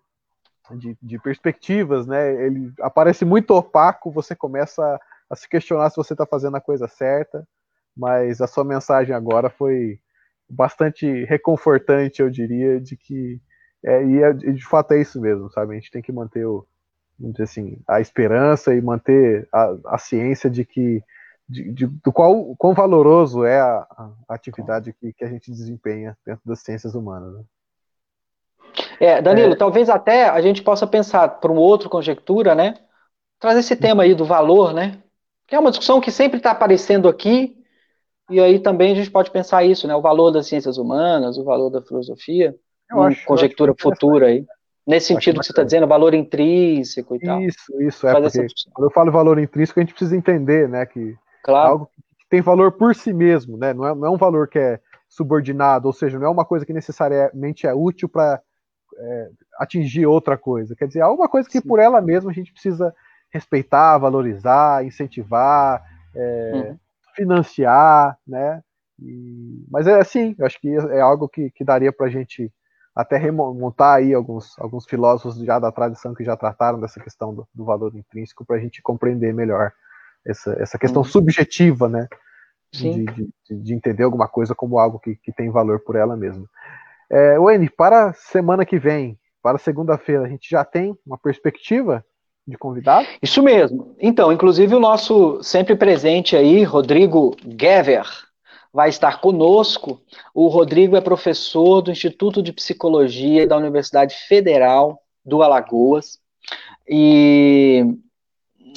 de, 0.76 1.18
perspectivas, 1.18 2.06
né? 2.06 2.46
Ele 2.46 2.72
aparece 2.80 3.24
muito 3.24 3.54
opaco, 3.54 4.10
você 4.10 4.34
começa 4.34 4.82
a, 4.82 5.00
a 5.30 5.36
se 5.36 5.48
questionar 5.48 5.90
se 5.90 5.96
você 5.96 6.14
está 6.14 6.26
fazendo 6.26 6.56
a 6.56 6.60
coisa 6.60 6.88
certa. 6.88 7.46
Mas 7.96 8.40
a 8.40 8.46
sua 8.46 8.64
mensagem 8.64 9.14
agora 9.14 9.50
foi 9.50 9.98
bastante 10.48 11.24
reconfortante, 11.24 12.22
eu 12.22 12.30
diria, 12.30 12.80
de 12.80 12.96
que 12.96 13.40
é, 13.84 14.04
e, 14.04 14.22
é, 14.22 14.32
de 14.32 14.64
fato 14.64 14.92
é 14.92 15.00
isso 15.00 15.20
mesmo, 15.20 15.50
sabe? 15.50 15.72
A 15.72 15.74
gente 15.74 15.90
tem 15.90 16.02
que 16.02 16.12
manter 16.12 16.46
o, 16.46 16.66
assim, 17.40 17.80
a 17.86 18.00
esperança 18.00 18.74
e 18.74 18.80
manter 18.80 19.48
a, 19.52 19.76
a 19.86 19.98
ciência 19.98 20.50
de 20.50 20.64
que 20.64 21.02
de, 21.48 21.72
de, 21.72 21.86
do 21.86 22.12
qual 22.12 22.54
quão 22.56 22.74
valoroso 22.74 23.42
é 23.44 23.58
a, 23.58 23.86
a 24.28 24.34
atividade 24.34 24.92
que, 24.92 25.12
que, 25.14 25.24
a 25.24 25.28
gente 25.28 25.50
desempenha 25.50 26.16
dentro 26.24 26.42
das 26.44 26.60
ciências 26.60 26.94
humanas. 26.94 27.34
Né? 27.34 27.44
É, 29.00 29.22
Danilo, 29.22 29.52
é... 29.52 29.56
talvez 29.56 29.88
até 29.88 30.28
a 30.28 30.40
gente 30.40 30.62
possa 30.62 30.86
pensar 30.86 31.28
para 31.28 31.52
uma 31.52 31.60
outra 31.60 31.88
conjectura, 31.88 32.54
né? 32.54 32.74
Trazer 33.38 33.60
esse 33.60 33.76
tema 33.76 34.02
aí 34.02 34.14
do 34.14 34.24
valor, 34.24 34.72
né? 34.74 34.98
Que 35.46 35.54
é 35.54 35.58
uma 35.58 35.70
discussão 35.70 36.00
que 36.00 36.10
sempre 36.10 36.38
está 36.38 36.50
aparecendo 36.50 37.08
aqui, 37.08 37.56
e 38.30 38.40
aí 38.40 38.58
também 38.58 38.92
a 38.92 38.94
gente 38.94 39.10
pode 39.10 39.30
pensar 39.30 39.64
isso, 39.64 39.86
né? 39.86 39.94
O 39.94 40.02
valor 40.02 40.30
das 40.30 40.46
ciências 40.46 40.76
humanas, 40.76 41.38
o 41.38 41.44
valor 41.44 41.70
da 41.70 41.80
filosofia, 41.80 42.54
eu 42.90 42.96
uma 42.96 43.08
acho, 43.08 43.24
conjectura 43.24 43.74
futura 43.78 44.26
aí. 44.26 44.44
Nesse 44.86 45.08
sentido 45.08 45.38
que 45.38 45.46
você 45.46 45.52
está 45.52 45.62
dizendo, 45.62 45.86
valor 45.86 46.14
intrínseco 46.14 47.14
e 47.16 47.20
tal. 47.20 47.40
Isso, 47.42 47.82
isso, 47.82 48.08
é 48.08 48.20
porque 48.20 48.46
quando 48.72 48.86
eu 48.86 48.90
falo 48.90 49.12
valor 49.12 49.38
intrínseco, 49.38 49.78
a 49.78 49.82
gente 49.82 49.92
precisa 49.92 50.16
entender, 50.16 50.66
né, 50.66 50.86
que 50.86 51.14
claro. 51.44 51.72
algo 51.72 51.86
que 51.86 52.26
tem 52.30 52.40
valor 52.40 52.72
por 52.72 52.94
si 52.94 53.12
mesmo, 53.12 53.56
né? 53.56 53.74
Não 53.74 53.86
é, 53.86 53.94
não 53.94 54.06
é 54.06 54.10
um 54.10 54.16
valor 54.16 54.48
que 54.48 54.58
é 54.58 54.80
subordinado, 55.08 55.86
ou 55.86 55.92
seja, 55.92 56.18
não 56.18 56.26
é 56.26 56.30
uma 56.30 56.44
coisa 56.44 56.64
que 56.64 56.72
necessariamente 56.72 57.66
é 57.66 57.74
útil 57.74 58.08
para 58.08 58.40
é, 58.98 59.30
atingir 59.58 60.06
outra 60.06 60.36
coisa. 60.36 60.74
Quer 60.74 60.88
dizer, 60.88 61.00
é 61.00 61.06
uma 61.06 61.28
coisa 61.28 61.48
que 61.48 61.60
Sim. 61.60 61.68
por 61.68 61.78
ela 61.78 62.00
mesma 62.00 62.30
a 62.30 62.34
gente 62.34 62.52
precisa 62.52 62.94
respeitar, 63.30 63.98
valorizar, 63.98 64.84
incentivar, 64.84 65.82
é, 66.14 66.52
uhum. 66.54 66.78
financiar, 67.14 68.18
né? 68.26 68.62
E, 69.00 69.64
mas 69.70 69.86
é 69.86 70.00
assim, 70.00 70.34
eu 70.38 70.46
acho 70.46 70.60
que 70.60 70.68
é 70.74 71.00
algo 71.00 71.28
que, 71.28 71.50
que 71.50 71.64
daria 71.64 71.92
para 71.92 72.06
a 72.06 72.10
gente 72.10 72.52
até 72.94 73.16
remontar 73.16 73.98
aí 73.98 74.12
alguns, 74.12 74.58
alguns 74.58 74.84
filósofos 74.84 75.38
já 75.38 75.60
da 75.60 75.70
tradição 75.70 76.14
que 76.14 76.24
já 76.24 76.36
trataram 76.36 76.80
dessa 76.80 76.98
questão 76.98 77.32
do, 77.32 77.46
do 77.54 77.64
valor 77.64 77.94
intrínseco 77.94 78.44
para 78.44 78.56
a 78.56 78.58
gente 78.58 78.82
compreender 78.82 79.32
melhor 79.32 79.72
essa, 80.26 80.56
essa 80.58 80.76
questão 80.76 81.02
uhum. 81.02 81.08
subjetiva, 81.08 81.88
né? 81.88 82.08
De, 82.70 83.06
de, 83.06 83.32
de, 83.62 83.72
entender 83.72 84.02
alguma 84.02 84.28
coisa 84.28 84.54
como 84.54 84.78
algo 84.78 84.98
que, 84.98 85.16
que 85.16 85.32
tem 85.32 85.48
valor 85.48 85.80
por 85.80 85.96
ela 85.96 86.14
mesma. 86.16 86.44
É, 87.10 87.38
Wayne, 87.38 87.70
para 87.70 88.12
semana 88.12 88.64
que 88.64 88.78
vem, 88.78 89.18
para 89.42 89.58
segunda-feira, 89.58 90.24
a 90.24 90.28
gente 90.28 90.48
já 90.50 90.64
tem 90.64 90.96
uma 91.06 91.18
perspectiva 91.18 92.04
de 92.46 92.56
convidado? 92.56 93.06
Isso 93.22 93.42
mesmo. 93.42 93.94
Então, 93.98 94.32
inclusive 94.32 94.74
o 94.74 94.80
nosso 94.80 95.42
sempre 95.42 95.76
presente 95.76 96.36
aí, 96.36 96.64
Rodrigo 96.64 97.36
Gever, 97.60 98.06
vai 98.72 98.88
estar 98.88 99.20
conosco. 99.20 100.00
O 100.34 100.48
Rodrigo 100.48 100.96
é 100.96 101.00
professor 101.00 101.80
do 101.80 101.90
Instituto 101.90 102.42
de 102.42 102.52
Psicologia 102.52 103.46
da 103.46 103.56
Universidade 103.56 104.14
Federal 104.26 105.00
do 105.24 105.42
Alagoas. 105.42 106.18
E 106.88 107.84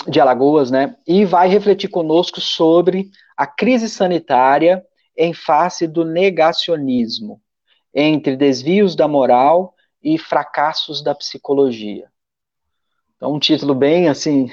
de 0.08 0.20
Alagoas, 0.20 0.72
né? 0.72 0.96
E 1.08 1.26
vai 1.26 1.48
refletir 1.48 1.88
conosco 1.88 2.42
sobre 2.42 3.10
a 3.38 3.46
crise 3.46 3.90
sanitária 3.90 4.84
em 5.18 5.34
face 5.34 5.88
do 5.88 6.04
negacionismo, 6.04 7.42
entre 7.94 8.36
desvios 8.36 8.96
da 8.96 9.08
moral 9.08 9.76
e 10.04 10.18
fracassos 10.18 11.04
da 11.04 11.14
psicologia. 11.14 12.08
Então, 13.16 13.34
um 13.34 13.40
título 13.40 13.76
bem, 13.76 14.10
assim, 14.10 14.50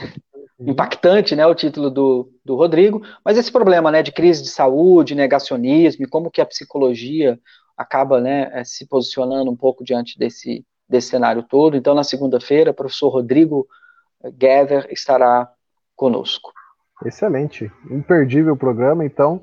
uhum. 0.59 0.71
impactante, 0.71 1.35
né, 1.35 1.47
o 1.47 1.55
título 1.55 1.91
do, 1.91 2.31
do 2.45 2.55
Rodrigo, 2.55 3.03
mas 3.25 3.39
esse 3.39 3.51
problema, 3.51 3.91
né, 3.91 4.03
de 4.03 4.13
crise 4.13 4.43
de 4.43 4.51
saúde, 4.51 5.15
negacionismo, 5.15 6.05
e 6.05 6.09
como 6.09 6.31
que 6.31 6.41
a 6.41 6.47
psicologia 6.47 7.39
acaba, 7.77 8.21
né, 8.21 8.51
eh, 8.53 8.65
se 8.65 8.87
posicionando 8.87 9.51
um 9.51 9.57
pouco 9.57 9.85
diante 9.85 10.19
desse, 10.19 10.67
desse 10.89 11.09
cenário 11.09 11.43
todo. 11.43 11.77
Então, 11.77 11.95
na 11.95 12.05
segunda-feira, 12.05 12.73
o 12.73 12.75
professor 12.75 13.09
Rodrigo 13.09 13.67
Gather 14.37 14.87
estará 14.91 15.51
conosco. 15.95 16.53
Excelente, 17.05 17.71
imperdível 17.91 18.57
programa. 18.57 19.05
Então, 19.05 19.43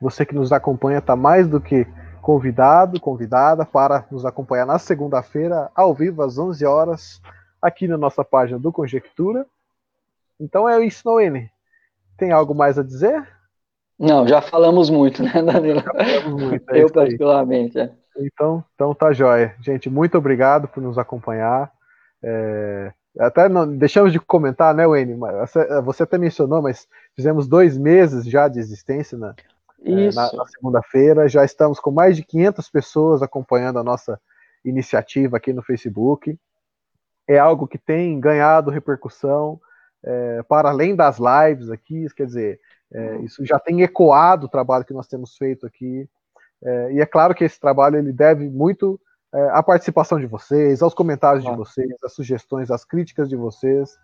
você 0.00 0.26
que 0.26 0.34
nos 0.34 0.52
acompanha 0.52 0.98
está 0.98 1.14
mais 1.14 1.48
do 1.48 1.60
que 1.60 1.86
convidado, 2.26 3.00
convidada 3.00 3.64
para 3.64 4.04
nos 4.10 4.26
acompanhar 4.26 4.66
na 4.66 4.80
segunda-feira, 4.80 5.70
ao 5.76 5.94
vivo, 5.94 6.24
às 6.24 6.36
11 6.36 6.66
horas, 6.66 7.22
aqui 7.62 7.86
na 7.86 7.96
nossa 7.96 8.24
página 8.24 8.58
do 8.58 8.72
Conjectura. 8.72 9.46
Então 10.40 10.68
é 10.68 10.84
isso, 10.84 11.02
Noemi. 11.04 11.48
Tem 12.18 12.32
algo 12.32 12.52
mais 12.52 12.80
a 12.80 12.82
dizer? 12.82 13.24
Não, 13.96 14.26
já 14.26 14.42
falamos 14.42 14.90
muito, 14.90 15.22
né, 15.22 15.40
Danilo? 15.40 15.80
Já 15.80 15.92
falamos 15.92 16.42
muito, 16.42 16.74
é 16.74 16.82
Eu, 16.82 16.90
particularmente. 16.90 17.78
É. 17.78 17.92
Então, 18.18 18.64
então 18.74 18.92
tá 18.92 19.12
jóia. 19.12 19.54
Gente, 19.60 19.88
muito 19.88 20.18
obrigado 20.18 20.66
por 20.66 20.82
nos 20.82 20.98
acompanhar. 20.98 21.70
É, 22.20 22.92
até 23.20 23.48
não, 23.48 23.72
deixamos 23.72 24.10
de 24.10 24.18
comentar, 24.18 24.74
né, 24.74 24.84
Wayne? 24.84 25.14
Você, 25.14 25.80
você 25.80 26.02
até 26.02 26.18
mencionou, 26.18 26.60
mas 26.60 26.88
fizemos 27.14 27.46
dois 27.46 27.78
meses 27.78 28.26
já 28.26 28.48
de 28.48 28.58
existência 28.58 29.16
na, 29.16 29.32
é, 29.92 30.14
na, 30.14 30.32
na 30.32 30.46
segunda-feira. 30.46 31.28
Já 31.28 31.44
estamos 31.44 31.78
com 31.80 31.90
mais 31.90 32.16
de 32.16 32.24
500 32.24 32.68
pessoas 32.70 33.22
acompanhando 33.22 33.78
a 33.78 33.84
nossa 33.84 34.20
iniciativa 34.64 35.36
aqui 35.36 35.52
no 35.52 35.62
Facebook. 35.62 36.38
É 37.28 37.38
algo 37.38 37.66
que 37.66 37.78
tem 37.78 38.18
ganhado 38.20 38.70
repercussão 38.70 39.60
é, 40.04 40.42
para 40.44 40.70
além 40.70 40.94
das 40.94 41.18
lives 41.18 41.70
aqui, 41.70 42.06
quer 42.14 42.26
dizer, 42.26 42.60
É, 42.92 43.16
isso 43.16 43.44
já 43.44 43.58
tem 43.58 43.82
ecoado 43.82 44.46
o 44.46 44.48
trabalho 44.48 44.84
que 44.84 44.94
nós 44.94 45.08
temos 45.08 45.36
feito 45.36 45.66
aqui. 45.66 46.08
É, 46.62 46.92
e 46.92 47.00
é 47.00 47.06
claro 47.06 47.34
que 47.34 47.42
esse 47.42 47.58
trabalho 47.58 47.96
ele 47.96 48.12
deve 48.12 48.48
muito 48.48 49.00
é, 49.34 49.48
à 49.50 49.60
participação 49.60 50.20
de 50.20 50.26
vocês, 50.26 50.80
aos 50.80 50.94
comentários 50.94 51.44
de 51.44 51.50
vocês, 51.56 51.92
às 52.04 52.14
sugestões, 52.14 52.70
às 52.70 52.84
críticas 52.84 53.28
de 53.28 53.34
vocês. 53.34 53.98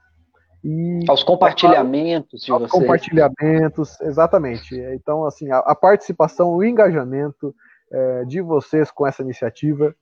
E, 0.65 1.01
aos 1.09 1.25
compartilhamentos 1.25 2.45
de 2.45 2.53
aos 2.53 2.63
vocês. 2.63 2.73
compartilhamentos, 2.73 4.01
exatamente. 4.01 4.77
Então, 4.95 5.25
assim, 5.25 5.51
a, 5.51 5.59
a 5.59 5.75
participação, 5.75 6.51
o 6.55 6.63
engajamento 6.63 7.55
é, 7.91 8.25
de 8.25 8.41
vocês 8.41 8.91
com 8.91 9.07
essa 9.07 9.23
iniciativa 9.23 9.95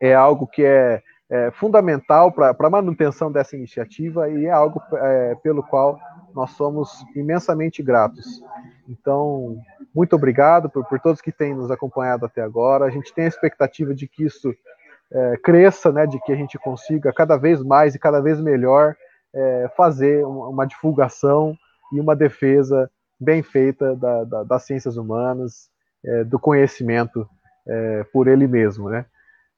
é 0.00 0.14
algo 0.14 0.46
que 0.46 0.64
é, 0.64 1.02
é 1.30 1.50
fundamental 1.52 2.30
para 2.30 2.54
a 2.58 2.70
manutenção 2.70 3.32
dessa 3.32 3.56
iniciativa 3.56 4.28
e 4.28 4.44
é 4.46 4.50
algo 4.50 4.82
é, 4.92 5.34
pelo 5.42 5.62
qual 5.62 5.98
nós 6.34 6.50
somos 6.50 7.04
imensamente 7.16 7.82
gratos. 7.82 8.42
Então, 8.88 9.56
muito 9.94 10.14
obrigado 10.14 10.68
por, 10.68 10.84
por 10.84 11.00
todos 11.00 11.22
que 11.22 11.32
têm 11.32 11.54
nos 11.54 11.70
acompanhado 11.70 12.26
até 12.26 12.42
agora. 12.42 12.84
A 12.84 12.90
gente 12.90 13.14
tem 13.14 13.24
a 13.24 13.28
expectativa 13.28 13.94
de 13.94 14.06
que 14.06 14.24
isso 14.24 14.54
é, 15.10 15.36
cresça, 15.38 15.90
né, 15.90 16.06
de 16.06 16.20
que 16.20 16.32
a 16.32 16.36
gente 16.36 16.58
consiga 16.58 17.12
cada 17.12 17.36
vez 17.36 17.62
mais 17.62 17.94
e 17.94 17.98
cada 17.98 18.20
vez 18.20 18.40
melhor 18.40 18.94
é, 19.34 19.70
fazer 19.76 20.24
uma, 20.24 20.66
divulgação 20.66 21.56
e 21.92 22.00
uma 22.00 22.14
defesa 22.14 22.90
bem 23.18 23.42
feita 23.42 23.94
da, 23.96 24.24
da, 24.24 24.42
das 24.44 24.64
ciências 24.64 24.96
humanas, 24.96 25.68
é, 26.04 26.24
do 26.24 26.38
conhecimento 26.38 27.28
é, 27.66 28.04
por 28.12 28.28
ele 28.28 28.46
mesmo, 28.46 28.88
né? 28.88 29.06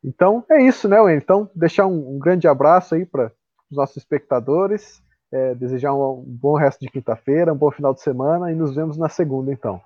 Então 0.05 0.44
é 0.51 0.62
isso, 0.62 0.89
né, 0.89 1.01
Wayne? 1.01 1.20
Então 1.23 1.51
deixar 1.55 1.86
um, 1.86 2.16
um 2.16 2.19
grande 2.19 2.47
abraço 2.47 2.94
aí 2.94 3.05
para 3.05 3.32
os 3.70 3.77
nossos 3.77 3.97
espectadores 3.97 5.03
é, 5.32 5.55
desejar 5.55 5.94
um, 5.94 6.23
bom 6.27 6.55
resto 6.55 6.81
de 6.81 6.90
quinta-feira, 6.90 7.53
um 7.53 7.57
bom 7.57 7.70
final 7.70 7.93
de 7.93 8.01
semana 8.01 8.51
e 8.51 8.55
nos 8.55 8.74
vemos 8.74 8.97
na 8.97 9.09
segunda, 9.09 9.53
então. 9.53 9.81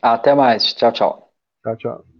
Até 0.00 0.34
mais. 0.34 0.72
Tchau, 0.74 0.92
tchau. 0.92 1.30
Tchau, 1.62 1.76
tchau. 1.76 2.13